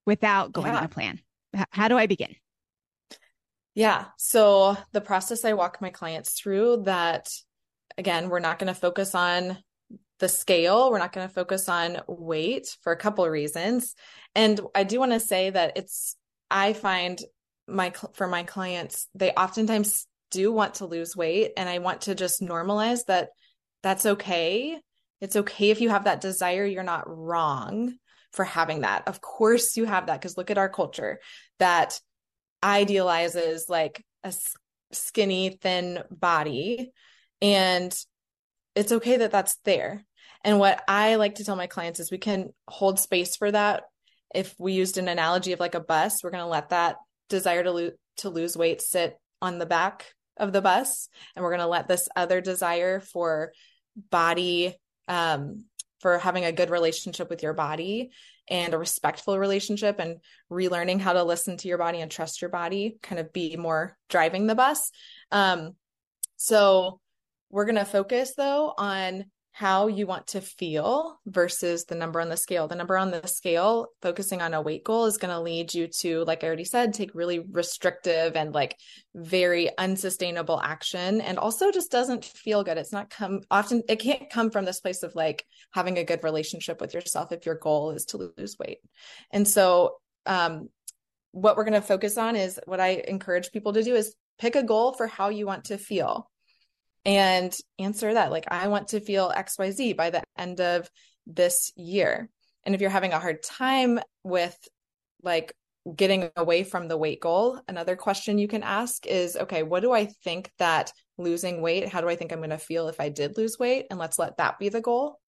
without 0.05 0.51
going 0.51 0.73
on 0.73 0.83
a 0.83 0.89
plan? 0.89 1.21
How 1.71 1.87
do 1.87 1.97
I 1.97 2.07
begin? 2.07 2.35
Yeah. 3.75 4.07
So 4.17 4.77
the 4.91 5.01
process 5.01 5.45
I 5.45 5.53
walk 5.53 5.81
my 5.81 5.89
clients 5.89 6.33
through 6.33 6.83
that 6.83 7.31
again, 7.97 8.29
we're 8.29 8.39
not 8.39 8.59
going 8.59 8.73
to 8.73 8.79
focus 8.79 9.15
on 9.15 9.63
the 10.19 10.27
scale. 10.29 10.91
We're 10.91 10.99
not 10.99 11.11
going 11.11 11.27
to 11.27 11.33
focus 11.33 11.69
on 11.69 12.01
weight 12.07 12.75
for 12.81 12.91
a 12.91 12.97
couple 12.97 13.25
of 13.25 13.31
reasons. 13.31 13.95
And 14.35 14.59
I 14.73 14.83
do 14.83 14.99
want 14.99 15.11
to 15.11 15.19
say 15.19 15.49
that 15.49 15.77
it's, 15.77 16.15
I 16.49 16.73
find 16.73 17.19
my, 17.67 17.91
for 18.13 18.27
my 18.27 18.43
clients, 18.43 19.07
they 19.15 19.31
oftentimes 19.31 20.07
do 20.33 20.51
want 20.51 20.75
to 20.75 20.85
lose 20.85 21.15
weight. 21.15 21.51
And 21.55 21.69
I 21.69 21.79
want 21.79 22.01
to 22.01 22.15
just 22.15 22.41
normalize 22.41 23.05
that 23.07 23.29
that's 23.83 24.05
okay. 24.05 24.77
It's 25.21 25.35
okay 25.35 25.69
if 25.69 25.79
you 25.79 25.89
have 25.89 26.05
that 26.05 26.21
desire. 26.21 26.65
You're 26.65 26.83
not 26.83 27.05
wrong 27.07 27.93
for 28.31 28.43
having 28.43 28.81
that. 28.81 29.07
Of 29.07 29.21
course 29.21 29.77
you 29.77 29.85
have 29.85 30.07
that 30.07 30.19
because 30.19 30.37
look 30.37 30.51
at 30.51 30.57
our 30.57 30.69
culture 30.69 31.19
that 31.59 31.99
idealizes 32.63 33.67
like 33.69 34.03
a 34.23 34.33
skinny, 34.91 35.49
thin 35.61 35.99
body. 36.09 36.91
And 37.41 37.95
it's 38.75 38.91
okay 38.91 39.17
that 39.17 39.31
that's 39.31 39.57
there. 39.63 40.03
And 40.43 40.59
what 40.59 40.83
I 40.87 41.15
like 41.15 41.35
to 41.35 41.45
tell 41.45 41.55
my 41.55 41.67
clients 41.67 41.99
is 41.99 42.11
we 42.11 42.17
can 42.17 42.49
hold 42.67 42.99
space 42.99 43.35
for 43.35 43.51
that. 43.51 43.83
If 44.33 44.55
we 44.57 44.73
used 44.73 44.97
an 44.97 45.07
analogy 45.07 45.53
of 45.53 45.59
like 45.59 45.75
a 45.75 45.79
bus, 45.79 46.23
we're 46.23 46.31
going 46.31 46.43
to 46.43 46.47
let 46.47 46.69
that 46.69 46.97
desire 47.29 47.63
to 47.63 47.71
lose 47.71 47.91
to 48.17 48.29
lose 48.29 48.55
weight 48.55 48.81
sit 48.81 49.17
on 49.41 49.57
the 49.57 49.65
back 49.65 50.05
of 50.37 50.51
the 50.51 50.61
bus, 50.61 51.09
and 51.35 51.43
we're 51.43 51.51
going 51.51 51.59
to 51.59 51.67
let 51.67 51.87
this 51.87 52.09
other 52.15 52.41
desire 52.41 52.99
for 52.99 53.53
body, 54.09 54.75
um, 55.07 55.65
for 55.99 56.17
having 56.17 56.45
a 56.45 56.51
good 56.51 56.69
relationship 56.69 57.29
with 57.29 57.43
your 57.43 57.53
body 57.53 58.11
and 58.49 58.73
a 58.73 58.77
respectful 58.77 59.39
relationship, 59.39 59.99
and 59.99 60.17
relearning 60.51 60.99
how 60.99 61.13
to 61.13 61.23
listen 61.23 61.55
to 61.57 61.67
your 61.67 61.77
body 61.77 62.01
and 62.01 62.11
trust 62.11 62.41
your 62.41 62.49
body, 62.49 62.97
kind 63.01 63.19
of 63.19 63.31
be 63.31 63.55
more 63.55 63.97
driving 64.09 64.47
the 64.47 64.55
bus. 64.55 64.91
Um, 65.31 65.75
so 66.35 66.99
we're 67.49 67.65
going 67.65 67.75
to 67.75 67.85
focus 67.85 68.33
though 68.35 68.73
on 68.77 69.25
how 69.53 69.85
you 69.85 70.07
want 70.07 70.25
to 70.25 70.41
feel 70.41 71.19
versus 71.27 71.85
the 71.85 71.93
number 71.93 72.19
on 72.19 72.27
the 72.27 72.35
scale. 72.35 72.67
The 72.67 72.75
number 72.75 72.97
on 72.97 73.11
the 73.11 73.27
scale, 73.27 73.85
focusing 74.01 74.41
on 74.41 74.55
a 74.55 74.61
weight 74.61 74.83
goal, 74.83 75.05
is 75.05 75.17
going 75.17 75.31
to 75.31 75.39
lead 75.39 75.75
you 75.75 75.87
to, 75.99 76.23
like 76.23 76.43
I 76.43 76.47
already 76.47 76.65
said, 76.65 76.91
take 76.91 77.13
really 77.13 77.37
restrictive 77.37 78.35
and 78.35 78.51
like 78.51 78.75
very 79.13 79.69
unsustainable 79.77 80.59
action 80.59 81.21
and 81.21 81.37
also 81.37 81.71
just 81.71 81.91
doesn't 81.91 82.25
feel 82.25 82.63
good. 82.63 82.79
It's 82.79 82.91
not 82.91 83.11
come 83.11 83.41
often, 83.51 83.83
it 83.87 83.97
can't 83.97 84.27
come 84.31 84.49
from 84.49 84.65
this 84.65 84.79
place 84.79 85.03
of 85.03 85.13
like 85.13 85.45
having 85.71 85.99
a 85.99 86.03
good 86.03 86.23
relationship 86.23 86.81
with 86.81 86.95
yourself 86.95 87.31
if 87.31 87.45
your 87.45 87.55
goal 87.55 87.91
is 87.91 88.05
to 88.05 88.31
lose 88.35 88.57
weight. 88.57 88.79
And 89.31 89.47
so, 89.47 89.97
um, 90.25 90.69
what 91.31 91.57
we're 91.57 91.63
going 91.63 91.73
to 91.73 91.81
focus 91.81 92.17
on 92.17 92.35
is 92.35 92.59
what 92.65 92.79
I 92.79 93.03
encourage 93.07 93.51
people 93.51 93.73
to 93.73 93.83
do 93.83 93.95
is 93.95 94.15
pick 94.39 94.55
a 94.55 94.63
goal 94.63 94.93
for 94.93 95.05
how 95.05 95.29
you 95.29 95.45
want 95.45 95.65
to 95.65 95.77
feel 95.77 96.29
and 97.05 97.55
answer 97.79 98.13
that 98.13 98.31
like 98.31 98.45
i 98.49 98.67
want 98.67 98.89
to 98.89 98.99
feel 98.99 99.31
xyz 99.35 99.95
by 99.95 100.09
the 100.09 100.23
end 100.37 100.61
of 100.61 100.89
this 101.25 101.71
year. 101.75 102.29
And 102.65 102.75
if 102.75 102.81
you're 102.81 102.89
having 102.89 103.13
a 103.13 103.19
hard 103.19 103.43
time 103.43 103.99
with 104.23 104.57
like 105.21 105.53
getting 105.95 106.29
away 106.37 106.63
from 106.63 106.87
the 106.87 106.95
weight 106.95 107.19
goal 107.19 107.59
another 107.67 107.97
question 107.97 108.37
you 108.37 108.47
can 108.47 108.63
ask 108.63 109.05
is 109.05 109.35
okay 109.35 109.63
what 109.63 109.81
do 109.81 109.91
i 109.91 110.05
think 110.23 110.49
that 110.57 110.93
losing 111.17 111.61
weight 111.61 111.89
how 111.89 111.99
do 111.99 112.07
i 112.07 112.15
think 112.15 112.31
i'm 112.31 112.39
going 112.39 112.51
to 112.51 112.57
feel 112.57 112.87
if 112.87 113.01
i 113.01 113.09
did 113.09 113.37
lose 113.37 113.59
weight? 113.59 113.87
And 113.89 113.99
let's 113.99 114.17
let 114.17 114.37
that 114.37 114.59
be 114.59 114.69
the 114.69 114.81
goal. 114.81 115.19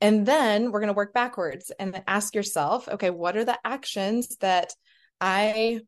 And 0.00 0.26
then 0.26 0.72
we're 0.72 0.80
going 0.80 0.88
to 0.88 0.94
work 0.96 1.14
backwards 1.14 1.70
and 1.78 2.02
ask 2.08 2.34
yourself 2.34 2.88
okay 2.88 3.10
what 3.10 3.36
are 3.36 3.44
the 3.44 3.58
actions 3.64 4.36
that 4.40 4.72
i 5.20 5.80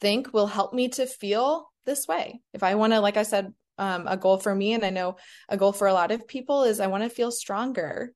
think 0.00 0.32
will 0.32 0.46
help 0.46 0.72
me 0.72 0.88
to 0.88 1.06
feel 1.06 1.70
this 1.84 2.08
way? 2.08 2.40
If 2.54 2.62
i 2.62 2.76
want 2.76 2.94
to 2.94 3.00
like 3.00 3.18
i 3.18 3.24
said 3.24 3.52
um, 3.78 4.06
a 4.06 4.16
goal 4.16 4.38
for 4.38 4.54
me 4.54 4.72
and 4.74 4.84
i 4.84 4.90
know 4.90 5.16
a 5.48 5.56
goal 5.56 5.72
for 5.72 5.86
a 5.86 5.92
lot 5.92 6.10
of 6.10 6.28
people 6.28 6.64
is 6.64 6.80
i 6.80 6.86
want 6.86 7.02
to 7.02 7.08
feel 7.10 7.30
stronger. 7.30 8.12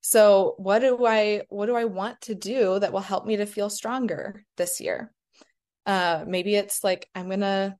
So 0.00 0.54
what 0.58 0.80
do 0.80 1.06
i 1.06 1.42
what 1.48 1.66
do 1.66 1.74
i 1.74 1.86
want 1.86 2.20
to 2.22 2.34
do 2.34 2.78
that 2.78 2.92
will 2.92 3.00
help 3.00 3.24
me 3.24 3.36
to 3.38 3.46
feel 3.46 3.70
stronger 3.70 4.44
this 4.56 4.80
year? 4.80 5.12
Uh 5.86 6.24
maybe 6.26 6.54
it's 6.54 6.84
like 6.84 7.08
i'm 7.14 7.30
gonna 7.30 7.76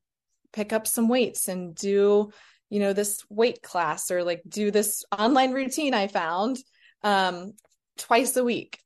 pick 0.52 0.72
up 0.72 0.86
some 0.86 1.08
weights 1.08 1.48
and 1.48 1.74
do 1.74 2.30
you 2.70 2.80
know 2.80 2.92
this 2.92 3.20
weight 3.28 3.60
class 3.60 4.10
or 4.10 4.24
like 4.24 4.42
do 4.48 4.70
this 4.70 5.04
online 5.16 5.52
routine 5.52 5.92
i 5.92 6.06
found 6.06 6.56
um 7.02 7.52
twice 7.98 8.36
a 8.36 8.44
week. 8.44 8.80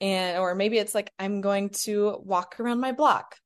And 0.00 0.38
or 0.38 0.54
maybe 0.54 0.78
it's 0.78 0.94
like 0.94 1.12
i'm 1.18 1.40
going 1.40 1.70
to 1.84 2.18
walk 2.22 2.60
around 2.60 2.80
my 2.80 2.92
block 2.92 3.36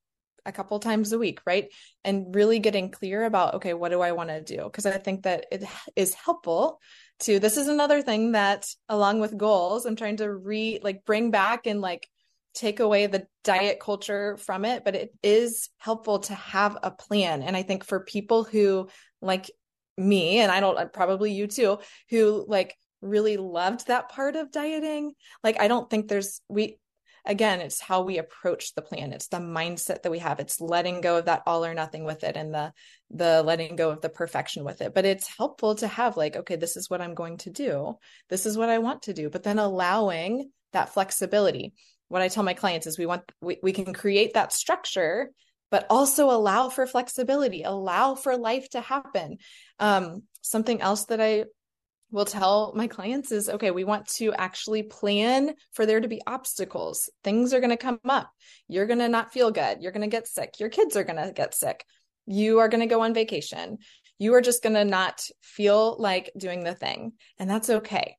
a 0.47 0.51
couple 0.51 0.79
times 0.79 1.11
a 1.11 1.19
week, 1.19 1.41
right? 1.45 1.71
And 2.03 2.33
really 2.33 2.59
getting 2.59 2.89
clear 2.89 3.25
about, 3.25 3.55
okay, 3.55 3.73
what 3.73 3.91
do 3.91 4.01
I 4.01 4.13
want 4.13 4.29
to 4.29 4.41
do? 4.41 4.63
Because 4.63 4.85
I 4.85 4.97
think 4.97 5.23
that 5.23 5.45
it 5.51 5.63
is 5.95 6.13
helpful 6.13 6.79
to, 7.19 7.39
this 7.39 7.57
is 7.57 7.67
another 7.67 8.01
thing 8.01 8.31
that 8.31 8.67
along 8.87 9.19
with 9.19 9.37
goals, 9.37 9.85
I'm 9.85 9.95
trying 9.95 10.17
to 10.17 10.33
re 10.33 10.79
like 10.81 11.05
bring 11.05 11.29
back 11.29 11.67
and 11.67 11.81
like 11.81 12.07
take 12.55 12.79
away 12.79 13.05
the 13.05 13.27
diet 13.43 13.79
culture 13.79 14.37
from 14.37 14.65
it, 14.65 14.83
but 14.83 14.95
it 14.95 15.13
is 15.21 15.69
helpful 15.77 16.19
to 16.19 16.33
have 16.33 16.77
a 16.81 16.89
plan. 16.89 17.43
And 17.43 17.55
I 17.55 17.61
think 17.61 17.83
for 17.83 17.99
people 17.99 18.43
who 18.43 18.89
like 19.21 19.51
me, 19.97 20.39
and 20.39 20.51
I 20.51 20.59
don't, 20.59 20.93
probably 20.93 21.33
you 21.33 21.47
too, 21.47 21.79
who 22.09 22.45
like 22.47 22.75
really 23.01 23.37
loved 23.37 23.87
that 23.87 24.09
part 24.09 24.35
of 24.35 24.51
dieting, 24.51 25.13
like 25.43 25.59
I 25.59 25.67
don't 25.67 25.89
think 25.89 26.07
there's, 26.07 26.41
we, 26.47 26.79
again 27.27 27.61
it's 27.61 27.79
how 27.79 28.01
we 28.01 28.17
approach 28.17 28.73
the 28.73 28.81
plan. 28.81 29.13
It's 29.13 29.27
the 29.27 29.37
mindset 29.37 30.01
that 30.01 30.11
we 30.11 30.19
have. 30.19 30.39
It's 30.39 30.59
letting 30.59 31.01
go 31.01 31.17
of 31.17 31.25
that 31.25 31.43
all 31.45 31.63
or 31.63 31.73
nothing 31.73 32.03
with 32.03 32.23
it 32.23 32.35
and 32.35 32.53
the 32.53 32.73
the 33.11 33.43
letting 33.43 33.75
go 33.75 33.91
of 33.91 34.01
the 34.01 34.09
perfection 34.09 34.63
with 34.63 34.81
it. 34.81 34.95
But 34.95 35.05
it's 35.05 35.29
helpful 35.37 35.75
to 35.75 35.87
have 35.87 36.17
like 36.17 36.35
okay 36.35 36.55
this 36.55 36.77
is 36.77 36.89
what 36.89 37.01
i'm 37.01 37.13
going 37.13 37.37
to 37.39 37.51
do. 37.51 37.97
This 38.29 38.45
is 38.45 38.57
what 38.57 38.69
i 38.69 38.79
want 38.79 39.03
to 39.03 39.13
do. 39.13 39.29
But 39.29 39.43
then 39.43 39.59
allowing 39.59 40.49
that 40.73 40.93
flexibility. 40.93 41.73
What 42.07 42.21
i 42.21 42.29
tell 42.29 42.43
my 42.43 42.53
clients 42.53 42.87
is 42.87 42.97
we 42.97 43.05
want 43.05 43.23
we, 43.41 43.59
we 43.61 43.73
can 43.73 43.93
create 43.93 44.33
that 44.33 44.53
structure 44.53 45.29
but 45.69 45.85
also 45.89 46.31
allow 46.31 46.69
for 46.69 46.87
flexibility 46.87 47.63
allow 47.63 48.15
for 48.15 48.37
life 48.37 48.69
to 48.69 48.81
happen. 48.81 49.37
Um, 49.79 50.23
something 50.41 50.81
else 50.81 51.05
that 51.05 51.21
i 51.21 51.43
will 52.11 52.25
tell 52.25 52.73
my 52.75 52.87
clients 52.87 53.31
is 53.31 53.49
okay, 53.49 53.71
we 53.71 53.83
want 53.83 54.07
to 54.07 54.33
actually 54.33 54.83
plan 54.83 55.53
for 55.73 55.85
there 55.85 55.99
to 55.99 56.07
be 56.07 56.21
obstacles. 56.25 57.09
Things 57.23 57.53
are 57.53 57.59
going 57.59 57.71
to 57.71 57.77
come 57.77 57.99
up. 58.05 58.29
You're 58.67 58.85
going 58.85 58.99
to 58.99 59.09
not 59.09 59.33
feel 59.33 59.51
good. 59.51 59.81
You're 59.81 59.91
going 59.91 60.09
to 60.09 60.15
get 60.15 60.27
sick. 60.27 60.55
Your 60.59 60.69
kids 60.69 60.95
are 60.95 61.03
going 61.03 61.23
to 61.23 61.33
get 61.33 61.53
sick. 61.53 61.83
You 62.25 62.59
are 62.59 62.69
going 62.69 62.81
to 62.81 62.93
go 62.93 63.01
on 63.01 63.13
vacation. 63.13 63.77
You 64.19 64.33
are 64.33 64.41
just 64.41 64.63
going 64.63 64.75
to 64.75 64.85
not 64.85 65.21
feel 65.41 65.95
like 65.99 66.31
doing 66.37 66.63
the 66.63 66.73
thing. 66.73 67.13
And 67.39 67.49
that's 67.49 67.69
okay. 67.69 68.15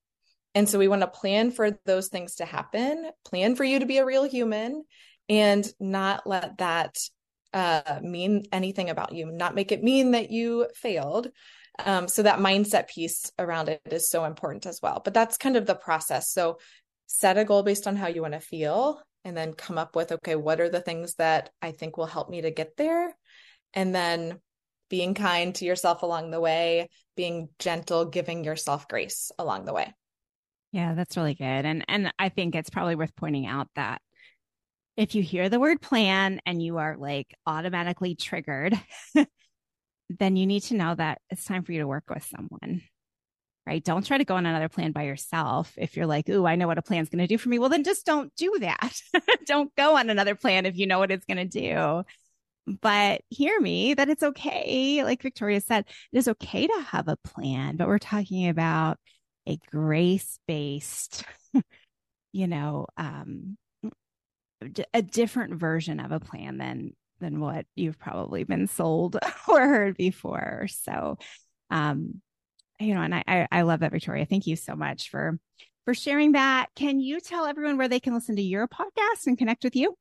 And 0.55 0.69
so 0.69 0.79
we 0.79 0.89
want 0.89 1.03
to 1.03 1.09
plan 1.09 1.51
for 1.51 1.79
those 1.85 2.09
things 2.09 2.37
to 2.37 2.45
happen, 2.45 3.11
plan 3.25 3.55
for 3.55 3.65
you 3.65 3.81
to 3.81 3.87
be 3.87 3.99
a 3.99 4.05
real 4.05 4.25
human, 4.25 4.85
and 5.29 5.71
not 5.79 6.27
let 6.27 6.59
that 6.59 6.97
uh, 7.53 8.01
mean 8.03 8.45
anything 8.53 8.91
about 8.91 9.13
you, 9.13 9.31
not 9.31 9.55
make 9.55 9.73
it 9.73 9.83
mean 9.83 10.13
that 10.13 10.31
you 10.31 10.67
failed. 10.75 11.29
Um, 11.85 12.09
so 12.09 12.23
that 12.23 12.41
mindset 12.41 12.89
piece 12.89 13.31
around 13.39 13.69
it 13.69 13.81
is 13.91 14.11
so 14.11 14.25
important 14.25 14.67
as 14.67 14.81
well. 14.83 15.01
But 15.05 15.15
that's 15.15 15.37
kind 15.37 15.57
of 15.57 15.67
the 15.67 15.75
process. 15.75 16.31
So 16.31 16.59
set 17.07 17.39
a 17.39 17.45
goal 17.45 17.63
based 17.63 17.87
on 17.87 17.97
how 17.97 18.09
you 18.09 18.23
want 18.23 18.35
to 18.35 18.41
feel 18.41 19.01
and 19.25 19.37
then 19.37 19.53
come 19.53 19.79
up 19.79 19.97
with 19.97 20.13
okay, 20.13 20.37
what 20.37 20.61
are 20.61 20.69
the 20.69 20.81
things 20.81 21.15
that 21.15 21.51
I 21.63 21.73
think 21.73 21.97
will 21.97 22.07
help 22.07 22.31
me 22.31 22.43
to 22.43 22.51
get 22.51 22.77
there? 22.77 23.15
And 23.75 23.95
then 23.95 24.41
being 24.89 25.15
kind 25.15 25.55
to 25.57 25.65
yourself 25.65 26.03
along 26.03 26.31
the 26.31 26.41
way, 26.41 26.89
being 27.17 27.49
gentle, 27.59 28.07
giving 28.07 28.45
yourself 28.45 28.89
grace 28.89 29.31
along 29.39 29.65
the 29.65 29.75
way. 29.75 29.93
Yeah, 30.73 30.95
that's 30.95 31.17
really 31.17 31.35
good. 31.35 31.45
And 31.45 31.85
and 31.89 32.13
I 32.19 32.29
think 32.29 32.55
it's 32.55 32.71
probably 32.71 32.95
worth 32.95 33.15
pointing 33.17 33.47
out 33.47 33.69
that 33.75 34.01
if 34.97 35.15
you 35.15 35.23
hear 35.23 35.49
the 35.49 35.61
word 35.61 35.81
plan 35.81 36.41
and 36.45 36.63
you 36.63 36.79
are 36.79 36.97
like 36.97 37.35
automatically 37.47 38.15
triggered, 38.15 38.75
then 40.09 40.37
you 40.37 40.47
need 40.47 40.63
to 40.65 40.75
know 40.75 40.95
that 40.95 41.21
it's 41.31 41.45
time 41.45 41.63
for 41.63 41.73
you 41.73 41.81
to 41.81 41.87
work 41.87 42.05
with 42.09 42.25
someone. 42.25 42.83
Right? 43.67 43.85
Don't 43.85 44.07
try 44.07 44.17
to 44.17 44.25
go 44.25 44.35
on 44.37 44.47
another 44.47 44.71
plan 44.71 44.93
by 44.93 45.03
yourself. 45.03 45.75
If 45.77 45.95
you're 45.95 46.07
like, 46.07 46.29
"Ooh, 46.31 46.47
I 46.47 46.57
know 46.57 46.67
what 46.67 46.79
a 46.79 46.83
plan's 46.83 47.11
going 47.11 47.19
to 47.19 47.27
do 47.27 47.37
for 47.37 47.51
me." 47.51 47.59
Well, 47.59 47.69
then 47.69 47.85
just 47.85 48.07
don't 48.07 48.35
do 48.35 48.57
that. 48.61 48.95
don't 49.47 49.75
go 49.77 49.97
on 49.97 50.09
another 50.09 50.35
plan 50.35 50.65
if 50.65 50.79
you 50.79 50.87
know 50.87 50.99
what 50.99 51.11
it's 51.11 51.27
going 51.27 51.37
to 51.37 51.45
do 51.45 52.05
but 52.81 53.23
hear 53.31 53.59
me 53.61 53.95
that 53.95 54.09
it's 54.09 54.23
okay. 54.23 55.03
Like 55.03 55.23
Victoria 55.23 55.61
said, 55.61 55.85
it 56.13 56.19
is 56.19 56.29
okay 56.29 56.67
to 56.67 56.81
have 56.89 57.09
a 57.09 57.17
plan, 57.17 57.77
but 57.77 57.89
we're 57.89 57.99
talking 57.99 58.49
about 58.49 58.99
a 59.47 59.59
grace 59.71 60.39
based, 60.47 61.25
you 62.33 62.47
know, 62.47 62.87
um, 62.97 63.57
a 64.93 65.03
different 65.03 65.55
version 65.55 66.01
of 66.01 66.13
a 66.13 66.21
plan 66.21 66.59
than 66.59 66.93
than 67.21 67.41
what 67.41 67.67
you've 67.75 67.99
probably 67.99 68.45
been 68.45 68.67
sold 68.67 69.17
or 69.49 69.61
heard 69.61 69.97
before. 69.97 70.67
So, 70.69 71.19
um, 71.71 72.21
you 72.81 72.95
know, 72.95 73.03
and 73.03 73.15
I, 73.15 73.49
I 73.51 73.63
love 73.63 73.81
that, 73.81 73.93
Victoria. 73.93 74.25
Thank 74.25 74.47
you 74.47 74.57
so 74.57 74.77
much 74.77 75.11
for 75.11 75.39
for 75.85 75.95
sharing 75.95 76.33
that. 76.33 76.67
Can 76.77 77.01
you 77.01 77.19
tell 77.19 77.47
everyone 77.47 77.79
where 77.79 77.89
they 77.89 78.01
can 78.01 78.15
listen 78.15 78.37
to 78.37 78.43
your 78.43 78.69
podcast 78.69 79.27
and 79.27 79.39
connect 79.39 79.65
with 79.65 79.75
you? 79.75 79.97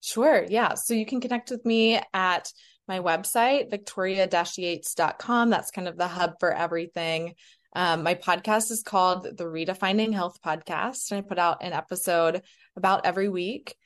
Sure. 0.00 0.44
Yeah. 0.48 0.74
So 0.74 0.94
you 0.94 1.06
can 1.06 1.20
connect 1.20 1.50
with 1.50 1.64
me 1.64 2.00
at 2.12 2.52
my 2.88 2.98
website, 2.98 3.70
victoria-yates.com. 3.70 5.50
That's 5.50 5.70
kind 5.70 5.86
of 5.86 5.96
the 5.96 6.08
hub 6.08 6.34
for 6.40 6.52
everything. 6.52 7.34
Um, 7.74 8.02
my 8.02 8.16
podcast 8.16 8.72
is 8.72 8.82
called 8.82 9.24
the 9.24 9.44
Redefining 9.44 10.12
Health 10.12 10.38
Podcast, 10.44 11.12
and 11.12 11.18
I 11.18 11.20
put 11.22 11.38
out 11.38 11.62
an 11.62 11.72
episode 11.72 12.42
about 12.74 13.06
every 13.06 13.28
week. 13.28 13.76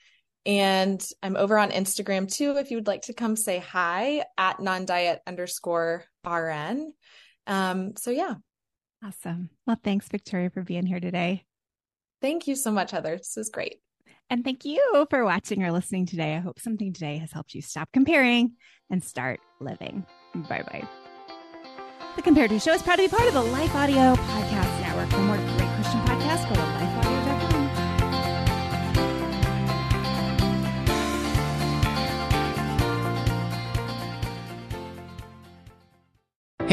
And 0.45 1.03
I'm 1.23 1.35
over 1.35 1.57
on 1.57 1.71
Instagram 1.71 2.31
too. 2.31 2.55
If 2.57 2.71
you 2.71 2.77
would 2.77 2.87
like 2.87 3.03
to 3.03 3.13
come 3.13 3.35
say 3.35 3.59
hi 3.59 4.23
at 4.37 4.59
non-diet 4.59 5.21
underscore 5.25 6.05
RN. 6.25 6.93
Um, 7.47 7.93
so 7.97 8.11
yeah. 8.11 8.35
Awesome. 9.03 9.49
Well, 9.67 9.77
thanks, 9.83 10.07
Victoria, 10.07 10.49
for 10.49 10.63
being 10.63 10.85
here 10.85 10.99
today. 10.99 11.43
Thank 12.21 12.47
you 12.47 12.55
so 12.55 12.71
much, 12.71 12.91
Heather. 12.91 13.17
This 13.17 13.35
was 13.35 13.49
great. 13.49 13.77
And 14.29 14.43
thank 14.43 14.65
you 14.65 15.05
for 15.09 15.23
watching 15.23 15.63
or 15.63 15.71
listening 15.71 16.07
today. 16.07 16.35
I 16.35 16.39
hope 16.39 16.59
something 16.59 16.93
today 16.93 17.17
has 17.17 17.31
helped 17.31 17.53
you 17.53 17.61
stop 17.61 17.89
comparing 17.93 18.53
and 18.89 19.03
start 19.03 19.39
living. 19.59 20.05
Bye 20.33 20.63
bye. 20.63 20.87
The 22.15 22.21
Compared 22.21 22.49
to 22.51 22.59
Show 22.59 22.73
is 22.73 22.81
proud 22.81 22.95
to 22.95 23.03
be 23.03 23.07
part 23.09 23.27
of 23.27 23.33
the 23.33 23.43
Life 23.43 23.75
Audio 23.75 24.15
Podcast 24.15 24.81
Network. 24.81 25.09
For 25.09 25.19
more 25.19 25.35
great 25.35 25.69
Christian 25.75 25.99
podcasts, 26.01 26.47
go 26.47 26.55
to 26.55 26.84